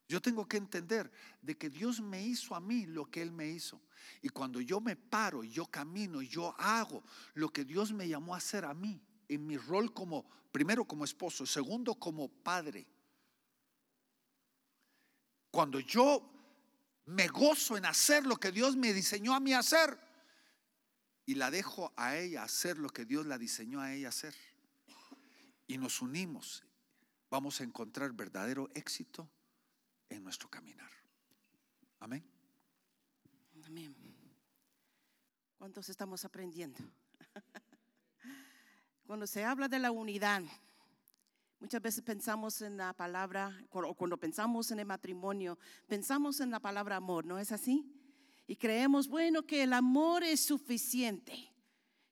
Yo 0.09 0.21
tengo 0.21 0.47
que 0.47 0.59
entender 0.59 1.11
de 1.41 1.57
que 1.57 1.71
Dios 1.71 2.01
me 2.01 2.23
hizo 2.23 2.55
a 2.55 2.61
mí 2.61 2.87
lo 2.87 3.07
que 3.07 3.23
Él 3.23 3.33
me 3.33 3.49
hizo. 3.49 3.81
Y 4.21 4.29
cuando 4.29 4.61
yo 4.61 4.81
me 4.81 4.97
paro, 4.97 5.43
yo 5.45 5.67
camino, 5.67 6.21
yo 6.21 6.55
hago 6.59 7.03
lo 7.35 7.49
que 7.49 7.65
Dios 7.65 7.93
me 7.93 8.07
llamó 8.07 8.35
a 8.35 8.39
hacer 8.39 8.65
a 8.65 8.75
mí, 8.75 9.01
en 9.29 9.47
mi 9.47 9.57
rol 9.57 9.95
como, 9.95 10.29
primero 10.53 10.85
como 10.85 11.05
esposo, 11.05 11.47
segundo 11.47 11.95
como 11.95 12.29
padre. 12.29 12.87
Cuando 15.51 15.81
yo 15.81 16.34
me 17.07 17.29
gozo 17.29 17.77
en 17.77 17.87
hacer 17.87 18.27
lo 18.27 18.37
que 18.37 18.53
Dios 18.53 18.77
me 18.77 18.93
diseñó 18.93 19.35
a 19.35 19.41
mí 19.41 19.53
hacer 19.53 19.99
y 21.27 21.35
la 21.35 21.51
dejo 21.51 21.93
a 21.97 22.17
ella 22.17 22.43
hacer 22.43 22.79
lo 22.79 22.89
que 22.89 23.05
Dios 23.05 23.27
la 23.27 23.39
diseñó 23.39 23.81
a 23.81 23.93
ella 23.93 24.09
hacer. 24.09 24.35
Y 25.67 25.79
nos 25.79 26.03
unimos, 26.03 26.65
vamos 27.31 27.61
a 27.61 27.65
encontrar 27.65 28.13
verdadero 28.13 28.71
éxito 28.75 29.29
en 30.11 30.23
nuestro 30.23 30.51
caminar. 30.51 30.91
Amén. 32.01 32.25
Amén. 33.65 33.95
¿Cuántos 35.57 35.89
estamos 35.89 36.25
aprendiendo? 36.25 36.79
Cuando 39.07 39.27
se 39.27 39.45
habla 39.45 39.69
de 39.69 39.79
la 39.79 39.91
unidad, 39.91 40.43
Muchas 41.61 41.81
veces 41.81 42.03
pensamos 42.03 42.61
en 42.63 42.77
la 42.77 42.93
palabra, 42.93 43.57
o 43.71 43.95
cuando 43.95 44.19
pensamos 44.19 44.71
en 44.71 44.81
el 44.81 44.87
matrimonio, 44.87 45.59
pensamos 45.87 46.41
en 46.41 46.51
la 46.51 46.61
palabra 46.61 46.97
amor, 46.97 47.25
¿no 47.25 47.39
es 47.39 47.53
así? 47.53 47.91
Y 48.47 48.57
creemos, 48.57 49.09
bueno, 49.09 49.45
que 49.45 49.63
el 49.63 49.73
amor 49.73 50.23
es 50.23 50.41
suficiente. 50.41 51.53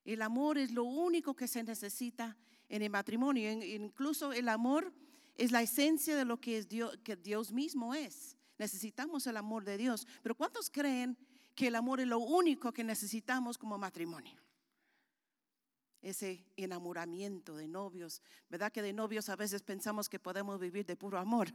El 0.05 0.23
amor 0.23 0.59
es 0.59 0.73
lo 0.73 0.85
único 0.85 1.35
que 1.35 1.47
se 1.47 1.63
necesita 1.63 2.37
en 2.69 2.83
el 2.83 2.91
matrimonio. 2.91 3.51
Incluso 3.63 4.33
el 4.33 4.49
amor 4.49 4.93
es 5.37 5.53
la 5.53 5.63
esencia 5.63 6.17
de 6.17 6.25
lo 6.25 6.41
que, 6.41 6.59
es 6.59 6.69
Dios, 6.69 6.99
que 7.05 7.17
Dios 7.17 7.53
mismo 7.53 7.95
es. 7.95 8.37
Necesitamos 8.59 9.27
el 9.27 9.37
amor 9.37 9.65
de 9.65 9.77
Dios. 9.77 10.07
Pero 10.23 10.35
¿cuántos 10.35 10.71
creen 10.71 11.17
que 11.55 11.69
el 11.69 11.75
amor 11.75 12.01
es 12.01 12.07
lo 12.07 12.19
único 12.19 12.73
que 12.73 12.85
necesitamos 12.85 13.59
como 13.59 13.77
matrimonio? 13.79 14.42
Ese 16.03 16.45
enamoramiento 16.57 17.57
de 17.57 17.69
novios. 17.69 18.21
¿Verdad 18.51 18.73
que 18.73 18.83
de 18.83 18.93
novios 18.93 19.29
a 19.29 19.37
veces 19.37 19.63
pensamos 19.63 20.09
que 20.09 20.19
podemos 20.19 20.61
vivir 20.61 20.85
de 20.85 20.97
puro 20.97 21.19
amor? 21.19 21.55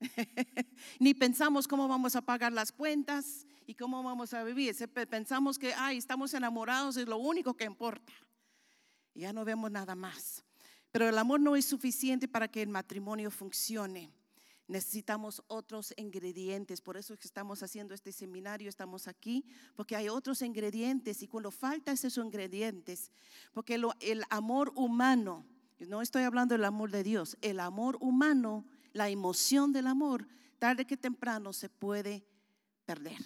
Ni 1.00 1.14
pensamos 1.14 1.66
cómo 1.66 1.88
vamos 1.88 2.14
a 2.16 2.22
pagar 2.22 2.52
las 2.52 2.72
cuentas 2.72 3.46
y 3.66 3.74
cómo 3.74 4.02
vamos 4.02 4.32
a 4.34 4.44
vivir. 4.44 4.74
Pensamos 5.10 5.58
que, 5.58 5.74
ay, 5.74 5.98
estamos 5.98 6.32
enamorados, 6.34 6.96
es 6.96 7.08
lo 7.08 7.18
único 7.18 7.54
que 7.54 7.64
importa. 7.64 8.12
Y 9.14 9.20
ya 9.20 9.32
no 9.32 9.44
vemos 9.44 9.70
nada 9.70 9.94
más. 9.94 10.44
Pero 10.92 11.08
el 11.08 11.18
amor 11.18 11.40
no 11.40 11.56
es 11.56 11.64
suficiente 11.64 12.28
para 12.28 12.48
que 12.48 12.62
el 12.62 12.68
matrimonio 12.68 13.30
funcione. 13.30 14.12
Necesitamos 14.68 15.42
otros 15.48 15.92
ingredientes. 15.96 16.80
Por 16.80 16.96
eso 16.96 17.14
estamos 17.14 17.62
haciendo 17.62 17.94
este 17.94 18.12
seminario, 18.12 18.68
estamos 18.68 19.08
aquí, 19.08 19.44
porque 19.74 19.96
hay 19.96 20.08
otros 20.08 20.42
ingredientes. 20.42 21.22
Y 21.22 21.26
cuando 21.26 21.50
falta 21.50 21.90
esos 21.90 22.16
ingredientes, 22.18 23.10
porque 23.52 23.74
el 24.00 24.24
amor 24.30 24.72
humano, 24.76 25.44
no 25.80 26.02
estoy 26.02 26.22
hablando 26.22 26.54
del 26.54 26.64
amor 26.64 26.90
de 26.90 27.02
Dios, 27.02 27.36
el 27.40 27.58
amor 27.58 27.96
humano 28.00 28.64
la 28.92 29.08
emoción 29.08 29.72
del 29.72 29.86
amor, 29.86 30.26
tarde 30.58 30.84
que 30.84 30.96
temprano 30.96 31.52
se 31.52 31.68
puede 31.68 32.26
perder. 32.84 33.18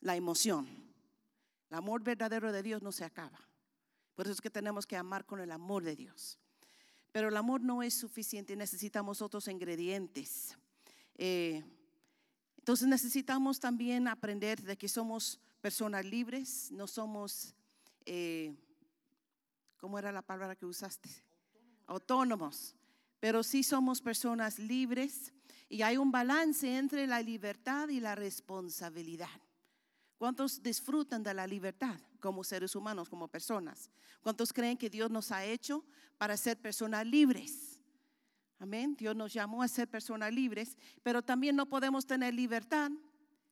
La 0.00 0.16
emoción. 0.16 0.66
El 1.70 1.76
amor 1.76 2.02
verdadero 2.02 2.52
de 2.52 2.62
Dios 2.62 2.82
no 2.82 2.92
se 2.92 3.04
acaba. 3.04 3.38
Por 4.14 4.26
eso 4.26 4.32
es 4.32 4.40
que 4.40 4.50
tenemos 4.50 4.86
que 4.86 4.96
amar 4.96 5.24
con 5.26 5.40
el 5.40 5.50
amor 5.50 5.82
de 5.82 5.96
Dios. 5.96 6.38
Pero 7.14 7.28
el 7.28 7.36
amor 7.36 7.60
no 7.60 7.80
es 7.80 7.94
suficiente, 7.94 8.56
necesitamos 8.56 9.22
otros 9.22 9.46
ingredientes. 9.46 10.58
Eh, 11.14 11.62
entonces 12.58 12.88
necesitamos 12.88 13.60
también 13.60 14.08
aprender 14.08 14.60
de 14.60 14.76
que 14.76 14.88
somos 14.88 15.38
personas 15.60 16.04
libres, 16.04 16.72
no 16.72 16.88
somos, 16.88 17.54
eh, 18.04 18.52
¿cómo 19.78 19.96
era 19.96 20.10
la 20.10 20.22
palabra 20.22 20.56
que 20.56 20.66
usaste? 20.66 21.08
Autónomos 21.86 22.74
pero 23.24 23.42
sí 23.42 23.62
somos 23.62 24.02
personas 24.02 24.58
libres 24.58 25.32
y 25.70 25.80
hay 25.80 25.96
un 25.96 26.12
balance 26.12 26.76
entre 26.76 27.06
la 27.06 27.22
libertad 27.22 27.88
y 27.88 27.98
la 27.98 28.14
responsabilidad. 28.14 29.30
¿Cuántos 30.24 30.62
disfrutan 30.62 31.22
de 31.22 31.34
la 31.34 31.46
libertad 31.46 32.00
como 32.18 32.42
seres 32.44 32.74
humanos, 32.74 33.10
como 33.10 33.28
personas? 33.28 33.90
¿Cuántos 34.22 34.54
creen 34.54 34.78
que 34.78 34.88
Dios 34.88 35.10
nos 35.10 35.30
ha 35.30 35.44
hecho 35.44 35.84
para 36.16 36.34
ser 36.38 36.56
personas 36.56 37.06
libres? 37.06 37.78
Amén. 38.58 38.96
Dios 38.96 39.14
nos 39.14 39.34
llamó 39.34 39.62
a 39.62 39.68
ser 39.68 39.86
personas 39.86 40.32
libres, 40.32 40.78
pero 41.02 41.20
también 41.20 41.54
no 41.54 41.68
podemos 41.68 42.06
tener 42.06 42.32
libertad 42.32 42.90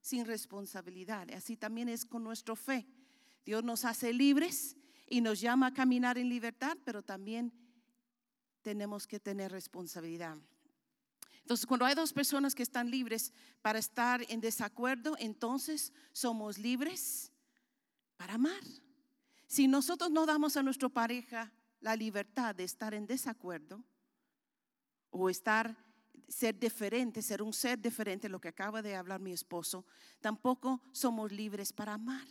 sin 0.00 0.24
responsabilidad. 0.24 1.30
Así 1.32 1.58
también 1.58 1.90
es 1.90 2.06
con 2.06 2.24
nuestra 2.24 2.56
fe. 2.56 2.86
Dios 3.44 3.62
nos 3.62 3.84
hace 3.84 4.10
libres 4.10 4.74
y 5.10 5.20
nos 5.20 5.42
llama 5.42 5.66
a 5.66 5.74
caminar 5.74 6.16
en 6.16 6.30
libertad, 6.30 6.78
pero 6.86 7.02
también 7.02 7.52
tenemos 8.62 9.06
que 9.06 9.20
tener 9.20 9.52
responsabilidad. 9.52 10.38
Entonces, 11.42 11.66
cuando 11.66 11.84
hay 11.84 11.94
dos 11.94 12.12
personas 12.12 12.54
que 12.54 12.62
están 12.62 12.90
libres 12.90 13.32
para 13.60 13.78
estar 13.78 14.24
en 14.28 14.40
desacuerdo, 14.40 15.16
entonces 15.18 15.92
somos 16.12 16.58
libres 16.58 17.32
para 18.16 18.34
amar. 18.34 18.62
Si 19.46 19.68
nosotros 19.68 20.10
no 20.10 20.24
damos 20.24 20.56
a 20.56 20.62
nuestra 20.62 20.88
pareja 20.88 21.52
la 21.80 21.96
libertad 21.96 22.54
de 22.54 22.64
estar 22.64 22.94
en 22.94 23.06
desacuerdo 23.06 23.84
o 25.10 25.28
estar 25.28 25.76
ser 26.28 26.58
diferente, 26.58 27.20
ser 27.20 27.42
un 27.42 27.52
ser 27.52 27.78
diferente, 27.78 28.28
lo 28.28 28.40
que 28.40 28.48
acaba 28.48 28.80
de 28.80 28.96
hablar 28.96 29.20
mi 29.20 29.32
esposo, 29.32 29.84
tampoco 30.20 30.80
somos 30.92 31.30
libres 31.32 31.72
para 31.72 31.94
amar. 31.94 32.26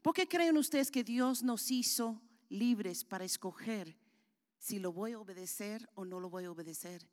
¿Por 0.00 0.14
qué 0.14 0.26
creen 0.26 0.56
ustedes 0.56 0.90
que 0.90 1.04
Dios 1.04 1.42
nos 1.42 1.70
hizo 1.70 2.20
libres 2.52 3.04
para 3.04 3.24
escoger 3.24 3.96
si 4.58 4.78
lo 4.78 4.92
voy 4.92 5.12
a 5.12 5.18
obedecer 5.18 5.88
o 5.94 6.04
no 6.04 6.20
lo 6.20 6.30
voy 6.30 6.44
a 6.44 6.50
obedecer. 6.52 7.08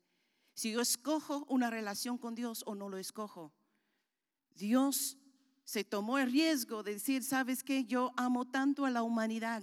Si 0.54 0.72
yo 0.72 0.80
escojo 0.80 1.44
una 1.48 1.70
relación 1.70 2.18
con 2.18 2.34
Dios 2.34 2.62
o 2.66 2.74
no 2.74 2.88
lo 2.88 2.98
escojo. 2.98 3.52
Dios 4.54 5.16
se 5.64 5.84
tomó 5.84 6.18
el 6.18 6.30
riesgo 6.30 6.82
de 6.82 6.94
decir, 6.94 7.22
¿sabes 7.22 7.62
qué? 7.62 7.84
Yo 7.84 8.12
amo 8.16 8.46
tanto 8.46 8.84
a 8.84 8.90
la 8.90 9.02
humanidad 9.02 9.62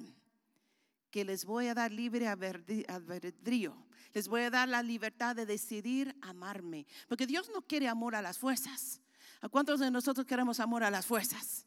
que 1.12 1.26
les 1.26 1.46
voy 1.46 1.68
a 1.68 1.74
dar 1.74 1.92
libre 1.92 2.28
albedrío. 2.28 3.76
Les 4.14 4.28
voy 4.28 4.42
a 4.42 4.50
dar 4.50 4.70
la 4.70 4.82
libertad 4.82 5.36
de 5.36 5.46
decidir 5.46 6.16
amarme. 6.22 6.88
Porque 7.08 7.28
Dios 7.28 7.50
no 7.54 7.62
quiere 7.62 7.88
amor 7.88 8.16
a 8.16 8.22
las 8.22 8.38
fuerzas. 8.38 9.02
¿A 9.42 9.50
cuántos 9.50 9.80
de 9.80 9.92
nosotros 9.92 10.26
queremos 10.26 10.60
amor 10.60 10.84
a 10.84 10.90
las 10.90 11.06
fuerzas? 11.06 11.66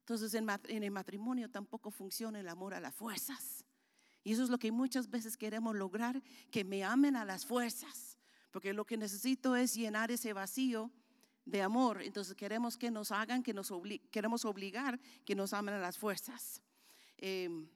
Entonces 0.00 0.34
en, 0.34 0.82
el 0.82 0.90
matrimonio 0.90 1.48
tampoco 1.48 1.90
funciona 1.90 2.40
el 2.40 2.48
amor 2.48 2.74
a 2.74 2.80
las 2.80 2.94
fuerzas. 2.94 3.64
Y 4.24 4.32
eso 4.32 4.42
es 4.42 4.50
lo 4.50 4.58
que 4.58 4.72
muchas 4.72 5.08
veces 5.08 5.36
queremos 5.36 5.76
lograr, 5.76 6.20
que 6.50 6.64
me 6.64 6.84
amen 6.84 7.16
a 7.16 7.24
las 7.24 7.46
fuerzas, 7.46 8.09
porque 8.50 8.72
lo 8.72 8.84
que 8.84 8.96
necesito 8.96 9.56
es 9.56 9.74
llenar 9.74 10.10
ese 10.10 10.32
vacío 10.32 10.90
de 11.44 11.62
amor. 11.62 12.02
Entonces 12.02 12.34
queremos 12.34 12.76
que 12.76 12.90
nos 12.90 13.12
hagan, 13.12 13.42
que 13.42 13.54
nos 13.54 13.72
queremos 14.10 14.44
obligar 14.44 14.98
que 15.24 15.34
nos 15.34 15.52
amen 15.52 15.74
a 15.74 15.78
las 15.78 15.98
fuerzas. 15.98 16.62
Em, 17.18 17.66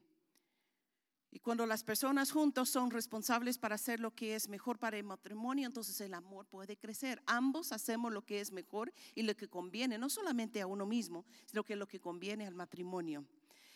y 1.31 1.41
cuando 1.41 1.67
las 1.67 1.83
personas 1.83 2.31
juntos 2.31 2.71
son 2.71 2.93
responsables 2.93 3.59
para 3.59 3.75
hacer 3.75 3.99
lo 3.99 4.15
que 4.15 4.37
es 4.37 4.49
mejor 4.49 4.79
para 4.79 4.97
el 4.97 5.05
matrimonio, 5.05 5.67
entonces 5.67 6.01
el 6.01 6.15
amor 6.15 6.47
puede 6.47 6.77
crecer. 6.77 7.21
Ambos 7.27 7.73
hacemos 7.73 8.13
lo 8.13 8.25
que 8.25 8.41
es 8.41 8.53
mejor 8.53 8.93
y 9.17 9.23
lo 9.25 9.37
que 9.37 9.49
conviene, 9.49 9.99
no 9.99 10.09
solamente 10.09 10.61
a 10.61 10.69
uno 10.69 10.87
mismo, 10.87 11.25
sino 11.47 11.65
que 11.65 11.75
lo 11.75 11.89
que 11.89 11.99
conviene 11.99 12.47
al 12.47 12.55
matrimonio. 12.55 13.25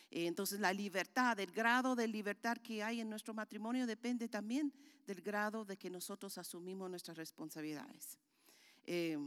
Eh, 0.09 0.25
entonces 0.25 0.61
la 0.61 0.71
libertad, 0.71 1.37
el 1.39 1.51
grado 1.51 1.95
de 1.95 2.07
libertad 2.07 2.57
que 2.57 2.81
hay 2.81 3.01
en 3.01 3.09
nuestro 3.09 3.33
matrimonio 3.33 3.85
depende 3.85 4.29
también 4.29 4.73
del 5.09 5.21
grado 5.21 5.65
de 5.65 5.75
que 5.75 5.89
nosotros 5.89 6.37
asumimos 6.37 6.87
nuestras 6.87 7.17
responsabilidades. 7.17 8.19
Eh, 8.85 9.17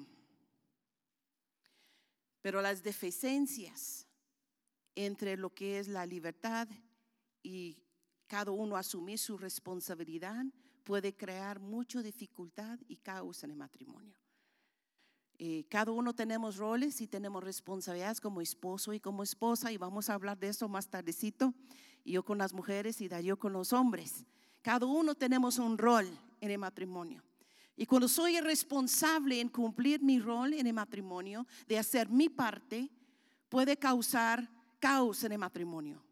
pero 2.41 2.63
las 2.63 2.85
deficiencias 2.85 4.07
entre 4.95 5.37
lo 5.37 5.51
que 5.53 5.81
es 5.81 5.89
la 5.89 6.07
libertad 6.07 6.69
y 7.43 7.77
cada 8.29 8.53
uno 8.53 8.77
asumir 8.77 9.19
su 9.19 9.37
responsabilidad 9.37 10.45
puede 10.85 11.17
crear 11.17 11.59
mucha 11.59 12.01
dificultad 12.01 12.79
y 12.87 12.97
caos 12.99 13.43
en 13.43 13.51
el 13.51 13.57
matrimonio. 13.57 14.15
Eh, 15.39 15.65
cada 15.69 15.91
uno 15.91 16.15
tenemos 16.15 16.59
roles 16.59 17.01
y 17.01 17.09
tenemos 17.09 17.43
responsabilidades 17.43 18.21
como 18.21 18.41
esposo 18.41 18.93
y 18.93 19.01
como 19.01 19.25
esposa 19.25 19.73
y 19.73 19.79
vamos 19.79 20.09
a 20.09 20.15
hablar 20.15 20.39
de 20.39 20.49
eso 20.49 20.69
más 20.69 20.89
tardecito. 20.89 21.53
Yo 22.05 22.25
con 22.25 22.39
las 22.39 22.53
mujeres 22.53 23.01
y 23.01 23.09
Darío 23.09 23.37
con 23.37 23.53
los 23.53 23.73
hombres. 23.73 24.25
Cada 24.63 24.87
uno 24.87 25.17
tenemos 25.17 25.59
un 25.59 25.77
rol 25.77 26.09
en 26.41 26.51
el 26.51 26.59
matrimonio. 26.59 27.23
Y 27.77 27.85
cuando 27.85 28.07
soy 28.07 28.39
responsable 28.41 29.41
en 29.41 29.49
cumplir 29.49 30.01
mi 30.03 30.21
rol 30.21 30.55
en 30.55 30.69
el 30.69 30.73
matrimonio, 30.73 31.47
de 31.67 31.79
hacer 31.79 32.09
mi 32.09 32.29
parte, 32.29 32.89
puede 33.49 33.77
causar 33.77 34.49
caos 34.79 35.25
en 35.25 35.33
el 35.33 35.39
matrimonio. 35.39 36.03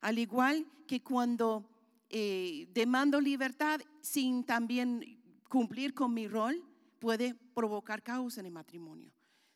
Al 0.00 0.18
igual 0.18 0.66
que 0.86 1.00
cuando 1.00 1.64
eh, 2.08 2.68
demando 2.74 3.20
libertad 3.20 3.80
sin 4.00 4.42
también 4.42 5.20
cumplir 5.48 5.94
con 5.94 6.12
mi 6.12 6.26
rol, 6.26 6.60
puede 6.98 7.34
provocar 7.54 8.02
caos 8.02 8.36
en 8.38 8.46
el 8.46 8.52
matrimonio. 8.52 9.12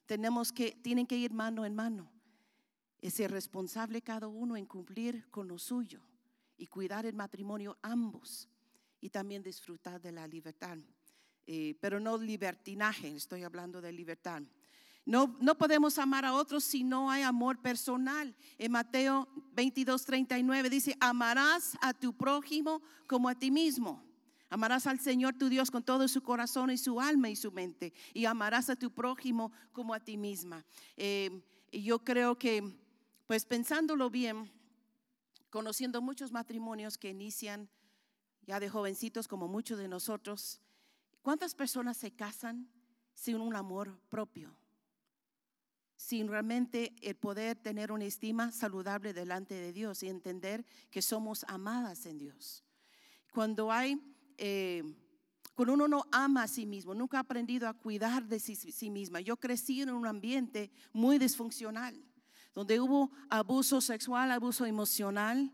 Tenemos 0.06 0.52
que, 0.52 0.72
tienen 0.82 1.06
que 1.06 1.16
ir 1.16 1.32
mano 1.32 1.64
en 1.64 1.74
mano. 1.74 2.08
Es 3.00 3.14
ser 3.14 3.32
responsable 3.32 4.02
cada 4.02 4.28
uno 4.28 4.56
en 4.56 4.66
cumplir 4.66 5.28
con 5.30 5.48
lo 5.48 5.58
suyo 5.58 6.00
y 6.56 6.66
cuidar 6.66 7.06
el 7.06 7.14
matrimonio 7.14 7.78
ambos 7.82 8.48
y 9.00 9.10
también 9.10 9.42
disfrutar 9.42 10.00
de 10.00 10.12
la 10.12 10.26
libertad. 10.26 10.78
Eh, 11.46 11.76
pero 11.80 12.00
no 12.00 12.18
libertinaje, 12.18 13.08
estoy 13.08 13.44
hablando 13.44 13.80
de 13.80 13.92
libertad. 13.92 14.42
No, 15.04 15.36
no 15.40 15.56
podemos 15.56 15.98
amar 15.98 16.24
a 16.24 16.32
otros 16.34 16.64
si 16.64 16.82
no 16.82 17.08
hay 17.10 17.22
amor 17.22 17.62
personal. 17.62 18.34
En 18.58 18.72
Mateo 18.72 19.28
22, 19.52 20.04
39 20.04 20.68
dice, 20.68 20.96
amarás 20.98 21.78
a 21.80 21.94
tu 21.94 22.12
prójimo 22.12 22.82
como 23.06 23.28
a 23.28 23.36
ti 23.36 23.52
mismo. 23.52 24.02
Amarás 24.48 24.88
al 24.88 24.98
Señor 24.98 25.34
tu 25.34 25.48
Dios 25.48 25.70
con 25.70 25.84
todo 25.84 26.08
su 26.08 26.22
corazón 26.22 26.70
y 26.70 26.78
su 26.78 27.00
alma 27.00 27.28
y 27.28 27.36
su 27.36 27.52
mente. 27.52 27.92
Y 28.14 28.24
amarás 28.24 28.68
a 28.68 28.76
tu 28.76 28.90
prójimo 28.90 29.52
como 29.72 29.94
a 29.94 30.00
ti 30.00 30.16
misma. 30.16 30.64
Eh, 30.96 31.42
yo 31.70 32.00
creo 32.00 32.36
que, 32.36 32.62
pues 33.28 33.44
pensándolo 33.44 34.10
bien, 34.10 34.50
conociendo 35.56 36.02
muchos 36.02 36.32
matrimonios 36.32 36.98
que 36.98 37.08
inician 37.08 37.70
ya 38.42 38.60
de 38.60 38.68
jovencitos 38.68 39.26
como 39.26 39.48
muchos 39.48 39.78
de 39.78 39.88
nosotros, 39.88 40.60
¿cuántas 41.22 41.54
personas 41.54 41.96
se 41.96 42.10
casan 42.10 42.68
sin 43.14 43.40
un 43.40 43.56
amor 43.56 43.98
propio? 44.10 44.54
Sin 45.96 46.28
realmente 46.28 46.94
el 47.00 47.16
poder 47.16 47.56
tener 47.56 47.90
una 47.90 48.04
estima 48.04 48.52
saludable 48.52 49.14
delante 49.14 49.54
de 49.54 49.72
Dios 49.72 50.02
y 50.02 50.10
entender 50.10 50.62
que 50.90 51.00
somos 51.00 51.42
amadas 51.48 52.04
en 52.04 52.18
Dios. 52.18 52.62
Cuando 53.32 53.72
hay 53.72 53.98
eh, 54.36 54.84
Cuando 55.54 55.72
uno 55.72 55.88
no 55.88 56.04
ama 56.12 56.42
a 56.42 56.48
sí 56.48 56.66
mismo, 56.66 56.94
nunca 56.94 57.16
ha 57.16 57.20
aprendido 57.20 57.66
a 57.66 57.72
cuidar 57.72 58.26
de 58.26 58.40
sí, 58.40 58.56
sí 58.56 58.90
misma. 58.90 59.22
Yo 59.22 59.38
crecí 59.38 59.80
en 59.80 59.88
un 59.88 60.06
ambiente 60.06 60.70
muy 60.92 61.18
disfuncional, 61.18 61.98
donde 62.56 62.80
hubo 62.80 63.10
abuso 63.28 63.82
sexual, 63.82 64.30
abuso 64.30 64.64
emocional, 64.64 65.52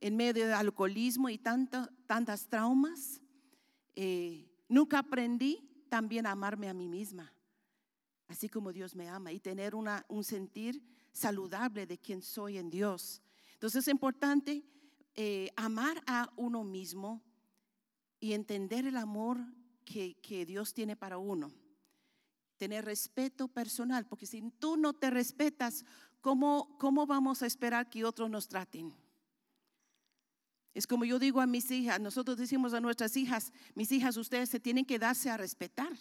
en 0.00 0.16
medio 0.16 0.46
de 0.46 0.54
alcoholismo 0.54 1.28
y 1.28 1.36
tanto, 1.36 1.86
tantas 2.06 2.48
traumas. 2.48 3.20
Eh, 3.94 4.50
nunca 4.66 5.00
aprendí 5.00 5.84
también 5.90 6.24
a 6.24 6.30
amarme 6.30 6.70
a 6.70 6.72
mí 6.72 6.88
misma, 6.88 7.30
así 8.28 8.48
como 8.48 8.72
Dios 8.72 8.96
me 8.96 9.10
ama, 9.10 9.30
y 9.30 9.40
tener 9.40 9.74
una, 9.74 10.06
un 10.08 10.24
sentir 10.24 10.82
saludable 11.12 11.86
de 11.86 11.98
quién 11.98 12.22
soy 12.22 12.56
en 12.56 12.70
Dios. 12.70 13.20
Entonces 13.52 13.84
es 13.84 13.88
importante 13.88 14.64
eh, 15.16 15.50
amar 15.54 16.02
a 16.06 16.32
uno 16.36 16.64
mismo 16.64 17.22
y 18.20 18.32
entender 18.32 18.86
el 18.86 18.96
amor 18.96 19.36
que, 19.84 20.14
que 20.22 20.46
Dios 20.46 20.72
tiene 20.72 20.96
para 20.96 21.18
uno. 21.18 21.52
Tener 22.56 22.86
respeto 22.86 23.48
personal, 23.48 24.06
porque 24.06 24.26
si 24.26 24.40
tú 24.58 24.76
no 24.76 24.94
te 24.94 25.10
respetas, 25.10 25.84
¿cómo, 26.20 26.76
cómo 26.78 27.06
vamos 27.06 27.42
a 27.42 27.46
esperar 27.46 27.88
que 27.88 28.04
otros 28.04 28.30
nos 28.30 28.48
traten? 28.48 28.94
Es 30.74 30.86
como 30.86 31.04
yo 31.04 31.18
digo 31.18 31.40
a 31.40 31.46
mis 31.46 31.70
hijas, 31.70 32.00
nosotros 32.00 32.36
decimos 32.36 32.72
a 32.72 32.80
nuestras 32.80 33.16
hijas, 33.16 33.52
mis 33.74 33.90
hijas, 33.90 34.16
ustedes 34.16 34.48
se 34.48 34.60
tienen 34.60 34.84
que 34.84 34.98
darse 34.98 35.28
a 35.28 35.36
respetar. 35.36 35.92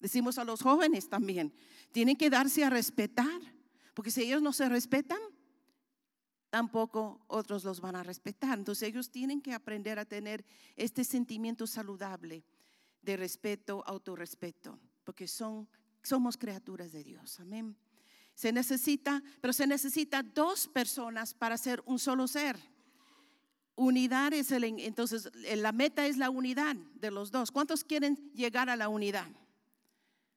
Decimos 0.00 0.38
a 0.38 0.44
los 0.44 0.62
jóvenes 0.62 1.08
también, 1.08 1.54
tienen 1.92 2.16
que 2.16 2.30
darse 2.30 2.64
a 2.64 2.70
respetar, 2.70 3.40
porque 3.94 4.10
si 4.10 4.22
ellos 4.22 4.42
no 4.42 4.52
se 4.52 4.68
respetan, 4.68 5.20
tampoco 6.50 7.24
otros 7.28 7.64
los 7.64 7.80
van 7.80 7.96
a 7.96 8.02
respetar. 8.02 8.58
Entonces 8.58 8.88
ellos 8.88 9.10
tienen 9.10 9.40
que 9.40 9.52
aprender 9.52 9.98
a 9.98 10.04
tener 10.04 10.44
este 10.76 11.04
sentimiento 11.04 11.66
saludable 11.66 12.44
de 13.00 13.16
respeto, 13.16 13.82
autorrespeto, 13.86 14.78
porque 15.04 15.28
son, 15.28 15.68
somos 16.02 16.36
criaturas 16.36 16.92
de 16.92 17.04
Dios. 17.04 17.38
Amén. 17.40 17.76
Se 18.34 18.52
necesita, 18.52 19.22
pero 19.40 19.52
se 19.52 19.66
necesita 19.66 20.22
dos 20.22 20.68
personas 20.68 21.34
para 21.34 21.56
ser 21.56 21.82
un 21.86 21.98
solo 21.98 22.26
ser. 22.26 22.56
Unidad 23.74 24.32
es 24.32 24.50
el, 24.52 24.64
entonces 24.64 25.30
la 25.56 25.72
meta 25.72 26.06
es 26.06 26.16
la 26.16 26.30
unidad 26.30 26.76
de 26.94 27.10
los 27.10 27.30
dos. 27.30 27.50
¿Cuántos 27.50 27.84
quieren 27.84 28.30
llegar 28.34 28.68
a 28.68 28.76
la 28.76 28.88
unidad? 28.88 29.28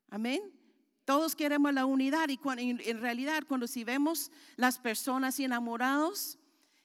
Amén. 0.10 0.42
Todos 1.06 1.36
queremos 1.36 1.74
la 1.74 1.86
unidad 1.86 2.30
y 2.30 2.40
en 2.90 3.02
realidad 3.02 3.44
cuando 3.48 3.68
si 3.68 3.84
vemos 3.84 4.32
las 4.56 4.80
personas 4.80 5.40
enamorados, 5.40 6.40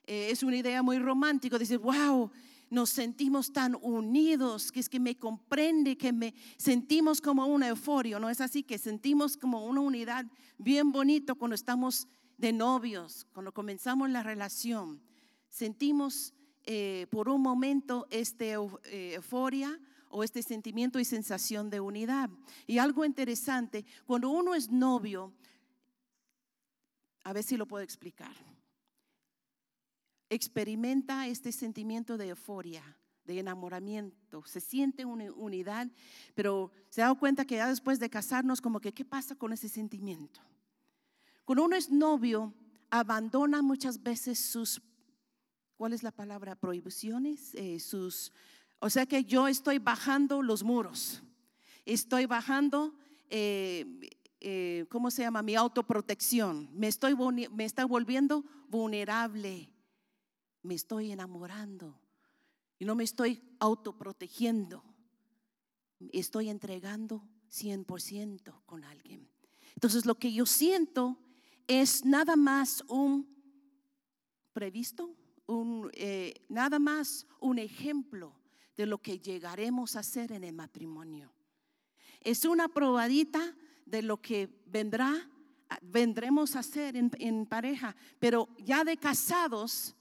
eh, 0.07 0.29
es 0.31 0.43
una 0.43 0.57
idea 0.57 0.83
muy 0.83 0.99
romántica, 0.99 1.59
decir, 1.59 1.79
wow, 1.79 2.31
nos 2.71 2.91
sentimos 2.91 3.53
tan 3.53 3.77
unidos, 3.83 4.71
que 4.71 4.81
es 4.81 4.89
que 4.89 5.01
me 5.01 5.17
comprende, 5.17 5.99
que 5.99 6.13
me 6.13 6.35
sentimos 6.57 7.21
como 7.21 7.45
una 7.47 7.69
euforia, 7.69 8.19
¿no 8.21 8.31
es 8.31 8.41
así? 8.41 8.63
Que 8.63 8.79
sentimos 8.79 9.37
como 9.37 9.67
una 9.67 9.81
unidad 9.81 10.25
bien 10.57 10.93
bonito 10.93 11.35
cuando 11.35 11.57
estamos 11.57 12.07
de 12.39 12.53
novios, 12.53 13.27
cuando 13.33 13.53
comenzamos 13.53 14.09
la 14.09 14.23
relación. 14.23 15.03
Sentimos 15.49 16.33
eh, 16.65 17.07
por 17.11 17.29
un 17.29 17.43
momento 17.43 18.07
esta 18.09 18.45
eh, 18.45 19.15
euforia 19.15 19.79
o 20.09 20.23
este 20.23 20.43
sentimiento 20.43 21.01
y 21.01 21.05
sensación 21.05 21.71
de 21.71 21.81
unidad. 21.81 22.31
Y 22.67 22.79
algo 22.79 23.05
interesante, 23.05 23.85
cuando 24.07 24.31
uno 24.31 24.55
es 24.55 24.71
novio, 24.71 25.33
a 27.25 27.33
ver 27.33 27.43
si 27.43 27.57
lo 27.57 27.67
puedo 27.67 27.83
explicar, 27.83 28.35
experimenta 30.31 31.27
este 31.27 31.53
sentimiento 31.53 32.17
de 32.17 32.29
euforia, 32.29 32.83
de 33.25 33.39
enamoramiento, 33.39 34.43
se 34.47 34.61
siente 34.61 35.05
una 35.05 35.31
unidad, 35.33 35.89
pero 36.35 36.73
se 36.89 37.03
da 37.03 37.15
cuenta 37.15 37.45
que 37.45 37.57
ya 37.57 37.69
después 37.69 38.01
de 38.01 38.09
casarnos, 38.09 38.61
como 38.61 38.81
que, 38.81 38.95
¿qué 38.95 39.05
pasa 39.05 39.35
con 39.35 39.53
ese 39.53 39.69
sentimiento? 39.69 40.41
Cuando 41.45 41.65
uno 41.65 41.77
es 41.77 41.91
novio, 41.91 42.55
abandona 42.91 43.61
muchas 43.61 44.03
veces 44.03 44.39
sus, 44.39 44.81
¿cuál 45.77 45.93
es 45.93 46.03
la 46.03 46.13
palabra? 46.13 46.55
Prohibiciones, 46.55 47.55
eh, 47.55 47.79
sus 47.79 48.33
o 48.81 48.89
sea 48.89 49.05
que 49.05 49.25
yo 49.25 49.47
estoy 49.47 49.79
bajando 49.79 50.43
los 50.43 50.63
muros, 50.63 51.23
estoy 51.85 52.25
bajando, 52.25 52.95
eh, 53.29 53.85
eh, 54.41 54.87
¿cómo 54.89 55.11
se 55.11 55.21
llama? 55.23 55.43
Mi 55.43 55.55
autoprotección. 55.55 56.71
Me 56.73 56.89
estoy 56.89 57.15
me 57.15 57.65
está 57.67 57.85
volviendo 57.85 58.43
vulnerable, 58.71 59.69
me 60.63 60.75
estoy 60.75 61.13
enamorando 61.13 62.01
y 62.79 62.85
no 62.85 62.95
me 62.95 63.05
estoy 63.05 63.43
autoprotegiendo. 63.59 64.85
Estoy 66.13 66.49
entregando 66.49 67.29
100% 67.51 68.65
con 68.65 68.85
alguien. 68.85 69.29
Entonces 69.75 70.07
lo 70.07 70.17
que 70.17 70.33
yo 70.33 70.47
siento 70.47 71.19
es 71.67 72.05
nada 72.05 72.37
más 72.37 72.83
un 72.89 73.29
previsto, 74.53 75.15
un, 75.47 75.91
eh, 75.95 76.35
nada 76.49 76.79
más 76.79 77.27
un 77.41 77.59
ejemplo 77.59 78.35
de 78.77 78.87
lo 78.87 78.99
que 78.99 79.19
llegaremos 79.19 79.97
a 79.97 80.01
hacer 80.01 80.33
en 80.33 80.45
el 80.45 80.55
matrimonio. 80.55 81.33
Es 82.21 82.45
una 82.45 82.69
probadita 82.69 83.55
de 83.87 84.03
lo 84.03 84.21
que 84.21 84.63
vendrá, 84.67 85.29
vendremos 85.83 86.57
a 86.57 86.61
hacer 86.61 86.97
en, 86.97 87.47
pareja, 87.47 87.95
pero 88.19 88.49
ya 88.59 88.85
de 88.85 88.97
casados, 88.97 89.95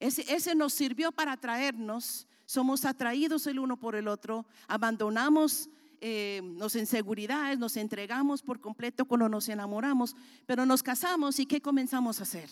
ese, 0.00 0.54
nos 0.54 0.72
sirvió 0.72 1.12
para 1.12 1.32
atraernos, 1.32 2.26
somos 2.46 2.86
atraídos 2.86 3.46
el 3.46 3.58
uno 3.58 3.76
por 3.76 3.94
el 3.94 4.08
otro, 4.08 4.46
abandonamos 4.66 5.68
eh, 6.00 6.40
nos 6.42 6.74
inseguridades, 6.74 7.58
nos 7.58 7.76
entregamos 7.76 8.42
por 8.42 8.60
completo 8.60 9.04
cuando 9.04 9.28
nos 9.28 9.48
enamoramos, 9.50 10.16
pero 10.46 10.64
nos 10.64 10.82
casamos 10.82 11.38
y 11.38 11.44
¿qué 11.44 11.60
comenzamos 11.60 12.18
a 12.18 12.22
hacer? 12.22 12.48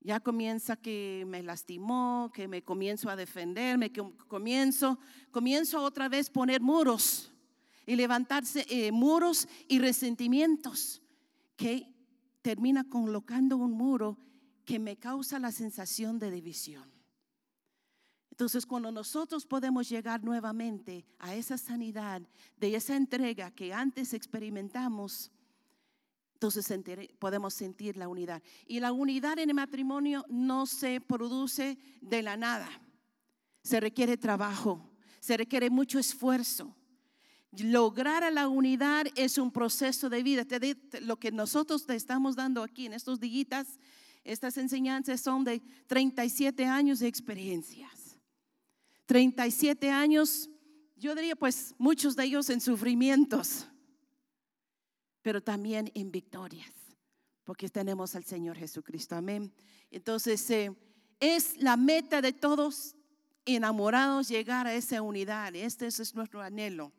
Ya 0.00 0.20
comienza 0.20 0.76
que 0.76 1.24
me 1.26 1.42
lastimó, 1.42 2.30
que 2.32 2.46
me 2.46 2.62
comienzo 2.62 3.10
a 3.10 3.16
defenderme, 3.16 3.90
que 3.90 4.02
comienzo, 4.28 5.00
comienzo 5.32 5.82
otra 5.82 6.08
vez 6.08 6.30
poner 6.30 6.60
muros 6.60 7.32
y 7.86 7.96
levantarse 7.96 8.66
eh, 8.68 8.92
muros 8.92 9.48
y 9.66 9.80
resentimientos 9.80 11.02
que 11.56 11.92
termina 12.40 12.84
colocando 12.88 13.56
un 13.56 13.72
muro 13.72 14.16
que 14.64 14.78
me 14.78 14.96
causa 14.96 15.38
la 15.38 15.52
sensación 15.52 16.18
de 16.18 16.30
división. 16.30 16.90
Entonces, 18.30 18.64
cuando 18.64 18.90
nosotros 18.90 19.46
podemos 19.46 19.88
llegar 19.88 20.24
nuevamente 20.24 21.04
a 21.18 21.34
esa 21.34 21.58
sanidad 21.58 22.22
de 22.56 22.74
esa 22.74 22.96
entrega 22.96 23.50
que 23.50 23.72
antes 23.72 24.14
experimentamos, 24.14 25.30
entonces 26.34 26.66
podemos 27.20 27.54
sentir 27.54 27.96
la 27.96 28.08
unidad. 28.08 28.42
Y 28.66 28.80
la 28.80 28.90
unidad 28.90 29.38
en 29.38 29.50
el 29.50 29.54
matrimonio 29.54 30.24
no 30.28 30.66
se 30.66 31.00
produce 31.00 31.78
de 32.00 32.22
la 32.22 32.36
nada. 32.36 32.68
Se 33.62 33.78
requiere 33.78 34.16
trabajo, 34.16 34.90
se 35.20 35.36
requiere 35.36 35.70
mucho 35.70 36.00
esfuerzo. 36.00 36.74
Lograr 37.52 38.24
a 38.24 38.30
la 38.30 38.48
unidad 38.48 39.06
es 39.14 39.38
un 39.38 39.52
proceso 39.52 40.08
de 40.08 40.22
vida. 40.22 40.44
Lo 41.02 41.16
que 41.16 41.30
nosotros 41.30 41.86
te 41.86 41.94
estamos 41.94 42.34
dando 42.34 42.64
aquí 42.64 42.86
en 42.86 42.94
estos 42.94 43.20
días, 43.20 43.78
estas 44.24 44.56
enseñanzas 44.56 45.20
son 45.20 45.44
de 45.44 45.62
37 45.86 46.64
años 46.64 47.00
de 47.00 47.08
experiencias. 47.08 48.18
37 49.06 49.90
años, 49.90 50.48
yo 50.96 51.14
diría 51.14 51.36
pues 51.36 51.74
muchos 51.78 52.16
de 52.16 52.24
ellos 52.24 52.48
en 52.50 52.60
sufrimientos 52.60 53.68
pero 55.22 55.40
también 55.40 55.90
en 55.94 56.10
victorias, 56.10 56.70
porque 57.44 57.68
tenemos 57.68 58.14
al 58.14 58.24
Señor 58.24 58.58
Jesucristo. 58.58 59.14
Amén. 59.14 59.52
Entonces, 59.90 60.48
eh, 60.50 60.76
es 61.20 61.56
la 61.58 61.76
meta 61.76 62.20
de 62.20 62.32
todos 62.32 62.96
enamorados 63.44 64.28
llegar 64.28 64.66
a 64.66 64.74
esa 64.74 65.00
unidad. 65.00 65.54
Este 65.54 65.86
es 65.86 66.14
nuestro 66.14 66.42
anhelo. 66.42 66.92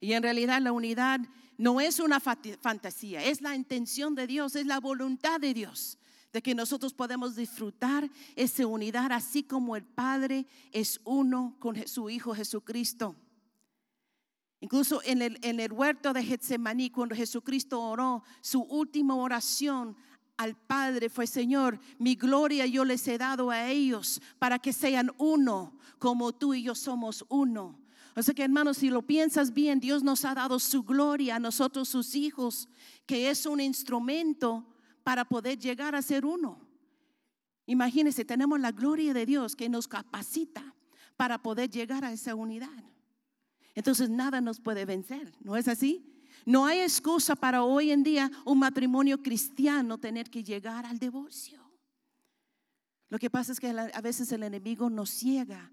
Y 0.00 0.12
en 0.12 0.22
realidad 0.22 0.60
la 0.60 0.72
unidad 0.72 1.20
no 1.56 1.80
es 1.80 2.00
una 2.00 2.20
fantasía, 2.20 3.22
es 3.22 3.40
la 3.40 3.54
intención 3.54 4.14
de 4.14 4.26
Dios, 4.26 4.56
es 4.56 4.66
la 4.66 4.80
voluntad 4.80 5.40
de 5.40 5.54
Dios 5.54 5.98
de 6.34 6.42
que 6.42 6.52
nosotros 6.52 6.92
podemos 6.92 7.36
disfrutar 7.36 8.10
esa 8.34 8.66
unidad 8.66 9.12
así 9.12 9.44
como 9.44 9.76
el 9.76 9.84
Padre 9.84 10.46
es 10.72 11.00
uno 11.04 11.56
con 11.60 11.86
su 11.86 12.10
Hijo 12.10 12.34
Jesucristo. 12.34 13.14
Incluso 14.58 15.00
en 15.04 15.22
el, 15.22 15.38
en 15.42 15.60
el 15.60 15.72
huerto 15.72 16.12
de 16.12 16.24
Getsemaní, 16.24 16.90
cuando 16.90 17.14
Jesucristo 17.14 17.80
oró, 17.80 18.24
su 18.40 18.62
última 18.62 19.14
oración 19.14 19.96
al 20.36 20.56
Padre 20.56 21.08
fue, 21.08 21.28
Señor, 21.28 21.78
mi 21.98 22.16
gloria 22.16 22.66
yo 22.66 22.84
les 22.84 23.06
he 23.06 23.16
dado 23.16 23.52
a 23.52 23.68
ellos 23.68 24.20
para 24.40 24.58
que 24.58 24.72
sean 24.72 25.12
uno, 25.18 25.78
como 26.00 26.34
tú 26.34 26.52
y 26.52 26.64
yo 26.64 26.74
somos 26.74 27.24
uno. 27.28 27.78
Sea 28.16 28.34
que 28.34 28.44
hermanos, 28.44 28.78
si 28.78 28.90
lo 28.90 29.02
piensas 29.02 29.52
bien, 29.52 29.80
Dios 29.80 30.04
nos 30.04 30.24
ha 30.24 30.34
dado 30.34 30.60
su 30.60 30.84
gloria 30.84 31.36
a 31.36 31.40
nosotros, 31.40 31.88
sus 31.88 32.14
hijos, 32.14 32.68
que 33.06 33.28
es 33.30 33.44
un 33.44 33.60
instrumento 33.60 34.66
para 35.02 35.24
poder 35.24 35.58
llegar 35.58 35.94
a 35.94 36.02
ser 36.02 36.24
uno. 36.24 36.60
Imagínense, 37.66 38.24
tenemos 38.24 38.60
la 38.60 38.72
gloria 38.72 39.12
de 39.14 39.26
Dios 39.26 39.56
que 39.56 39.68
nos 39.68 39.88
capacita 39.88 40.74
para 41.16 41.42
poder 41.42 41.70
llegar 41.70 42.04
a 42.04 42.12
esa 42.12 42.34
unidad. 42.34 42.84
Entonces 43.74 44.08
nada 44.10 44.40
nos 44.40 44.60
puede 44.60 44.84
vencer, 44.84 45.32
¿no 45.40 45.56
es 45.56 45.66
así? 45.66 46.10
No 46.46 46.66
hay 46.66 46.80
excusa 46.80 47.34
para 47.34 47.64
hoy 47.64 47.90
en 47.90 48.02
día 48.02 48.30
un 48.44 48.58
matrimonio 48.58 49.22
cristiano 49.22 49.98
tener 49.98 50.30
que 50.30 50.44
llegar 50.44 50.86
al 50.86 50.98
divorcio. 50.98 51.60
Lo 53.08 53.18
que 53.18 53.30
pasa 53.30 53.52
es 53.52 53.60
que 53.60 53.68
a 53.68 54.00
veces 54.00 54.30
el 54.32 54.42
enemigo 54.42 54.90
nos 54.90 55.10
ciega, 55.10 55.72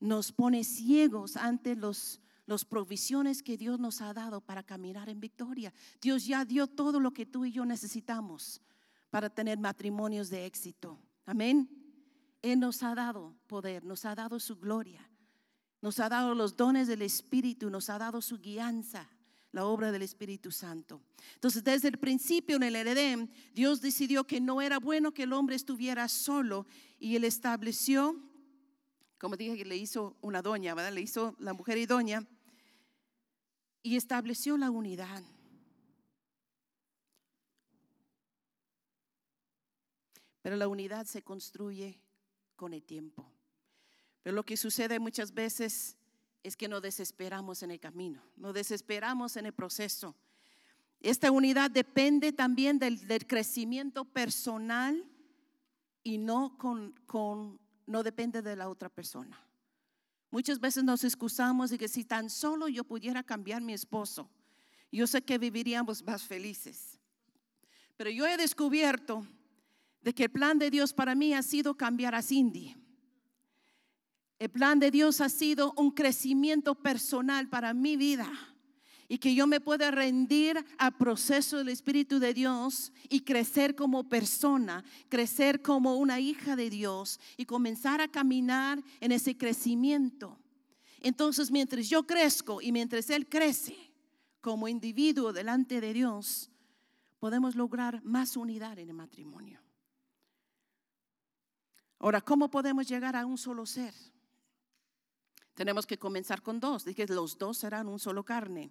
nos 0.00 0.32
pone 0.32 0.64
ciegos 0.64 1.36
ante 1.36 1.76
los, 1.76 2.20
los 2.46 2.64
provisiones 2.64 3.42
que 3.42 3.56
Dios 3.56 3.78
nos 3.78 4.00
ha 4.00 4.12
dado 4.12 4.40
para 4.40 4.62
caminar 4.62 5.08
en 5.08 5.20
victoria. 5.20 5.72
Dios 6.00 6.26
ya 6.26 6.44
dio 6.44 6.66
todo 6.66 6.98
lo 6.98 7.12
que 7.12 7.26
tú 7.26 7.44
y 7.44 7.52
yo 7.52 7.64
necesitamos 7.64 8.60
para 9.10 9.30
tener 9.30 9.58
matrimonios 9.58 10.30
de 10.30 10.46
éxito. 10.46 10.98
Amén. 11.26 11.68
Él 12.42 12.58
nos 12.58 12.82
ha 12.82 12.94
dado 12.94 13.36
poder, 13.46 13.84
nos 13.84 14.04
ha 14.06 14.14
dado 14.14 14.40
su 14.40 14.56
gloria, 14.56 15.08
nos 15.82 16.00
ha 16.00 16.08
dado 16.08 16.34
los 16.34 16.56
dones 16.56 16.88
del 16.88 17.02
Espíritu, 17.02 17.68
nos 17.68 17.90
ha 17.90 17.98
dado 17.98 18.22
su 18.22 18.38
guianza 18.38 19.08
la 19.52 19.64
obra 19.64 19.90
del 19.90 20.02
Espíritu 20.02 20.50
Santo. 20.50 21.02
Entonces, 21.34 21.64
desde 21.64 21.88
el 21.88 21.98
principio 21.98 22.56
en 22.56 22.62
el 22.62 22.76
Edén, 22.76 23.30
Dios 23.54 23.80
decidió 23.80 24.24
que 24.24 24.40
no 24.40 24.62
era 24.62 24.78
bueno 24.78 25.12
que 25.12 25.24
el 25.24 25.32
hombre 25.32 25.56
estuviera 25.56 26.08
solo 26.08 26.66
y 26.98 27.16
él 27.16 27.24
estableció, 27.24 28.16
como 29.20 29.36
dije, 29.36 29.58
que 29.58 29.66
le 29.66 29.76
hizo 29.76 30.16
una 30.22 30.40
doña, 30.40 30.74
¿verdad? 30.74 30.92
Le 30.92 31.02
hizo 31.02 31.36
la 31.38 31.52
mujer 31.52 31.76
y 31.76 31.84
doña 31.84 32.26
y 33.82 33.96
estableció 33.96 34.56
la 34.56 34.70
unidad. 34.70 35.22
Pero 40.40 40.56
la 40.56 40.68
unidad 40.68 41.04
se 41.04 41.20
construye 41.20 42.00
con 42.56 42.72
el 42.72 42.82
tiempo. 42.82 43.30
Pero 44.22 44.34
lo 44.34 44.42
que 44.42 44.56
sucede 44.56 44.98
muchas 44.98 45.34
veces 45.34 45.98
es 46.42 46.56
que 46.56 46.68
nos 46.68 46.80
desesperamos 46.80 47.62
en 47.62 47.72
el 47.72 47.78
camino, 47.78 48.22
nos 48.36 48.54
desesperamos 48.54 49.36
en 49.36 49.44
el 49.44 49.52
proceso. 49.52 50.16
Esta 51.00 51.30
unidad 51.30 51.70
depende 51.70 52.32
también 52.32 52.78
del, 52.78 53.26
crecimiento 53.26 54.06
personal 54.06 55.06
y 56.02 56.16
no, 56.16 56.56
con, 56.56 56.92
con, 57.04 57.60
no 57.90 58.02
depende 58.02 58.40
de 58.40 58.54
la 58.54 58.68
otra 58.68 58.88
persona. 58.88 59.38
Muchas 60.30 60.60
veces 60.60 60.84
nos 60.84 61.02
excusamos 61.02 61.72
y 61.72 61.78
que 61.78 61.88
si 61.88 62.04
tan 62.04 62.30
solo 62.30 62.68
yo 62.68 62.84
pudiera 62.84 63.22
cambiar 63.24 63.60
mi 63.62 63.72
esposo, 63.72 64.30
yo 64.92 65.06
sé 65.06 65.22
que 65.22 65.38
viviríamos 65.38 66.02
más 66.04 66.22
felices. 66.22 67.00
Pero 67.96 68.10
yo 68.10 68.26
he 68.26 68.36
descubierto 68.36 69.26
de 70.02 70.14
que 70.14 70.24
el 70.24 70.30
plan 70.30 70.58
de 70.58 70.70
Dios 70.70 70.92
para 70.92 71.14
mí 71.14 71.34
ha 71.34 71.42
sido 71.42 71.76
cambiar 71.76 72.14
a 72.14 72.22
Cindy. 72.22 72.76
El 74.38 74.50
plan 74.50 74.78
de 74.78 74.90
Dios 74.90 75.20
ha 75.20 75.28
sido 75.28 75.74
un 75.76 75.90
crecimiento 75.90 76.76
personal 76.76 77.48
para 77.48 77.74
mi 77.74 77.96
vida 77.96 78.49
y 79.10 79.18
que 79.18 79.34
yo 79.34 79.48
me 79.48 79.60
pueda 79.60 79.90
rendir 79.90 80.64
al 80.78 80.96
proceso 80.96 81.58
del 81.58 81.70
Espíritu 81.70 82.20
de 82.20 82.32
Dios 82.32 82.92
y 83.08 83.22
crecer 83.22 83.74
como 83.74 84.08
persona, 84.08 84.84
crecer 85.08 85.62
como 85.62 85.96
una 85.96 86.20
hija 86.20 86.54
de 86.54 86.70
Dios 86.70 87.18
y 87.36 87.44
comenzar 87.44 88.00
a 88.00 88.06
caminar 88.06 88.80
en 89.00 89.10
ese 89.10 89.36
crecimiento. 89.36 90.38
Entonces, 91.00 91.50
mientras 91.50 91.88
yo 91.88 92.04
crezco 92.04 92.62
y 92.62 92.70
mientras 92.70 93.10
Él 93.10 93.28
crece 93.28 93.76
como 94.40 94.68
individuo 94.68 95.32
delante 95.32 95.80
de 95.80 95.92
Dios, 95.92 96.48
podemos 97.18 97.56
lograr 97.56 98.04
más 98.04 98.36
unidad 98.36 98.78
en 98.78 98.90
el 98.90 98.94
matrimonio. 98.94 99.60
Ahora, 101.98 102.20
¿cómo 102.20 102.48
podemos 102.48 102.86
llegar 102.86 103.16
a 103.16 103.26
un 103.26 103.36
solo 103.36 103.66
ser? 103.66 103.92
Tenemos 105.54 105.84
que 105.84 105.98
comenzar 105.98 106.42
con 106.42 106.60
dos. 106.60 106.84
Dije, 106.84 107.08
los 107.08 107.36
dos 107.36 107.58
serán 107.58 107.88
un 107.88 107.98
solo 107.98 108.24
carne. 108.24 108.70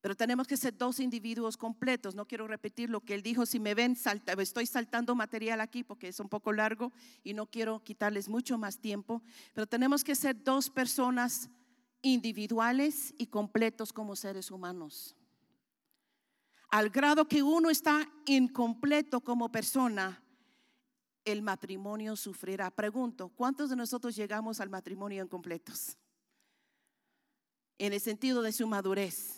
Pero 0.00 0.14
tenemos 0.14 0.46
que 0.46 0.56
ser 0.56 0.76
dos 0.76 1.00
individuos 1.00 1.56
completos. 1.56 2.14
No 2.14 2.26
quiero 2.26 2.46
repetir 2.46 2.88
lo 2.88 3.00
que 3.00 3.14
él 3.14 3.22
dijo. 3.22 3.46
Si 3.46 3.58
me 3.58 3.74
ven, 3.74 3.96
estoy 4.38 4.66
saltando 4.66 5.14
material 5.14 5.60
aquí 5.60 5.82
porque 5.82 6.08
es 6.08 6.20
un 6.20 6.28
poco 6.28 6.52
largo 6.52 6.92
y 7.24 7.34
no 7.34 7.46
quiero 7.46 7.82
quitarles 7.82 8.28
mucho 8.28 8.58
más 8.58 8.78
tiempo. 8.78 9.22
Pero 9.54 9.66
tenemos 9.66 10.04
que 10.04 10.14
ser 10.14 10.42
dos 10.44 10.70
personas 10.70 11.50
individuales 12.00 13.12
y 13.18 13.26
completos 13.26 13.92
como 13.92 14.14
seres 14.14 14.50
humanos. 14.50 15.16
Al 16.70 16.90
grado 16.90 17.26
que 17.26 17.42
uno 17.42 17.70
está 17.70 18.08
incompleto 18.26 19.20
como 19.20 19.50
persona, 19.50 20.22
el 21.24 21.42
matrimonio 21.42 22.14
sufrirá. 22.14 22.70
Pregunto, 22.70 23.30
¿cuántos 23.30 23.70
de 23.70 23.76
nosotros 23.76 24.14
llegamos 24.14 24.60
al 24.60 24.70
matrimonio 24.70 25.24
incompletos? 25.24 25.96
En 27.78 27.92
el 27.92 28.00
sentido 28.00 28.42
de 28.42 28.52
su 28.52 28.66
madurez, 28.66 29.37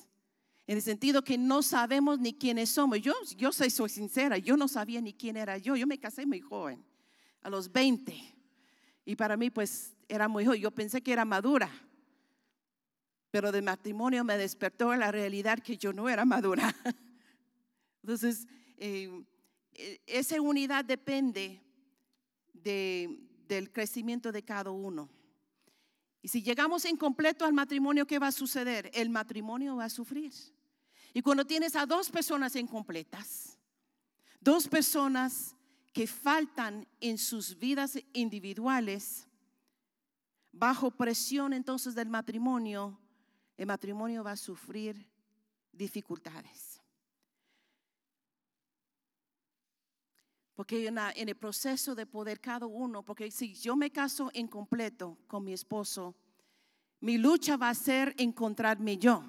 en 0.71 0.77
el 0.77 0.83
sentido 0.83 1.25
que 1.25 1.37
no 1.37 1.63
sabemos 1.63 2.21
ni 2.21 2.33
quiénes 2.33 2.71
somos. 2.71 3.01
Yo, 3.01 3.13
yo 3.37 3.51
soy, 3.51 3.71
soy 3.71 3.89
sincera, 3.89 4.39
yo 4.39 4.57
no 4.57 4.69
sabía 4.69 5.01
ni 5.01 5.13
quién 5.13 5.37
era 5.37 5.59
yo. 5.59 5.75
Yo 5.75 5.85
me 5.85 5.99
casé 5.99 6.27
muy 6.27 6.41
joven, 6.41 6.81
a 7.43 7.51
los 7.51 7.73
20. 7.73 8.17
Y 9.05 9.17
para 9.17 9.37
mí 9.37 9.51
pues 9.51 9.97
era 10.09 10.29
muy 10.29 10.45
joven. 10.45 10.61
Yo 10.61 10.71
pensé 10.71 11.03
que 11.03 11.13
era 11.13 11.25
madura. 11.25 11.69
Pero 13.33 13.51
de 13.51 13.63
matrimonio 13.63 14.23
me 14.23 14.39
despertó 14.39 14.95
la 14.95 15.11
realidad 15.11 15.59
que 15.59 15.77
yo 15.77 15.93
no 15.93 16.09
era 16.09 16.25
madura. 16.25 16.73
Entonces, 18.05 18.47
eh, 18.77 19.25
e, 19.75 20.01
esa 20.07 20.41
unidad 20.41 20.85
depende 20.85 21.61
del 22.55 23.73
crecimiento 23.73 24.31
de 24.31 24.45
cada 24.45 24.71
uno. 24.71 25.11
Y 26.23 26.29
si 26.29 26.45
llegamos 26.45 26.85
incompleto 26.85 27.45
al 27.45 27.55
matrimonio, 27.55 28.07
¿qué 28.07 28.21
va 28.21 28.29
a 28.29 28.33
suceder? 28.33 28.89
El 28.95 29.11
matrimonio 29.11 29.75
va 29.75 29.87
a 29.87 29.91
sufrir. 29.91 30.33
Y 31.13 31.23
cuando 31.23 31.45
tienes 31.45 31.75
a 31.77 31.87
dos 31.87 32.11
personas 32.11 32.55
incompletas, 32.57 33.59
dos 34.41 34.69
personas 34.69 35.55
que 35.93 36.07
faltan 36.07 36.87
en 37.01 37.19
sus 37.19 37.59
vidas 37.59 37.99
individuales, 38.13 39.27
bajo 40.53 40.91
presión 40.91 41.53
entonces 41.53 41.95
del 41.95 42.09
matrimonio, 42.09 42.99
el 43.57 43.67
matrimonio 43.67 44.25
va 44.25 44.33
a 44.33 44.37
sufrir 44.37 45.07
dificultades. 45.73 46.81
Porque 50.55 50.87
en, 50.87 50.99
el 50.99 51.37
proceso 51.37 51.95
de 51.95 52.05
poder 52.05 52.39
cada 52.39 52.67
uno, 52.67 53.03
porque 53.03 53.31
si 53.31 53.55
yo 53.55 53.77
me 53.77 53.91
caso 53.91 54.31
incompleto 54.35 55.17
con 55.27 55.43
mi 55.43 55.55
esposo, 55.55 56.15
mi 57.01 57.17
lucha 57.17 57.57
va 57.57 57.71
a 57.71 57.75
ser 57.75 58.15
encontrarme 58.19 58.99
yo. 58.99 59.25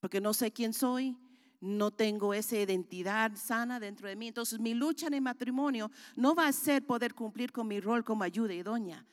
Porque 0.00 0.20
no 0.20 0.34
sé 0.34 0.50
quién 0.52 0.72
soy, 0.72 1.16
no 1.60 1.90
tengo 1.90 2.32
esa 2.32 2.58
identidad 2.58 3.32
sana 3.36 3.78
dentro 3.78 4.08
de 4.08 4.16
mí. 4.16 4.28
Entonces 4.28 4.58
mi 4.58 4.74
lucha 4.74 5.06
en 5.06 5.14
el 5.14 5.20
matrimonio 5.20 5.90
no 6.16 6.34
va 6.34 6.48
a 6.48 6.52
ser 6.52 6.84
poder 6.84 7.14
cumplir 7.14 7.52
con 7.52 7.68
mi 7.68 7.80
rol 7.80 8.02
como 8.02 8.24
ayuda 8.24 8.54
y 8.54 8.62
doña. 8.62 9.06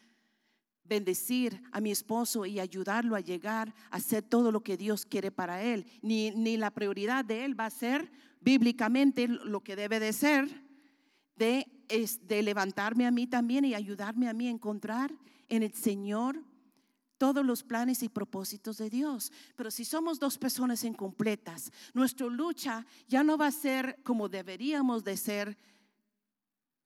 Bendecir 0.86 1.62
a 1.74 1.82
mi 1.82 1.92
esposo 1.92 2.46
y 2.46 2.62
ayudarlo 2.62 3.16
a 3.16 3.20
llegar 3.20 3.76
a 3.92 3.98
hacer 3.98 4.24
todo 4.24 4.52
lo 4.52 4.62
que 4.62 4.78
Dios 4.78 5.06
quiere 5.06 5.32
para 5.32 5.62
él. 5.62 5.86
Ni, 6.02 6.32
ni 6.32 6.56
la 6.56 6.72
prioridad 6.72 7.26
de 7.26 7.44
él 7.44 7.60
va 7.60 7.66
a 7.66 7.70
ser 7.70 8.10
bíblicamente 8.40 9.28
lo 9.28 9.62
que 9.62 9.76
debe 9.76 10.00
de 10.00 10.14
ser 10.14 10.68
de, 11.38 11.68
de 12.24 12.42
levantarme 12.42 13.06
a 13.06 13.12
mí 13.12 13.28
también 13.28 13.66
y 13.66 13.76
ayudarme 13.76 14.28
a 14.28 14.34
mí 14.34 14.48
a 14.48 14.52
encontrar 14.52 15.12
en 15.50 15.64
el 15.64 15.74
Señor 15.74 16.44
todos 17.18 17.45
los 17.45 17.63
planes 17.63 18.03
y 18.03 18.09
propósitos 18.09 18.78
de 18.78 18.89
Dios. 18.89 19.32
Pero 19.55 19.72
si 19.72 19.86
somos 19.86 20.20
dos 20.20 20.38
personas 20.38 20.84
incompletas, 20.84 21.72
nuestra 21.93 22.28
lucha 22.28 22.86
ya 23.07 23.24
no 23.24 23.38
va 23.38 23.47
a 23.47 23.51
ser 23.51 23.99
como 24.03 24.30
deberíamos 24.30 25.03
de 25.03 25.18
ser, 25.18 25.57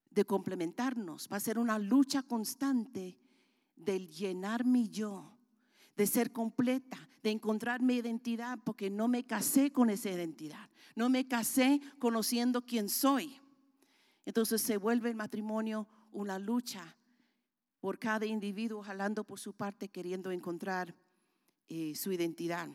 de 0.09 0.25
complementarnos, 0.25 1.29
va 1.31 1.37
a 1.37 1.41
ser 1.41 1.59
una 1.59 1.79
lucha 1.79 2.23
constante 2.23 3.17
del 3.75 4.09
llenar 4.09 4.65
mi 4.65 4.89
yo, 4.89 5.37
de 5.95 6.07
ser 6.07 6.31
completa, 6.31 7.09
de 7.23 7.31
encontrar 7.31 7.81
mi 7.81 7.95
identidad, 7.95 8.59
porque 8.63 8.89
no 8.89 9.07
me 9.07 9.25
casé 9.25 9.71
con 9.71 9.89
esa 9.89 10.09
identidad, 10.09 10.69
no 10.95 11.09
me 11.09 11.27
casé 11.27 11.81
conociendo 11.99 12.65
quién 12.65 12.89
soy. 12.89 13.39
Entonces 14.25 14.61
se 14.61 14.77
vuelve 14.77 15.09
el 15.09 15.15
matrimonio 15.15 15.87
una 16.11 16.37
lucha 16.39 16.95
por 17.81 17.97
cada 17.97 18.27
individuo 18.27 18.83
jalando 18.83 19.23
por 19.23 19.39
su 19.39 19.53
parte, 19.53 19.89
queriendo 19.89 20.31
encontrar 20.31 20.95
eh, 21.67 21.93
su 21.95 22.11
identidad. 22.11 22.69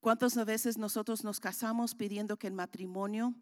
¿Cuántas 0.00 0.36
veces 0.44 0.78
nosotros 0.78 1.24
nos 1.24 1.40
casamos 1.40 1.94
pidiendo 1.94 2.36
que 2.36 2.46
el 2.46 2.52
matrimonio 2.52 3.34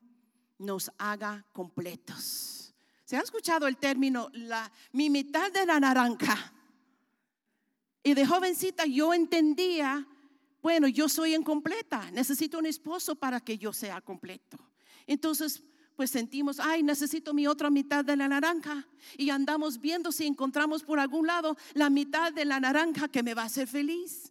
nos 0.59 0.91
haga 0.99 1.45
completos? 1.53 2.75
¿Se 3.05 3.17
ha 3.17 3.21
escuchado 3.21 3.67
el 3.67 3.77
término 3.77 4.31
la, 4.33 4.73
mi 4.93 5.11
mitad 5.11 5.53
de 5.53 5.67
la 5.67 5.79
naranja? 5.79 6.53
Y 8.03 8.15
de 8.15 8.25
jovencita 8.25 8.87
yo 8.87 9.13
entendía, 9.13 10.07
bueno, 10.63 10.87
yo 10.87 11.09
soy 11.09 11.35
incompleta, 11.35 12.11
necesito 12.13 12.59
un 12.59 12.67
esposo 12.67 13.17
para 13.17 13.41
que 13.41 13.59
yo 13.59 13.73
sea 13.73 14.01
completo. 14.01 14.59
Entonces, 15.07 15.63
pues 15.97 16.11
sentimos, 16.11 16.61
ay, 16.61 16.83
necesito 16.83 17.33
mi 17.33 17.47
otra 17.47 17.71
mitad 17.71 18.05
de 18.05 18.17
la 18.17 18.29
naranja. 18.29 18.87
Y 19.17 19.31
andamos 19.31 19.81
viendo 19.81 20.13
si 20.13 20.27
encontramos 20.27 20.83
por 20.85 21.01
algún 21.01 21.27
lado 21.27 21.57
la 21.73 21.89
mitad 21.89 22.33
de 22.33 22.45
la 22.45 22.61
naranja 22.61 23.09
que 23.09 23.23
me 23.23 23.33
va 23.33 23.43
a 23.43 23.47
hacer 23.47 23.67
feliz, 23.67 24.31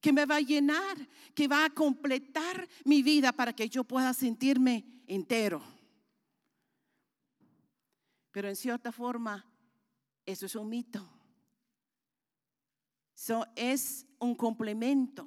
que 0.00 0.12
me 0.12 0.24
va 0.24 0.36
a 0.36 0.40
llenar, 0.40 0.96
que 1.34 1.48
va 1.48 1.64
a 1.64 1.70
completar 1.70 2.68
mi 2.84 3.02
vida 3.02 3.32
para 3.32 3.52
que 3.52 3.68
yo 3.68 3.82
pueda 3.82 4.14
sentirme 4.14 4.84
entero. 5.08 5.60
Pero 8.30 8.48
en 8.48 8.54
cierta 8.54 8.92
forma, 8.92 9.44
eso 10.24 10.46
es 10.46 10.54
un 10.54 10.68
mito. 10.68 11.04
Eso 13.16 13.44
es 13.56 14.06
un 14.20 14.36
complemento. 14.36 15.26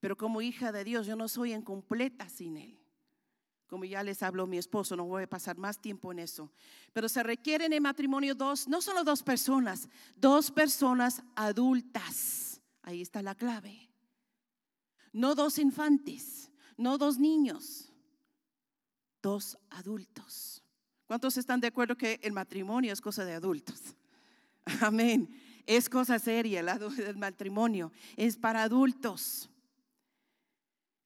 Pero 0.00 0.16
como 0.16 0.40
hija 0.40 0.72
de 0.72 0.84
Dios, 0.84 1.06
yo 1.06 1.16
no 1.16 1.28
soy 1.28 1.52
incompleta 1.52 2.30
sin 2.30 2.56
Él. 2.56 2.79
Como 3.70 3.84
ya 3.84 4.02
les 4.02 4.20
habló 4.24 4.48
mi 4.48 4.58
esposo, 4.58 4.96
no 4.96 5.04
voy 5.04 5.22
a 5.22 5.30
pasar 5.30 5.56
más 5.56 5.80
tiempo 5.80 6.10
en 6.10 6.18
eso. 6.18 6.50
Pero 6.92 7.08
se 7.08 7.22
requieren 7.22 7.72
en 7.72 7.84
matrimonio 7.84 8.34
dos, 8.34 8.66
no 8.66 8.82
solo 8.82 9.04
dos 9.04 9.22
personas, 9.22 9.88
dos 10.16 10.50
personas 10.50 11.22
adultas. 11.36 12.60
Ahí 12.82 13.00
está 13.00 13.22
la 13.22 13.36
clave. 13.36 13.88
No 15.12 15.36
dos 15.36 15.56
infantes, 15.58 16.50
no 16.76 16.98
dos 16.98 17.16
niños, 17.16 17.92
dos 19.22 19.56
adultos. 19.70 20.64
¿Cuántos 21.06 21.36
están 21.36 21.60
de 21.60 21.68
acuerdo 21.68 21.96
que 21.96 22.18
el 22.24 22.32
matrimonio 22.32 22.92
es 22.92 23.00
cosa 23.00 23.24
de 23.24 23.34
adultos? 23.34 23.94
Amén. 24.80 25.28
Es 25.64 25.88
cosa 25.88 26.18
seria 26.18 26.58
el 26.58 27.16
matrimonio. 27.16 27.92
Es 28.16 28.36
para 28.36 28.64
adultos. 28.64 29.48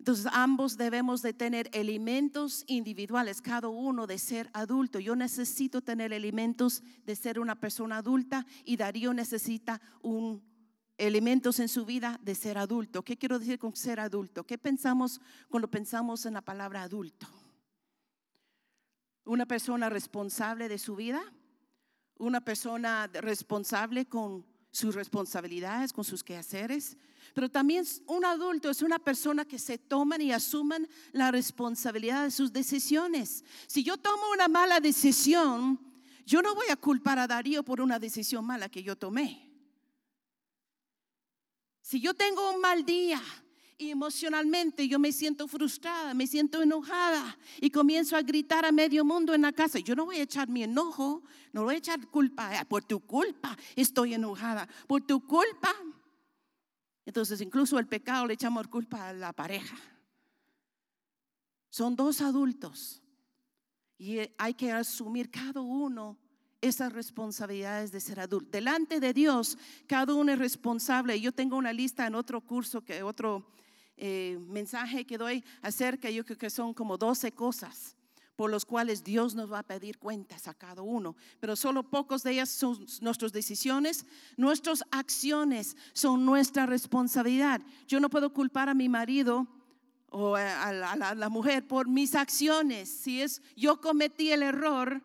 Entonces 0.04 0.26
ambos 0.34 0.76
debemos 0.76 1.22
de 1.22 1.32
tener 1.32 1.70
elementos 1.72 2.62
individuales, 2.66 3.40
cada 3.40 3.68
uno 3.68 4.06
de 4.06 4.18
ser 4.18 4.50
adulto. 4.52 5.00
Yo 5.00 5.16
necesito 5.16 5.80
tener 5.80 6.12
elementos 6.12 6.82
de 7.06 7.16
ser 7.16 7.40
una 7.40 7.58
persona 7.58 7.96
adulta 7.96 8.44
y 8.66 8.76
Darío 8.76 9.14
necesita 9.14 9.80
un 10.02 10.42
elementos 10.98 11.58
en 11.58 11.70
su 11.70 11.86
vida 11.86 12.20
de 12.22 12.34
ser 12.34 12.58
adulto. 12.58 13.02
¿Qué 13.02 13.16
quiero 13.16 13.38
decir 13.38 13.58
con 13.58 13.74
ser 13.74 13.98
adulto? 13.98 14.44
¿Qué 14.44 14.58
pensamos 14.58 15.22
cuando 15.48 15.70
pensamos 15.70 16.26
en 16.26 16.34
la 16.34 16.42
palabra 16.42 16.82
adulto? 16.82 17.26
Una 19.24 19.46
persona 19.46 19.88
responsable 19.88 20.68
de 20.68 20.76
su 20.76 20.96
vida, 20.96 21.22
una 22.18 22.42
persona 22.42 23.06
responsable 23.06 24.04
con 24.04 24.44
sus 24.70 24.94
responsabilidades, 24.94 25.94
con 25.94 26.04
sus 26.04 26.22
quehaceres, 26.22 26.98
pero 27.32 27.50
también 27.50 27.84
un 28.06 28.24
adulto 28.24 28.70
es 28.70 28.82
una 28.82 28.98
persona 28.98 29.44
que 29.44 29.58
se 29.58 29.78
toman 29.78 30.20
y 30.20 30.32
asuman 30.32 30.88
la 31.12 31.30
responsabilidad 31.30 32.24
de 32.24 32.30
sus 32.30 32.52
decisiones. 32.52 33.44
Si 33.66 33.82
yo 33.82 33.96
tomo 33.96 34.22
una 34.32 34.48
mala 34.48 34.80
decisión, 34.80 35.80
yo 36.26 36.42
no 36.42 36.54
voy 36.54 36.66
a 36.70 36.76
culpar 36.76 37.18
a 37.18 37.26
Darío 37.26 37.62
por 37.62 37.80
una 37.80 37.98
decisión 37.98 38.44
mala 38.44 38.68
que 38.68 38.82
yo 38.82 38.96
tomé. 38.96 39.50
Si 41.80 42.00
yo 42.00 42.14
tengo 42.14 42.50
un 42.50 42.60
mal 42.60 42.84
día 42.84 43.20
y 43.76 43.90
emocionalmente 43.90 44.88
yo 44.88 44.98
me 44.98 45.12
siento 45.12 45.46
frustrada, 45.48 46.14
me 46.14 46.26
siento 46.26 46.62
enojada 46.62 47.36
y 47.60 47.70
comienzo 47.70 48.16
a 48.16 48.22
gritar 48.22 48.64
a 48.64 48.72
medio 48.72 49.04
mundo 49.04 49.34
en 49.34 49.42
la 49.42 49.52
casa, 49.52 49.78
yo 49.80 49.94
no 49.94 50.06
voy 50.06 50.16
a 50.16 50.22
echar 50.22 50.48
mi 50.48 50.62
enojo, 50.62 51.22
no 51.52 51.64
voy 51.64 51.74
a 51.74 51.78
echar 51.78 52.06
culpa, 52.08 52.64
por 52.68 52.84
tu 52.84 53.00
culpa 53.00 53.56
estoy 53.76 54.14
enojada, 54.14 54.68
por 54.86 55.02
tu 55.02 55.26
culpa 55.26 55.74
entonces 57.06 57.40
incluso 57.40 57.78
el 57.78 57.86
pecado 57.86 58.26
le 58.26 58.34
echamos 58.34 58.68
culpa 58.68 59.08
a 59.08 59.12
la 59.12 59.32
pareja. 59.32 59.76
Son 61.70 61.96
dos 61.96 62.20
adultos 62.20 63.02
y 63.98 64.18
hay 64.38 64.54
que 64.54 64.72
asumir 64.72 65.30
cada 65.30 65.60
uno 65.60 66.18
esas 66.60 66.92
responsabilidades 66.92 67.92
de 67.92 68.00
ser 68.00 68.20
adulto. 68.20 68.50
Delante 68.52 69.00
de 69.00 69.12
Dios, 69.12 69.58
cada 69.86 70.14
uno 70.14 70.32
es 70.32 70.38
responsable. 70.38 71.20
Yo 71.20 71.32
tengo 71.32 71.56
una 71.56 71.72
lista 71.72 72.06
en 72.06 72.14
otro 72.14 72.40
curso, 72.40 72.82
que 72.82 73.02
otro 73.02 73.46
eh, 73.96 74.38
mensaje 74.48 75.04
que 75.04 75.18
doy 75.18 75.44
acerca, 75.62 76.08
yo 76.10 76.24
creo 76.24 76.38
que 76.38 76.50
son 76.50 76.72
como 76.72 76.96
12 76.96 77.32
cosas 77.32 77.96
por 78.36 78.50
los 78.50 78.64
cuales 78.64 79.04
Dios 79.04 79.34
nos 79.34 79.52
va 79.52 79.60
a 79.60 79.62
pedir 79.62 79.98
cuentas 79.98 80.48
a 80.48 80.54
cada 80.54 80.82
uno, 80.82 81.16
pero 81.40 81.54
solo 81.54 81.88
pocos 81.88 82.22
de 82.22 82.32
ellas 82.32 82.48
son 82.48 82.84
nuestras 83.00 83.32
decisiones, 83.32 84.06
nuestras 84.36 84.84
acciones 84.90 85.76
son 85.92 86.24
nuestra 86.24 86.66
responsabilidad. 86.66 87.60
Yo 87.86 88.00
no 88.00 88.10
puedo 88.10 88.32
culpar 88.32 88.68
a 88.68 88.74
mi 88.74 88.88
marido 88.88 89.46
o 90.10 90.36
a 90.36 90.72
la, 90.72 91.28
mujer 91.28 91.66
por 91.66 91.88
mis 91.88 92.14
acciones. 92.14 92.88
Si 92.88 93.20
es 93.20 93.42
yo 93.56 93.80
cometí 93.80 94.30
el 94.30 94.42
error 94.42 95.02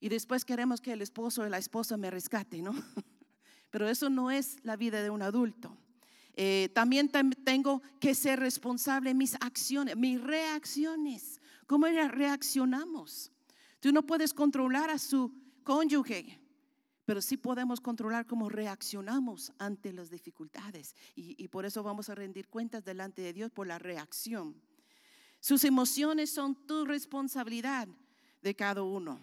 y 0.00 0.08
después 0.08 0.44
queremos 0.44 0.80
que 0.80 0.92
el 0.92 1.02
esposo 1.02 1.42
o 1.42 1.48
la 1.48 1.58
esposa 1.58 1.96
me 1.96 2.10
rescate, 2.10 2.62
¿no? 2.62 2.74
Pero 3.70 3.88
eso 3.88 4.10
no 4.10 4.30
es 4.30 4.56
la 4.64 4.76
vida 4.76 5.02
de 5.02 5.10
un 5.10 5.22
adulto. 5.22 5.76
Eh, 6.34 6.70
también 6.74 7.10
tengo 7.44 7.82
que 8.00 8.14
ser 8.14 8.40
responsable 8.40 9.10
de 9.10 9.14
mis 9.14 9.34
acciones, 9.36 9.96
mis 9.96 10.20
reacciones. 10.20 11.41
¿Cómo 11.66 11.86
reaccionamos? 11.86 13.30
Tú 13.80 13.92
no 13.92 14.02
puedes 14.04 14.32
controlar 14.32 14.90
a 14.90 14.98
su 14.98 15.32
cónyuge, 15.64 16.40
pero 17.04 17.20
sí 17.20 17.36
podemos 17.36 17.80
controlar 17.80 18.26
cómo 18.26 18.48
reaccionamos 18.48 19.52
ante 19.58 19.92
las 19.92 20.10
dificultades. 20.10 20.94
Y, 21.14 21.48
por 21.48 21.64
eso 21.64 21.82
vamos 21.82 22.08
a 22.08 22.14
rendir 22.14 22.48
cuentas 22.48 22.84
delante 22.84 23.22
de 23.22 23.32
Dios 23.32 23.50
por 23.50 23.66
la 23.66 23.78
reacción. 23.78 24.54
Sus 25.40 25.64
emociones 25.64 26.30
son 26.30 26.54
tu 26.66 26.84
responsabilidad 26.84 27.88
de 28.40 28.54
cada 28.54 28.82
uno. 28.82 29.18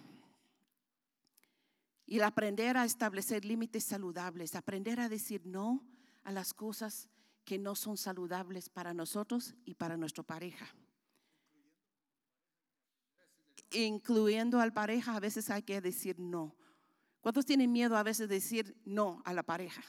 Y 2.05 2.19
aprender 2.19 2.75
a 2.75 2.85
establecer 2.85 3.45
límites 3.45 3.83
saludables, 3.83 4.55
aprender 4.55 4.99
a 4.99 5.07
decir 5.07 5.45
no 5.45 5.81
a 6.23 6.31
las 6.31 6.53
cosas 6.53 7.07
que 7.45 7.57
no 7.57 7.75
son 7.75 7.97
saludables 7.97 8.67
para 8.67 8.93
nosotros 8.93 9.53
y 9.63 9.75
para 9.75 9.95
nuestra 9.95 10.23
pareja 10.23 10.67
incluyendo 13.71 14.59
al 14.59 14.73
pareja, 14.73 15.15
a 15.15 15.19
veces 15.19 15.49
hay 15.49 15.63
que 15.63 15.81
decir 15.81 16.19
no. 16.19 16.55
¿Cuántos 17.21 17.45
tienen 17.45 17.71
miedo 17.71 17.97
a 17.97 18.03
veces 18.03 18.29
de 18.29 18.35
decir 18.35 18.75
no 18.85 19.21
a 19.25 19.33
la 19.33 19.43
pareja? 19.43 19.83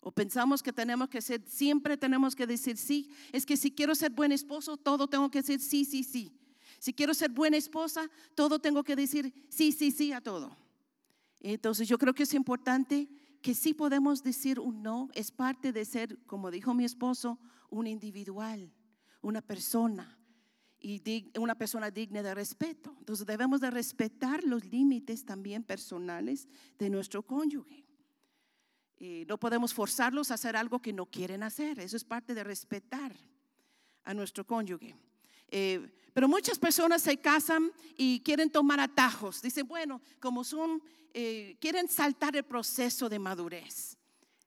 O 0.00 0.10
pensamos 0.10 0.62
que 0.62 0.72
tenemos 0.72 1.08
que 1.08 1.20
ser, 1.20 1.42
siempre 1.46 1.96
tenemos 1.96 2.34
que 2.34 2.46
decir 2.46 2.76
sí. 2.76 3.10
Es 3.32 3.44
que 3.44 3.56
si 3.56 3.70
quiero 3.70 3.94
ser 3.94 4.10
buen 4.10 4.32
esposo, 4.32 4.76
todo 4.76 5.08
tengo 5.08 5.30
que 5.30 5.40
decir 5.40 5.60
sí, 5.60 5.84
sí, 5.84 6.02
sí. 6.02 6.36
Si 6.78 6.94
quiero 6.94 7.12
ser 7.12 7.30
buena 7.30 7.58
esposa, 7.58 8.08
todo 8.34 8.58
tengo 8.58 8.82
que 8.82 8.96
decir 8.96 9.32
sí, 9.50 9.72
sí, 9.72 9.90
sí 9.90 10.12
a 10.12 10.20
todo. 10.20 10.56
Entonces 11.40 11.88
yo 11.88 11.98
creo 11.98 12.14
que 12.14 12.22
es 12.22 12.34
importante 12.34 13.08
que 13.42 13.54
sí 13.54 13.74
podemos 13.74 14.22
decir 14.22 14.58
un 14.58 14.82
no. 14.82 15.10
Es 15.14 15.30
parte 15.30 15.72
de 15.72 15.84
ser, 15.84 16.18
como 16.26 16.50
dijo 16.50 16.72
mi 16.72 16.84
esposo, 16.84 17.38
un 17.68 17.86
individual, 17.86 18.72
una 19.20 19.42
persona 19.42 20.19
y 20.80 21.30
una 21.38 21.54
persona 21.54 21.90
digna 21.90 22.22
de 22.22 22.34
respeto. 22.34 22.94
Entonces 22.98 23.26
debemos 23.26 23.60
de 23.60 23.70
respetar 23.70 24.42
los 24.44 24.64
límites 24.64 25.24
también 25.24 25.62
personales 25.62 26.48
de 26.78 26.88
nuestro 26.88 27.22
cónyuge. 27.22 27.84
Y 28.96 29.24
no 29.26 29.38
podemos 29.38 29.74
forzarlos 29.74 30.30
a 30.30 30.34
hacer 30.34 30.56
algo 30.56 30.80
que 30.80 30.92
no 30.92 31.06
quieren 31.06 31.42
hacer. 31.42 31.78
Eso 31.80 31.96
es 31.96 32.04
parte 32.04 32.34
de 32.34 32.44
respetar 32.44 33.14
a 34.04 34.14
nuestro 34.14 34.46
cónyuge. 34.46 34.96
Eh, 35.48 35.90
pero 36.12 36.28
muchas 36.28 36.58
personas 36.58 37.02
se 37.02 37.18
casan 37.18 37.70
y 37.96 38.20
quieren 38.20 38.50
tomar 38.50 38.80
atajos. 38.80 39.42
Dicen, 39.42 39.66
bueno, 39.66 40.00
como 40.18 40.44
son, 40.44 40.82
eh, 41.12 41.56
quieren 41.60 41.88
saltar 41.88 42.36
el 42.36 42.44
proceso 42.44 43.08
de 43.08 43.18
madurez, 43.18 43.96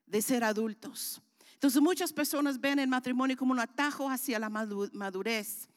de 0.06 0.22
ser 0.22 0.44
adultos. 0.44 1.22
Entonces 1.54 1.82
muchas 1.82 2.12
personas 2.12 2.60
ven 2.60 2.80
el 2.80 2.88
matrimonio 2.88 3.38
como 3.38 3.54
un 3.54 3.60
atajo 3.60 4.10
hacia 4.10 4.40
la 4.40 4.50
madurez 4.50 5.70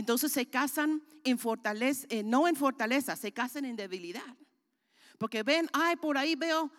entonces 0.00 0.32
se 0.32 0.46
casan 0.46 1.02
en 1.22 1.38
fortaleza, 1.38 2.06
eh, 2.10 2.22
no 2.22 2.46
en 2.48 2.56
fortaleza, 2.56 3.16
se 3.16 3.32
casan 3.32 3.64
en 3.64 3.76
debilidad. 3.76 4.36
Porque 5.18 5.42
ven, 5.42 5.68
ay, 5.72 5.96
por 5.96 6.18
ahí 6.18 6.34
veo, 6.34 6.70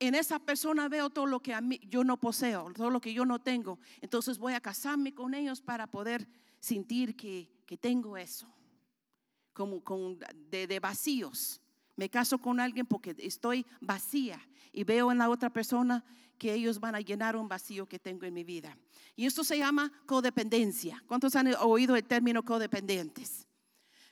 en 0.00 0.14
esa 0.14 0.38
persona 0.38 0.88
veo 0.88 1.08
todo 1.08 1.26
lo 1.26 1.40
que 1.40 1.54
a 1.54 1.60
mí, 1.60 1.80
yo 1.88 2.04
no 2.04 2.18
poseo, 2.18 2.72
todo 2.74 2.90
lo 2.90 3.00
que 3.00 3.14
yo 3.14 3.24
no 3.24 3.40
tengo. 3.40 3.78
Entonces 4.00 4.38
voy 4.38 4.54
a 4.54 4.60
casarme 4.60 5.14
con 5.14 5.34
ellos 5.34 5.60
para 5.60 5.86
poder 5.86 6.28
sentir 6.58 7.16
que, 7.16 7.50
tengo 7.80 8.16
eso, 8.16 8.52
como 9.52 9.82
con, 9.82 10.18
de 10.50 10.78
vacíos. 10.80 11.60
Me 11.96 12.08
caso 12.08 12.38
con 12.38 12.60
alguien 12.60 12.86
porque 12.86 13.14
estoy 13.18 13.66
vacía 13.80 14.40
y 14.72 14.84
veo 14.84 15.12
en 15.12 15.18
la 15.18 15.28
otra 15.28 15.50
persona 15.50 16.04
que 16.38 16.52
ellos 16.52 16.80
van 16.80 16.94
a 16.94 17.00
llenar 17.00 17.36
un 17.36 17.48
vacío 17.48 17.86
que 17.86 17.98
tengo 17.98 18.26
en 18.26 18.34
mi 18.34 18.44
vida. 18.44 18.76
Y 19.14 19.26
esto 19.26 19.44
se 19.44 19.58
llama 19.58 19.92
codependencia. 20.06 21.02
¿Cuántos 21.06 21.36
han 21.36 21.54
oído 21.60 21.94
el 21.94 22.04
término 22.04 22.42
codependientes? 22.42 23.46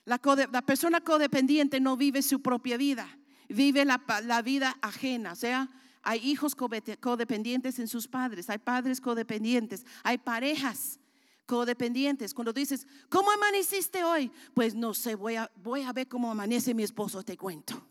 La, 0.05 0.17
persona 0.65 1.01
codependiente 1.01 1.79
no 1.79 1.95
vive 1.97 2.21
su 2.21 2.41
propia 2.41 2.77
vida, 2.77 3.07
vive 3.49 3.85
la, 3.85 4.01
la 4.23 4.41
vida 4.41 4.77
ajena. 4.81 5.33
O 5.33 5.35
sea, 5.35 5.69
hay 6.01 6.19
hijos 6.19 6.55
codependientes 6.55 7.79
en 7.79 7.87
sus 7.87 8.07
padres, 8.07 8.49
hay 8.49 8.57
padres 8.57 8.99
codependientes, 8.99 9.85
hay 10.03 10.17
parejas 10.17 10.99
Codependientes, 11.45 12.33
cuando 12.33 12.53
dices, 12.53 12.87
¿cómo 13.09 13.31
amaneciste 13.31 14.03
hoy? 14.03 14.31
Pues 14.53 14.75
no 14.75 14.93
sé, 14.93 15.15
voy 15.15 15.35
a, 15.35 15.51
voy 15.55 15.81
a 15.81 15.91
ver 15.91 16.07
cómo 16.07 16.31
amanece 16.31 16.73
mi 16.73 16.83
esposo, 16.83 17.23
te 17.23 17.37
cuento. 17.37 17.85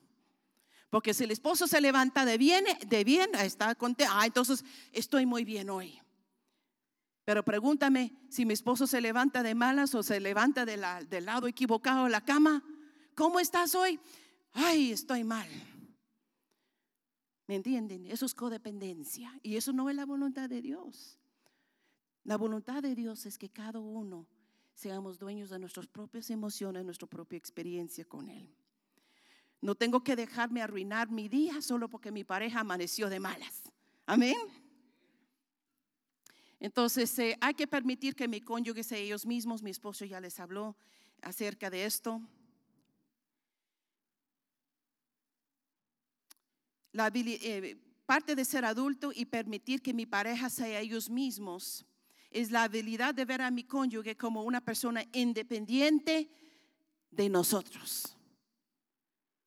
Porque 0.88 1.14
si 1.14 1.24
el 1.24 1.30
esposo 1.30 1.66
se 1.66 1.80
levanta 1.80 2.24
de 2.24 2.38
bien, 2.38 2.64
de 2.86 3.04
bien, 3.04 3.34
está 3.34 3.74
contento, 3.74 4.12
ah, 4.14 4.26
entonces 4.26 4.64
estoy 4.92 5.26
muy 5.26 5.44
bien 5.44 5.70
hoy. 5.70 5.98
Pero 7.24 7.44
pregúntame 7.44 8.12
si 8.28 8.44
mi 8.44 8.52
esposo 8.52 8.86
se 8.86 9.00
levanta 9.00 9.42
de 9.42 9.54
malas 9.54 9.94
o 9.94 10.02
se 10.02 10.18
levanta 10.18 10.64
del 10.66 11.24
lado 11.24 11.46
equivocado 11.46 12.04
de 12.04 12.10
la 12.10 12.24
cama. 12.24 12.62
¿Cómo 13.14 13.38
estás 13.38 13.74
hoy? 13.74 14.00
Ay, 14.52 14.92
estoy 14.92 15.24
mal. 15.24 15.48
¿Me 17.46 17.56
entienden? 17.56 18.06
Eso 18.06 18.26
es 18.26 18.34
codependencia 18.34 19.38
y 19.42 19.56
eso 19.56 19.72
no 19.72 19.88
es 19.88 19.96
la 19.96 20.04
voluntad 20.04 20.48
de 20.48 20.62
Dios. 20.62 21.18
La 22.24 22.36
voluntad 22.36 22.82
de 22.82 22.94
Dios 22.94 23.26
es 23.26 23.36
que 23.36 23.48
cada 23.48 23.80
uno 23.80 24.26
seamos 24.74 25.18
dueños 25.18 25.50
de 25.50 25.58
nuestras 25.58 25.86
propias 25.86 26.30
emociones, 26.30 26.84
nuestra 26.84 27.08
propia 27.08 27.36
experiencia 27.36 28.04
con 28.04 28.28
Él. 28.28 28.54
No 29.60 29.74
tengo 29.74 30.02
que 30.02 30.16
dejarme 30.16 30.62
arruinar 30.62 31.10
mi 31.10 31.28
día 31.28 31.60
solo 31.62 31.88
porque 31.88 32.10
mi 32.10 32.24
pareja 32.24 32.60
amaneció 32.60 33.08
de 33.08 33.20
malas. 33.20 33.62
Amén. 34.06 34.36
Entonces, 36.58 37.16
eh, 37.18 37.36
hay 37.40 37.54
que 37.54 37.66
permitir 37.66 38.14
que 38.14 38.28
mi 38.28 38.40
cónyuge 38.40 38.84
sea 38.84 38.98
ellos 38.98 39.26
mismos. 39.26 39.62
Mi 39.62 39.70
esposo 39.70 40.04
ya 40.04 40.20
les 40.20 40.38
habló 40.38 40.76
acerca 41.22 41.70
de 41.70 41.84
esto. 41.84 42.20
La, 46.92 47.10
eh, 47.14 47.76
parte 48.06 48.36
de 48.36 48.44
ser 48.44 48.64
adulto 48.64 49.12
y 49.14 49.24
permitir 49.24 49.80
que 49.82 49.94
mi 49.94 50.06
pareja 50.06 50.50
sea 50.50 50.80
ellos 50.80 51.08
mismos 51.08 51.86
es 52.32 52.50
la 52.50 52.64
habilidad 52.64 53.14
de 53.14 53.24
ver 53.24 53.42
a 53.42 53.50
mi 53.50 53.64
cónyuge 53.64 54.16
como 54.16 54.42
una 54.42 54.60
persona 54.60 55.04
independiente 55.12 56.30
de 57.10 57.28
nosotros, 57.28 58.16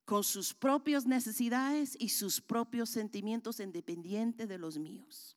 con 0.06 0.24
sus 0.24 0.54
propias 0.54 1.06
necesidades 1.06 1.96
y 2.00 2.10
sus 2.10 2.40
propios 2.40 2.90
sentimientos 2.90 3.60
independientes 3.60 4.48
de 4.48 4.58
los 4.58 4.78
míos. 4.78 5.36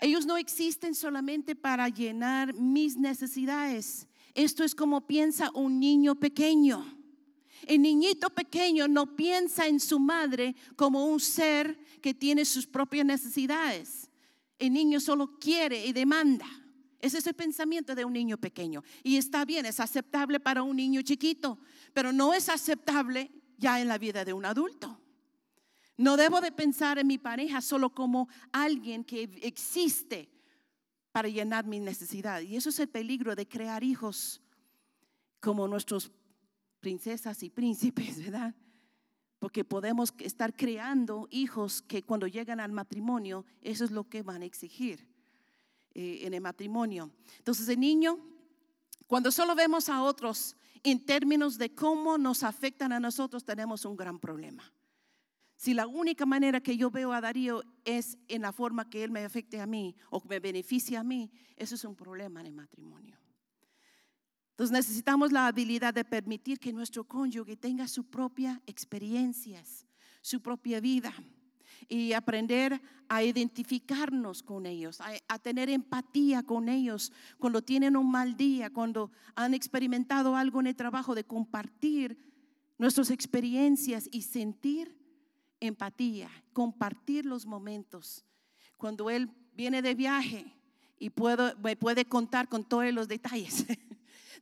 Ellos 0.00 0.26
no 0.26 0.36
existen 0.36 0.94
solamente 0.94 1.54
para 1.54 1.88
llenar 1.88 2.54
mis 2.54 2.96
necesidades. 2.96 4.08
Esto 4.34 4.64
es 4.64 4.74
como 4.74 5.06
piensa 5.06 5.50
un 5.54 5.78
niño 5.78 6.14
pequeño. 6.14 6.84
El 7.66 7.82
niñito 7.82 8.30
pequeño 8.30 8.88
no 8.88 9.14
piensa 9.14 9.66
en 9.66 9.78
su 9.78 10.00
madre 10.00 10.56
como 10.76 11.04
un 11.04 11.20
ser 11.20 11.78
que 12.00 12.14
tiene 12.14 12.46
sus 12.46 12.66
propias 12.66 13.04
necesidades 13.04 14.09
el 14.60 14.72
niño 14.72 15.00
solo 15.00 15.38
quiere 15.38 15.84
y 15.84 15.92
demanda. 15.92 16.46
Ese 17.00 17.18
es 17.18 17.26
el 17.26 17.34
pensamiento 17.34 17.94
de 17.94 18.04
un 18.04 18.12
niño 18.12 18.36
pequeño. 18.36 18.84
Y 19.02 19.16
está 19.16 19.44
bien, 19.44 19.64
es 19.66 19.80
aceptable 19.80 20.38
para 20.38 20.62
un 20.62 20.76
niño 20.76 21.00
chiquito, 21.02 21.58
pero 21.94 22.12
no 22.12 22.34
es 22.34 22.48
aceptable 22.48 23.30
ya 23.56 23.80
en 23.80 23.88
la 23.88 23.98
vida 23.98 24.24
de 24.24 24.34
un 24.34 24.44
adulto. 24.44 25.00
No 25.96 26.16
debo 26.16 26.40
de 26.40 26.52
pensar 26.52 26.98
en 26.98 27.06
mi 27.06 27.18
pareja 27.18 27.60
solo 27.60 27.94
como 27.94 28.28
alguien 28.52 29.02
que 29.02 29.22
existe 29.42 30.30
para 31.12 31.28
llenar 31.28 31.66
mi 31.66 31.80
necesidad. 31.80 32.40
Y 32.42 32.56
eso 32.56 32.68
es 32.68 32.78
el 32.80 32.88
peligro 32.88 33.34
de 33.34 33.48
crear 33.48 33.82
hijos 33.82 34.40
como 35.40 35.66
nuestros 35.68 36.12
princesas 36.80 37.42
y 37.42 37.50
príncipes, 37.50 38.18
¿verdad? 38.18 38.54
Porque 39.40 39.64
podemos 39.64 40.14
estar 40.18 40.54
creando 40.54 41.26
hijos 41.30 41.80
que 41.82 42.02
cuando 42.02 42.26
llegan 42.26 42.60
al 42.60 42.72
matrimonio, 42.72 43.46
eso 43.62 43.84
es 43.84 43.90
lo 43.90 44.04
que 44.04 44.22
van 44.22 44.42
a 44.42 44.44
exigir 44.44 45.08
eh, 45.94 46.20
en 46.22 46.34
el 46.34 46.42
matrimonio. 46.42 47.10
Entonces 47.38 47.66
el 47.68 47.80
niño, 47.80 48.18
cuando 49.06 49.32
solo 49.32 49.54
vemos 49.54 49.88
a 49.88 50.02
otros 50.02 50.56
en 50.82 51.04
términos 51.04 51.56
de 51.56 51.74
cómo 51.74 52.18
nos 52.18 52.42
afectan 52.42 52.92
a 52.92 53.00
nosotros, 53.00 53.42
tenemos 53.42 53.86
un 53.86 53.96
gran 53.96 54.18
problema. 54.18 54.62
Si 55.56 55.72
la 55.72 55.86
única 55.86 56.26
manera 56.26 56.60
que 56.60 56.76
yo 56.76 56.90
veo 56.90 57.12
a 57.12 57.20
Darío 57.20 57.62
es 57.84 58.18
en 58.28 58.42
la 58.42 58.52
forma 58.52 58.88
que 58.90 59.04
él 59.04 59.10
me 59.10 59.24
afecte 59.24 59.60
a 59.60 59.66
mí 59.66 59.96
o 60.10 60.22
me 60.28 60.38
beneficia 60.38 61.00
a 61.00 61.04
mí, 61.04 61.30
eso 61.56 61.74
es 61.74 61.84
un 61.84 61.96
problema 61.96 62.40
en 62.40 62.46
el 62.46 62.54
matrimonio. 62.54 63.19
Entonces 64.60 64.76
necesitamos 64.76 65.32
la 65.32 65.46
habilidad 65.46 65.94
de 65.94 66.04
permitir 66.04 66.58
que 66.58 66.70
nuestro 66.70 67.02
cónyuge 67.02 67.56
tenga 67.56 67.88
su 67.88 68.04
propia 68.04 68.60
experiencias, 68.66 69.86
su 70.20 70.42
propia 70.42 70.80
vida 70.80 71.14
y 71.88 72.12
aprender 72.12 72.78
a 73.08 73.22
identificarnos 73.22 74.42
con 74.42 74.66
ellos, 74.66 75.00
a, 75.00 75.38
tener 75.38 75.70
empatía 75.70 76.42
con 76.42 76.68
ellos 76.68 77.10
cuando 77.38 77.62
tienen 77.62 77.96
un 77.96 78.10
mal 78.10 78.36
día, 78.36 78.68
cuando 78.68 79.10
han 79.34 79.54
experimentado 79.54 80.36
algo 80.36 80.60
en 80.60 80.66
el 80.66 80.76
trabajo, 80.76 81.14
de 81.14 81.24
compartir 81.24 82.18
nuestras 82.76 83.10
experiencias 83.10 84.10
y 84.12 84.20
sentir 84.20 84.94
empatía, 85.58 86.28
compartir 86.52 87.24
los 87.24 87.46
momentos. 87.46 88.26
Cuando 88.76 89.08
él 89.08 89.30
viene 89.54 89.80
de 89.80 89.94
viaje 89.94 90.52
y 90.98 91.08
puedo, 91.08 91.56
me 91.64 91.76
puede 91.76 92.04
contar 92.04 92.46
con 92.46 92.62
todos 92.62 92.92
los 92.92 93.08
detalles. 93.08 93.64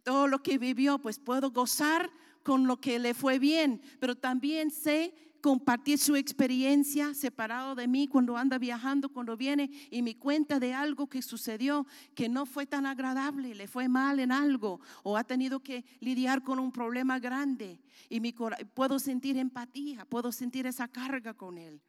todo 0.03 0.27
lo 0.27 0.43
que 0.43 0.59
vivió, 0.59 0.99
pues 0.99 1.19
puedo 1.19 1.51
gozar 1.51 2.11
con 2.43 2.67
lo 2.67 2.81
que 2.81 2.99
le 2.99 3.15
fue 3.15 3.39
bien, 3.39 3.83
pero 4.01 4.15
también 4.15 4.71
sé 4.71 5.15
compartir 5.41 5.99
su 5.99 6.17
experiencia 6.17 7.15
separado 7.15 7.75
de 7.75 7.87
mí 7.87 8.09
cuando 8.09 8.37
anda 8.37 8.59
viajando, 8.59 9.09
cuando 9.09 9.37
viene 9.37 9.71
y 9.91 10.03
me 10.03 10.17
cuenta 10.17 10.59
de 10.59 10.75
algo 10.75 11.09
que 11.09 11.23
sucedió 11.23 11.87
que 12.15 12.29
no 12.29 12.47
fue 12.47 12.67
tan 12.67 12.87
agradable, 12.87 13.55
le 13.55 13.69
fue 13.69 13.89
mal 13.89 14.19
en 14.21 14.33
algo 14.33 14.81
o 15.03 15.17
ha 15.17 15.25
tenido 15.25 15.61
que 15.61 15.85
lidiar 16.01 16.43
con 16.43 16.59
un 16.59 16.73
problema 16.73 17.19
grande 17.19 17.81
y 18.09 18.21
puedo 18.75 18.99
sentir 18.99 19.37
empatía, 19.37 20.05
puedo 20.05 20.33
sentir 20.33 20.67
esa 20.67 20.89
carga 20.89 21.35
con 21.35 21.59
él 21.59 21.81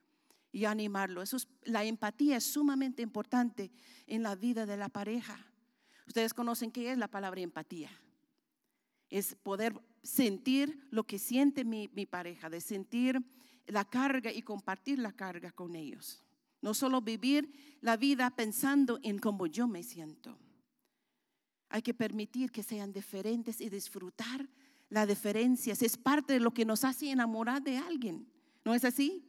y 0.51 0.65
animarlo. 0.65 1.21
Eso 1.21 1.37
la 1.63 1.83
empatía 1.83 2.37
es 2.37 2.43
sumamente 2.43 3.01
importante 3.01 3.71
en 4.07 4.23
la 4.23 4.35
vida 4.35 4.65
de 4.65 4.77
la 4.77 4.89
pareja. 4.89 5.48
Ustedes 6.09 6.33
conocen 6.33 6.71
qué 6.71 6.91
es 6.91 6.97
la 6.97 7.07
palabra 7.07 7.39
empatía. 7.39 7.91
Es 9.11 9.35
poder 9.35 9.79
sentir 10.01 10.87
lo 10.89 11.03
que 11.03 11.19
siente 11.19 11.63
mi, 11.63 11.87
pareja, 12.07 12.49
de 12.49 12.61
sentir 12.61 13.21
la 13.67 13.85
carga 13.85 14.31
y 14.31 14.41
compartir 14.41 14.97
la 14.97 15.11
carga 15.11 15.51
con 15.51 15.75
ellos. 15.75 16.23
No 16.61 16.73
solo 16.73 16.99
vivir 16.99 17.77
la 17.81 17.95
vida 17.95 18.31
pensando 18.31 18.99
en 19.03 19.19
cómo 19.19 19.45
yo 19.45 19.67
me 19.67 19.83
siento. 19.83 20.35
Hay 21.69 21.83
que 21.83 21.93
permitir 21.93 22.51
que 22.51 22.63
sean 22.63 22.91
diferentes 22.91 23.61
y 23.61 23.69
disfrutar 23.69 24.49
la 24.89 25.05
diferencia. 25.05 25.75
Es 25.79 25.95
parte 25.95 26.33
de 26.33 26.39
lo 26.39 26.55
que 26.55 26.65
nos 26.65 26.85
hace 26.85 27.11
enamorar 27.11 27.61
de 27.61 27.77
alguien. 27.77 28.27
¿No 28.65 28.73
es 28.73 28.83
así? 28.83 29.23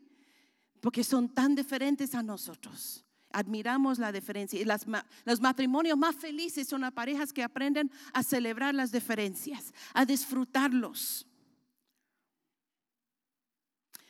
Porque 0.80 1.04
son 1.04 1.28
tan 1.28 1.54
diferentes 1.54 2.14
a 2.14 2.22
nosotros. 2.22 3.04
Admiramos 3.32 3.98
la 3.98 4.12
diferencia. 4.12 4.60
Y 4.60 4.64
los 4.64 5.40
matrimonios 5.40 5.96
más 5.96 6.16
felices 6.16 6.68
son 6.68 6.82
las 6.82 6.92
parejas 6.92 7.32
que 7.32 7.42
aprenden 7.42 7.90
a 8.12 8.22
celebrar 8.22 8.74
las 8.74 8.92
diferencias, 8.92 9.72
a 9.94 10.04
disfrutarlos. 10.04 11.26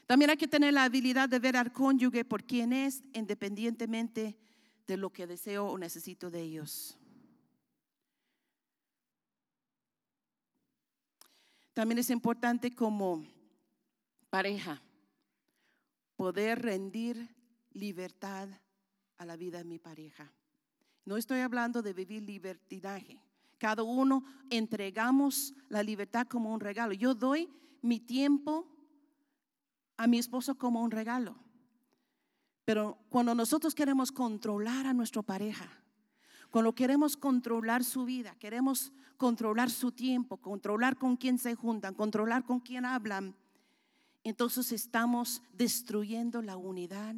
También 0.06 0.30
hay 0.30 0.36
que 0.36 0.48
tener 0.48 0.74
la 0.74 0.84
habilidad 0.84 1.28
de 1.28 1.38
ver 1.38 1.56
al 1.56 1.72
cónyuge 1.72 2.24
por 2.24 2.42
quien 2.44 2.72
es, 2.72 3.04
independientemente 3.12 4.36
de 4.86 4.96
lo 4.96 5.10
que 5.10 5.26
deseo 5.26 5.66
o 5.66 5.78
necesito 5.78 6.30
de 6.30 6.40
ellos. 6.42 6.98
También 11.72 11.98
es 11.98 12.10
importante 12.10 12.74
como 12.74 13.24
pareja 14.30 14.82
poder 16.16 16.60
rendir 16.60 17.34
libertad 17.72 18.48
a 19.20 19.26
la 19.26 19.36
vida 19.36 19.58
de 19.58 19.64
mi 19.64 19.78
pareja. 19.78 20.32
No 21.04 21.18
estoy 21.18 21.40
hablando 21.40 21.82
de 21.82 21.92
vivir 21.92 22.22
libertinaje. 22.22 23.20
Cada 23.58 23.82
uno 23.82 24.24
entregamos 24.48 25.52
la 25.68 25.82
libertad 25.82 26.26
como 26.26 26.54
un 26.54 26.60
regalo. 26.60 26.94
Yo 26.94 27.14
doy 27.14 27.46
mi 27.82 28.00
tiempo 28.00 28.66
a 29.98 30.06
mi 30.06 30.18
esposo 30.18 30.56
como 30.56 30.82
un 30.82 30.90
regalo. 30.90 31.36
Pero 32.64 32.96
cuando 33.10 33.34
nosotros 33.34 33.74
queremos 33.74 34.10
controlar 34.10 34.86
a 34.86 34.94
nuestra 34.94 35.20
pareja, 35.20 35.68
cuando 36.50 36.74
queremos 36.74 37.14
controlar 37.14 37.84
su 37.84 38.06
vida, 38.06 38.34
queremos 38.36 38.90
controlar 39.18 39.68
su 39.68 39.92
tiempo, 39.92 40.38
controlar 40.38 40.96
con 40.96 41.18
quién 41.18 41.38
se 41.38 41.54
juntan, 41.54 41.92
controlar 41.92 42.44
con 42.44 42.58
quién 42.60 42.86
hablan, 42.86 43.36
entonces 44.24 44.72
estamos 44.72 45.42
destruyendo 45.52 46.40
la 46.40 46.56
unidad 46.56 47.16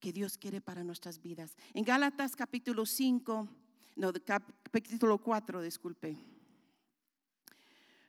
que 0.00 0.12
Dios 0.12 0.38
quiere 0.38 0.60
para 0.60 0.82
nuestras 0.82 1.22
vidas. 1.22 1.56
En 1.74 1.84
Gálatas 1.84 2.34
capítulo 2.34 2.86
5, 2.86 3.48
no, 3.96 4.12
capítulo 4.24 5.18
4, 5.18 5.62
disculpe. 5.62 6.16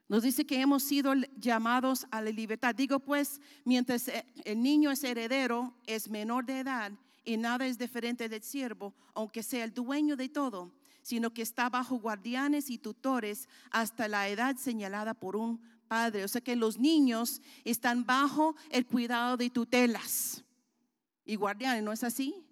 Nos 0.08 0.24
dice 0.24 0.46
que 0.46 0.60
hemos 0.60 0.84
sido 0.84 1.14
llamados 1.38 2.08
a 2.12 2.22
la 2.22 2.32
libertad. 2.32 2.74
Digo 2.74 3.00
pues, 3.00 3.40
mientras 3.64 4.10
el 4.44 4.62
niño 4.62 4.92
es 4.92 5.04
heredero, 5.04 5.74
es 5.86 6.10
menor 6.10 6.46
de 6.46 6.60
edad 6.60 6.92
y 7.24 7.38
nada 7.38 7.66
es 7.66 7.78
diferente 7.78 8.28
del 8.28 8.42
siervo, 8.42 8.94
aunque 9.14 9.44
sea 9.44 9.64
el 9.64 9.74
dueño 9.74 10.16
de 10.16 10.30
todo, 10.30 10.72
sino 11.02 11.34
que 11.34 11.42
está 11.42 11.70
bajo 11.70 11.98
guardianes 11.98 12.70
y 12.70 12.78
tutores 12.78 13.48
hasta 13.70 14.08
la 14.08 14.28
edad 14.28 14.56
señalada 14.58 15.14
por 15.14 15.36
un 15.36 15.62
padre. 15.88 16.24
O 16.24 16.28
sea 16.28 16.42
que 16.42 16.56
los 16.56 16.78
niños 16.78 17.42
están 17.64 18.06
bajo 18.06 18.56
el 18.70 18.86
cuidado 18.86 19.38
de 19.38 19.50
tutelas 19.50 20.44
y 21.26 21.36
guardianes, 21.36 21.84
¿no 21.84 21.92
es 21.92 22.04
así? 22.04 22.46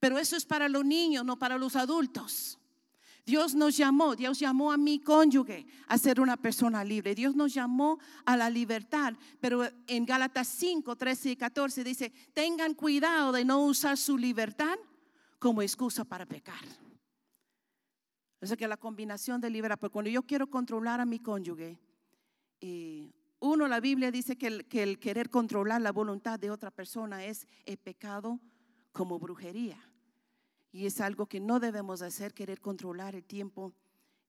Pero 0.00 0.18
eso 0.18 0.36
es 0.36 0.44
para 0.44 0.68
los 0.68 0.84
niños, 0.84 1.24
no 1.24 1.38
para 1.38 1.56
los 1.58 1.76
adultos. 1.76 2.58
Dios 3.26 3.54
nos 3.54 3.76
llamó, 3.76 4.14
Dios 4.14 4.38
llamó 4.38 4.70
a 4.70 4.76
mi 4.76 4.98
cónyuge 4.98 5.66
a 5.86 5.96
ser 5.96 6.20
una 6.20 6.36
persona 6.36 6.84
libre. 6.84 7.14
Dios 7.14 7.34
nos 7.34 7.54
llamó 7.54 7.98
a 8.26 8.36
la 8.36 8.50
libertad. 8.50 9.14
Pero 9.40 9.66
en 9.86 10.04
Gálatas 10.04 10.48
5, 10.48 10.94
13 10.94 11.30
y 11.30 11.36
14 11.36 11.84
dice, 11.84 12.12
tengan 12.34 12.74
cuidado 12.74 13.32
de 13.32 13.44
no 13.46 13.64
usar 13.64 13.96
su 13.96 14.18
libertad 14.18 14.76
como 15.38 15.62
excusa 15.62 16.04
para 16.04 16.26
pecar. 16.26 16.64
O 18.42 18.46
sea 18.46 18.58
que 18.58 18.68
la 18.68 18.76
combinación 18.76 19.40
de 19.40 19.48
libertad, 19.48 19.78
pero 19.80 19.90
cuando 19.90 20.10
yo 20.10 20.22
quiero 20.22 20.46
controlar 20.50 21.00
a 21.00 21.06
mi 21.06 21.18
cónyuge, 21.18 21.78
eh, 22.60 23.10
uno, 23.44 23.68
la 23.68 23.78
Biblia 23.78 24.10
dice 24.10 24.36
que 24.36 24.46
el, 24.46 24.64
que 24.66 24.82
el 24.82 24.98
querer 24.98 25.28
controlar 25.28 25.82
la 25.82 25.92
voluntad 25.92 26.40
de 26.40 26.50
otra 26.50 26.70
persona 26.70 27.24
es 27.26 27.46
el 27.66 27.76
pecado 27.76 28.40
como 28.92 29.18
brujería. 29.18 29.78
Y 30.72 30.86
es 30.86 31.00
algo 31.00 31.26
que 31.26 31.40
no 31.40 31.60
debemos 31.60 32.00
hacer, 32.00 32.32
querer 32.32 32.62
controlar 32.62 33.14
el 33.14 33.24
tiempo 33.24 33.74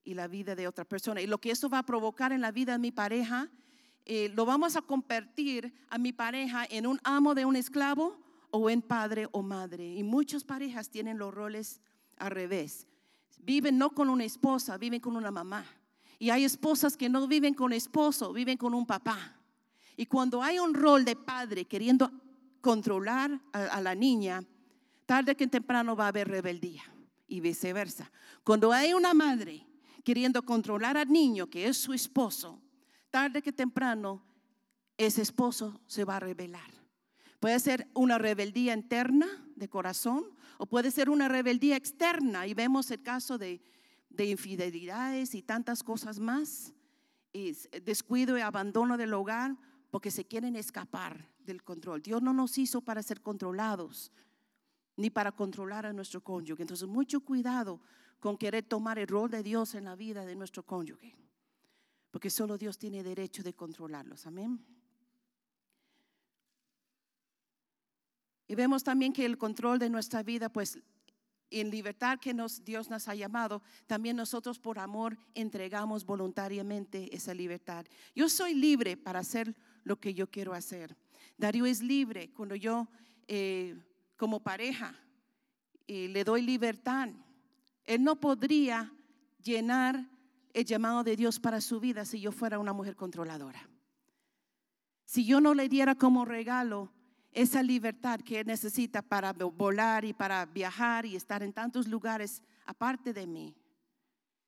y 0.03 0.15
la 0.15 0.27
vida 0.27 0.53
de 0.53 0.67
otra 0.67 0.83
persona. 0.83 1.21
Y 1.21 1.27
lo 1.27 1.39
que 1.39 1.51
eso 1.51 1.69
va 1.69 1.79
a 1.79 1.85
provocar 1.85 2.33
en 2.33 2.41
la 2.41 2.51
vida 2.51 2.73
de 2.73 2.79
mi 2.79 2.91
pareja, 2.91 3.49
eh, 4.03 4.29
lo 4.35 4.45
vamos 4.45 4.75
a 4.75 4.81
convertir 4.81 5.73
a 5.89 5.97
mi 5.97 6.11
pareja 6.11 6.65
en 6.69 6.85
un 6.85 6.99
amo 7.03 7.33
de 7.35 7.45
un 7.45 7.55
esclavo 7.55 8.19
o 8.51 8.69
en 8.69 8.81
padre 8.81 9.27
o 9.31 9.41
madre. 9.41 9.95
Y 9.95 10.03
muchas 10.03 10.43
parejas 10.43 10.89
tienen 10.89 11.17
los 11.17 11.33
roles 11.33 11.79
al 12.17 12.31
revés. 12.31 12.85
Viven 13.39 13.77
no 13.77 13.91
con 13.91 14.09
una 14.09 14.25
esposa, 14.25 14.77
viven 14.77 14.99
con 14.99 15.15
una 15.15 15.31
mamá. 15.31 15.65
Y 16.19 16.29
hay 16.29 16.43
esposas 16.43 16.95
que 16.97 17.09
no 17.09 17.27
viven 17.27 17.53
con 17.53 17.73
esposo, 17.73 18.33
viven 18.33 18.57
con 18.57 18.73
un 18.73 18.85
papá. 18.85 19.35
Y 19.97 20.05
cuando 20.05 20.41
hay 20.41 20.59
un 20.59 20.73
rol 20.73 21.05
de 21.05 21.15
padre 21.15 21.65
queriendo 21.65 22.11
controlar 22.61 23.39
a 23.53 23.79
la 23.81 23.95
niña, 23.95 24.43
tarde 25.05 25.35
que 25.35 25.47
temprano 25.47 25.95
va 25.95 26.05
a 26.05 26.09
haber 26.09 26.27
rebeldía 26.27 26.83
y 27.27 27.39
viceversa. 27.39 28.11
Cuando 28.43 28.71
hay 28.71 28.93
una 28.93 29.13
madre 29.13 29.65
queriendo 30.03 30.43
controlar 30.43 30.97
al 30.97 31.09
niño 31.09 31.49
que 31.49 31.67
es 31.67 31.77
su 31.77 31.93
esposo, 31.93 32.61
tarde 33.09 33.41
que 33.41 33.51
temprano 33.51 34.23
ese 34.97 35.21
esposo 35.21 35.81
se 35.87 36.03
va 36.03 36.17
a 36.17 36.19
rebelar. 36.19 36.69
Puede 37.39 37.59
ser 37.59 37.89
una 37.93 38.17
rebeldía 38.17 38.73
interna 38.73 39.27
de 39.55 39.69
corazón 39.69 40.25
o 40.57 40.65
puede 40.65 40.91
ser 40.91 41.09
una 41.09 41.27
rebeldía 41.27 41.75
externa 41.75 42.47
y 42.47 42.53
vemos 42.53 42.89
el 42.91 43.01
caso 43.01 43.37
de, 43.37 43.61
de 44.15 44.25
infidelidades 44.25 45.35
y 45.35 45.41
tantas 45.41 45.83
cosas 45.83 46.19
más, 46.19 46.73
y 47.33 47.53
descuido 47.83 48.37
y 48.37 48.41
abandono 48.41 48.97
del 48.97 49.13
hogar 49.13 49.57
porque 49.91 50.11
se 50.11 50.25
quieren 50.25 50.55
escapar 50.55 51.29
del 51.39 51.63
control. 51.63 52.01
Dios 52.01 52.21
no 52.21 52.33
nos 52.33 52.57
hizo 52.57 52.81
para 52.81 53.03
ser 53.03 53.21
controlados, 53.21 54.11
ni 54.97 55.09
para 55.09 55.31
controlar 55.31 55.85
a 55.85 55.93
nuestro 55.93 56.21
cónyuge. 56.23 56.63
Entonces, 56.63 56.87
mucho 56.87 57.19
cuidado 57.21 57.81
con 58.19 58.37
querer 58.37 58.63
tomar 58.63 58.97
el 58.97 59.07
rol 59.07 59.29
de 59.29 59.43
Dios 59.43 59.75
en 59.75 59.83
la 59.83 59.95
vida 59.95 60.25
de 60.25 60.35
nuestro 60.35 60.63
cónyuge, 60.63 61.15
porque 62.11 62.29
solo 62.29 62.57
Dios 62.57 62.77
tiene 62.77 63.03
derecho 63.03 63.43
de 63.43 63.53
controlarlos. 63.53 64.25
Amén. 64.25 64.65
Y 68.47 68.55
vemos 68.55 68.83
también 68.83 69.11
que 69.11 69.25
el 69.25 69.37
control 69.37 69.79
de 69.79 69.89
nuestra 69.89 70.23
vida, 70.23 70.49
pues 70.49 70.79
en 71.61 71.71
libertad 71.71 72.19
que 72.19 72.33
nos, 72.33 72.65
Dios 72.65 72.89
nos 72.89 73.07
ha 73.07 73.15
llamado, 73.15 73.61
también 73.87 74.17
nosotros 74.17 74.59
por 74.59 74.77
amor 74.77 75.17
entregamos 75.33 76.05
voluntariamente 76.05 77.15
esa 77.15 77.33
libertad. 77.33 77.85
Yo 78.13 78.27
soy 78.27 78.53
libre 78.53 78.97
para 78.97 79.19
hacer 79.19 79.55
lo 79.85 79.97
que 79.97 80.13
yo 80.13 80.29
quiero 80.29 80.53
hacer. 80.53 80.97
Darío 81.37 81.65
es 81.65 81.81
libre 81.81 82.29
cuando 82.33 82.55
yo 82.55 82.89
eh, 83.27 83.81
como 84.17 84.41
pareja 84.41 84.99
y 85.87 86.09
le 86.09 86.25
doy 86.25 86.41
libertad, 86.41 87.09
él 87.85 88.03
no 88.03 88.19
podría 88.19 88.91
llenar 89.41 90.09
el 90.53 90.65
llamado 90.65 91.03
de 91.03 91.15
Dios 91.15 91.39
para 91.39 91.61
su 91.61 91.79
vida 91.79 92.03
si 92.03 92.19
yo 92.19 92.33
fuera 92.33 92.59
una 92.59 92.73
mujer 92.73 92.97
controladora. 92.97 93.69
Si 95.05 95.25
yo 95.25 95.39
no 95.39 95.53
le 95.53 95.69
diera 95.69 95.95
como 95.95 96.25
regalo 96.25 96.91
esa 97.35 97.61
libertad 97.61 98.21
que 98.21 98.39
él 98.39 98.47
necesita 98.47 99.01
para 99.01 99.33
volar 99.33 100.05
y 100.05 100.13
para 100.13 100.45
viajar 100.45 101.05
y 101.05 101.17
estar 101.17 101.43
en 101.43 101.51
tantos 101.51 101.85
lugares 101.85 102.41
aparte 102.65 103.11
de 103.11 103.27
mí. 103.27 103.53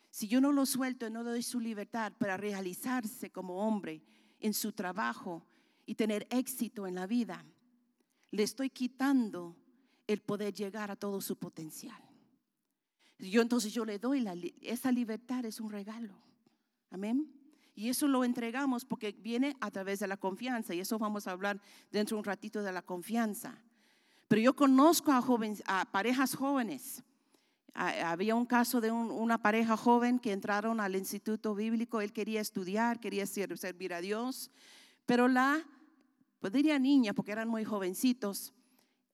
Si 0.09 0.29
yo 0.29 0.39
no 0.39 0.53
lo 0.53 0.65
suelto 0.65 1.09
no 1.09 1.23
doy 1.25 1.43
su 1.43 1.59
libertad 1.59 2.13
para 2.17 2.37
realizarse 2.37 3.29
como 3.29 3.57
hombre 3.67 4.01
en 4.39 4.53
su 4.53 4.71
trabajo 4.71 5.45
y 5.85 5.95
tener 5.95 6.27
éxito 6.29 6.87
en 6.87 6.95
la 6.95 7.05
vida, 7.05 7.45
le 8.31 8.43
estoy 8.43 8.69
quitando 8.69 9.57
el 10.07 10.21
poder 10.21 10.53
llegar 10.53 10.89
a 10.89 10.95
todo 10.95 11.19
su 11.19 11.35
potencial. 11.35 12.01
Yo 13.19 13.41
entonces 13.41 13.73
yo 13.73 13.83
le 13.83 13.99
doy 13.99 14.21
la, 14.21 14.33
esa 14.61 14.93
libertad 14.93 15.43
es 15.43 15.59
un 15.59 15.71
regalo. 15.71 16.13
Amén. 16.89 17.29
Y 17.77 17.89
eso 17.89 18.07
lo 18.07 18.23
entregamos 18.23 18.85
porque 18.85 19.11
viene 19.11 19.55
a 19.61 19.69
través 19.69 19.99
de 19.99 20.07
la 20.07 20.17
confianza 20.17 20.73
y 20.73 20.79
eso 20.79 20.97
vamos 20.97 21.27
a 21.27 21.31
hablar 21.31 21.61
dentro 21.91 22.15
de 22.15 22.21
un 22.21 22.25
ratito 22.25 22.63
de 22.63 22.71
la 22.71 22.81
confianza. 22.81 23.55
Pero 24.27 24.41
yo 24.41 24.55
conozco 24.55 25.11
a, 25.11 25.85
parejas 25.91 26.33
jóvenes. 26.33 27.03
Había 27.75 28.33
un 28.33 28.47
caso 28.47 28.81
de 28.81 28.89
una 28.89 29.43
pareja 29.43 29.77
joven 29.77 30.17
que 30.17 30.31
entraron 30.31 30.79
al 30.79 30.95
instituto 30.95 31.53
bíblico, 31.53 32.01
él 32.01 32.11
quería 32.11 32.41
estudiar, 32.41 32.99
quería 32.99 33.27
servir 33.27 33.93
a 33.93 34.01
Dios, 34.01 34.49
pero 35.05 35.27
la, 35.27 35.63
pues 36.39 36.51
diría 36.51 36.79
niña, 36.79 37.13
porque 37.13 37.31
eran 37.31 37.47
muy 37.47 37.63
jovencitos, 37.63 38.55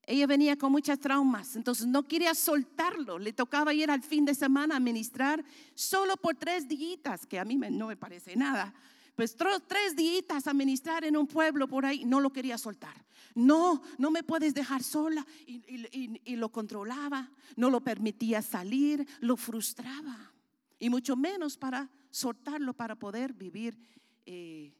ella 0.06 0.28
venía 0.28 0.58
con 0.58 0.72
muchas 0.72 1.00
traumas, 1.00 1.56
entonces 1.56 1.88
no 1.88 2.04
quería 2.04 2.36
soltarlo. 2.36 3.18
Le 3.18 3.32
tocaba 3.32 3.74
ir 3.74 3.90
al 3.90 4.02
fin 4.02 4.26
de 4.26 4.36
semana 4.36 4.76
a 4.76 4.80
ministrar 4.80 5.44
solo 5.76 6.18
por 6.18 6.36
tres 6.36 6.68
días, 6.68 7.26
que 7.26 7.40
a 7.40 7.46
mí 7.46 7.56
no 7.56 7.88
me 7.88 7.96
parece 7.96 8.36
nada. 8.36 8.74
Pues 9.16 9.36
tres 9.68 9.96
días 9.96 10.48
a 10.48 10.54
ministrar 10.54 11.06
en 11.06 11.16
un 11.16 11.28
pueblo 11.28 11.68
por 11.68 11.86
ahí, 11.86 12.04
no 12.04 12.20
lo 12.20 12.32
quería 12.32 12.58
soltar. 12.58 13.06
No, 13.36 13.82
no 13.98 14.12
me 14.12 14.24
puedes 14.24 14.54
dejar 14.54 14.84
sola. 14.84 15.26
Y, 15.46 16.36
lo 16.36 16.50
controlaba, 16.50 17.32
no 17.56 17.70
lo 17.70 17.82
permitía 17.82 18.42
salir, 18.42 19.08
lo 19.22 19.38
frustraba. 19.38 20.32
Y 20.80 20.90
mucho 20.90 21.16
menos 21.16 21.56
para 21.56 21.90
soltarlo, 22.10 22.74
para 22.74 22.96
poder 22.96 23.34
vivir. 23.34 23.78
Eh, 24.26 24.74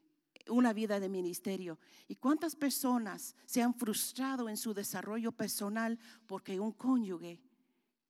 una 0.48 0.72
vida 0.72 1.00
de 1.00 1.08
ministerio. 1.08 1.78
¿Y 2.08 2.16
cuántas 2.16 2.56
personas 2.56 3.34
se 3.46 3.62
han 3.62 3.74
frustrado 3.74 4.48
en 4.48 4.56
su 4.56 4.74
desarrollo 4.74 5.32
personal 5.32 5.98
porque 6.26 6.60
un 6.60 6.72
cónyuge 6.72 7.40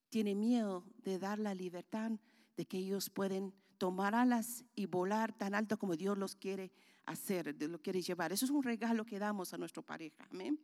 tiene 0.09 0.35
miedo 0.35 0.85
de 1.03 1.19
dar 1.19 1.39
la 1.39 1.55
libertad 1.55 2.13
de 2.57 2.67
que 2.67 2.79
ellos 2.79 3.11
pueden 3.11 3.53
tomar 3.79 4.15
alas 4.15 4.65
y 4.75 4.87
volar 4.87 5.37
tan 5.37 5.55
alto 5.55 5.79
como 5.79 5.97
Dios 5.97 6.17
los 6.17 6.37
quiere 6.37 6.73
hacer, 7.07 7.55
lo 7.61 7.81
quiere 7.81 8.01
llevar? 8.01 8.33
Eso 8.33 8.45
es 8.45 8.51
un 8.51 8.63
regalo 8.63 9.05
que 9.05 9.19
damos 9.19 9.53
a 9.53 9.59
nuestra 9.59 9.83
pareja. 9.83 10.27
Amén. 10.31 10.59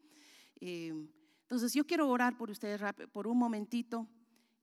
Eh, 0.60 0.92
entonces 1.42 1.74
yo 1.74 1.84
quiero 1.86 2.08
orar 2.08 2.36
por 2.36 2.50
ustedes 2.50 2.80
por 3.12 3.26
un 3.26 3.36
momentito 3.36 4.06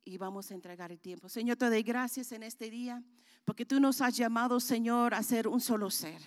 y 0.05 0.17
vamos 0.17 0.49
a 0.51 0.53
entregar 0.53 0.91
el 0.91 0.99
tiempo. 1.01 1.27
Señor, 1.27 1.57
te 1.57 1.69
doy 1.69 1.83
gracias 1.83 2.31
en 2.31 2.43
este 2.43 2.69
día 2.69 3.03
porque 3.43 3.65
tú 3.65 3.79
nos 3.79 3.99
has 4.01 4.15
llamado, 4.15 4.59
Señor, 4.59 5.13
a 5.13 5.21
ser 5.21 5.47
un 5.47 5.59
solo 5.59 5.89
ser. 5.89 6.21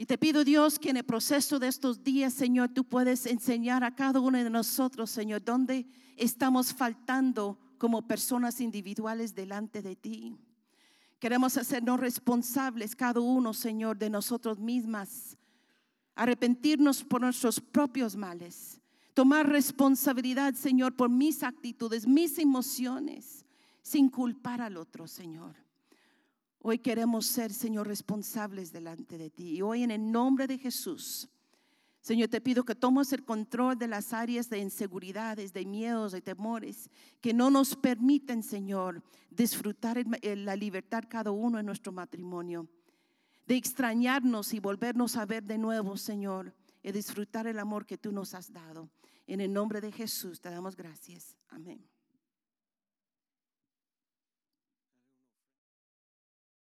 Y 0.00 0.06
te 0.06 0.16
pido, 0.16 0.44
Dios, 0.44 0.78
que 0.78 0.88
en 0.88 0.96
el 0.96 1.04
proceso 1.04 1.58
de 1.58 1.68
estos 1.68 2.02
días, 2.02 2.32
Señor, 2.32 2.70
tú 2.70 2.84
puedes 2.84 3.26
enseñar 3.26 3.84
a 3.84 3.94
cada 3.94 4.18
uno 4.18 4.38
de 4.38 4.48
nosotros, 4.48 5.10
Señor, 5.10 5.44
dónde 5.44 5.86
estamos 6.16 6.72
faltando 6.72 7.58
como 7.76 8.08
personas 8.08 8.62
individuales 8.62 9.34
delante 9.34 9.82
de 9.82 9.96
ti. 9.96 10.38
Queremos 11.18 11.58
hacernos 11.58 12.00
responsables 12.00 12.96
cada 12.96 13.20
uno, 13.20 13.52
Señor, 13.52 13.98
de 13.98 14.08
nosotros 14.08 14.58
mismas. 14.58 15.36
Arrepentirnos 16.14 17.04
por 17.04 17.20
nuestros 17.20 17.60
propios 17.60 18.16
males. 18.16 18.80
Tomar 19.12 19.50
responsabilidad, 19.50 20.54
Señor, 20.54 20.96
por 20.96 21.10
mis 21.10 21.42
actitudes, 21.42 22.06
mis 22.06 22.38
emociones, 22.38 23.44
sin 23.82 24.08
culpar 24.08 24.62
al 24.62 24.78
otro, 24.78 25.06
Señor. 25.06 25.56
Hoy 26.62 26.78
queremos 26.78 27.26
ser, 27.26 27.52
Señor, 27.52 27.88
responsables 27.88 28.70
delante 28.70 29.16
de 29.16 29.30
ti. 29.30 29.56
Y 29.56 29.62
hoy 29.62 29.82
en 29.82 29.90
el 29.90 30.12
nombre 30.12 30.46
de 30.46 30.58
Jesús, 30.58 31.28
Señor, 32.02 32.28
te 32.28 32.40
pido 32.40 32.64
que 32.64 32.74
tomes 32.74 33.12
el 33.12 33.24
control 33.24 33.78
de 33.78 33.88
las 33.88 34.12
áreas 34.12 34.48
de 34.48 34.58
inseguridades, 34.58 35.52
de 35.52 35.64
miedos, 35.64 36.12
de 36.12 36.20
temores, 36.20 36.90
que 37.20 37.32
no 37.32 37.50
nos 37.50 37.76
permiten, 37.76 38.42
Señor, 38.42 39.02
disfrutar 39.30 40.02
la 40.22 40.56
libertad 40.56 41.04
cada 41.08 41.30
uno 41.30 41.58
en 41.58 41.66
nuestro 41.66 41.92
matrimonio, 41.92 42.68
de 43.46 43.56
extrañarnos 43.56 44.54
y 44.54 44.60
volvernos 44.60 45.16
a 45.16 45.26
ver 45.26 45.44
de 45.44 45.58
nuevo, 45.58 45.96
Señor, 45.96 46.54
y 46.82 46.92
disfrutar 46.92 47.46
el 47.46 47.58
amor 47.58 47.84
que 47.84 47.98
tú 47.98 48.12
nos 48.12 48.32
has 48.34 48.52
dado. 48.52 48.90
En 49.26 49.40
el 49.40 49.52
nombre 49.52 49.80
de 49.80 49.92
Jesús 49.92 50.40
te 50.40 50.50
damos 50.50 50.76
gracias. 50.76 51.36
Amén. 51.48 51.86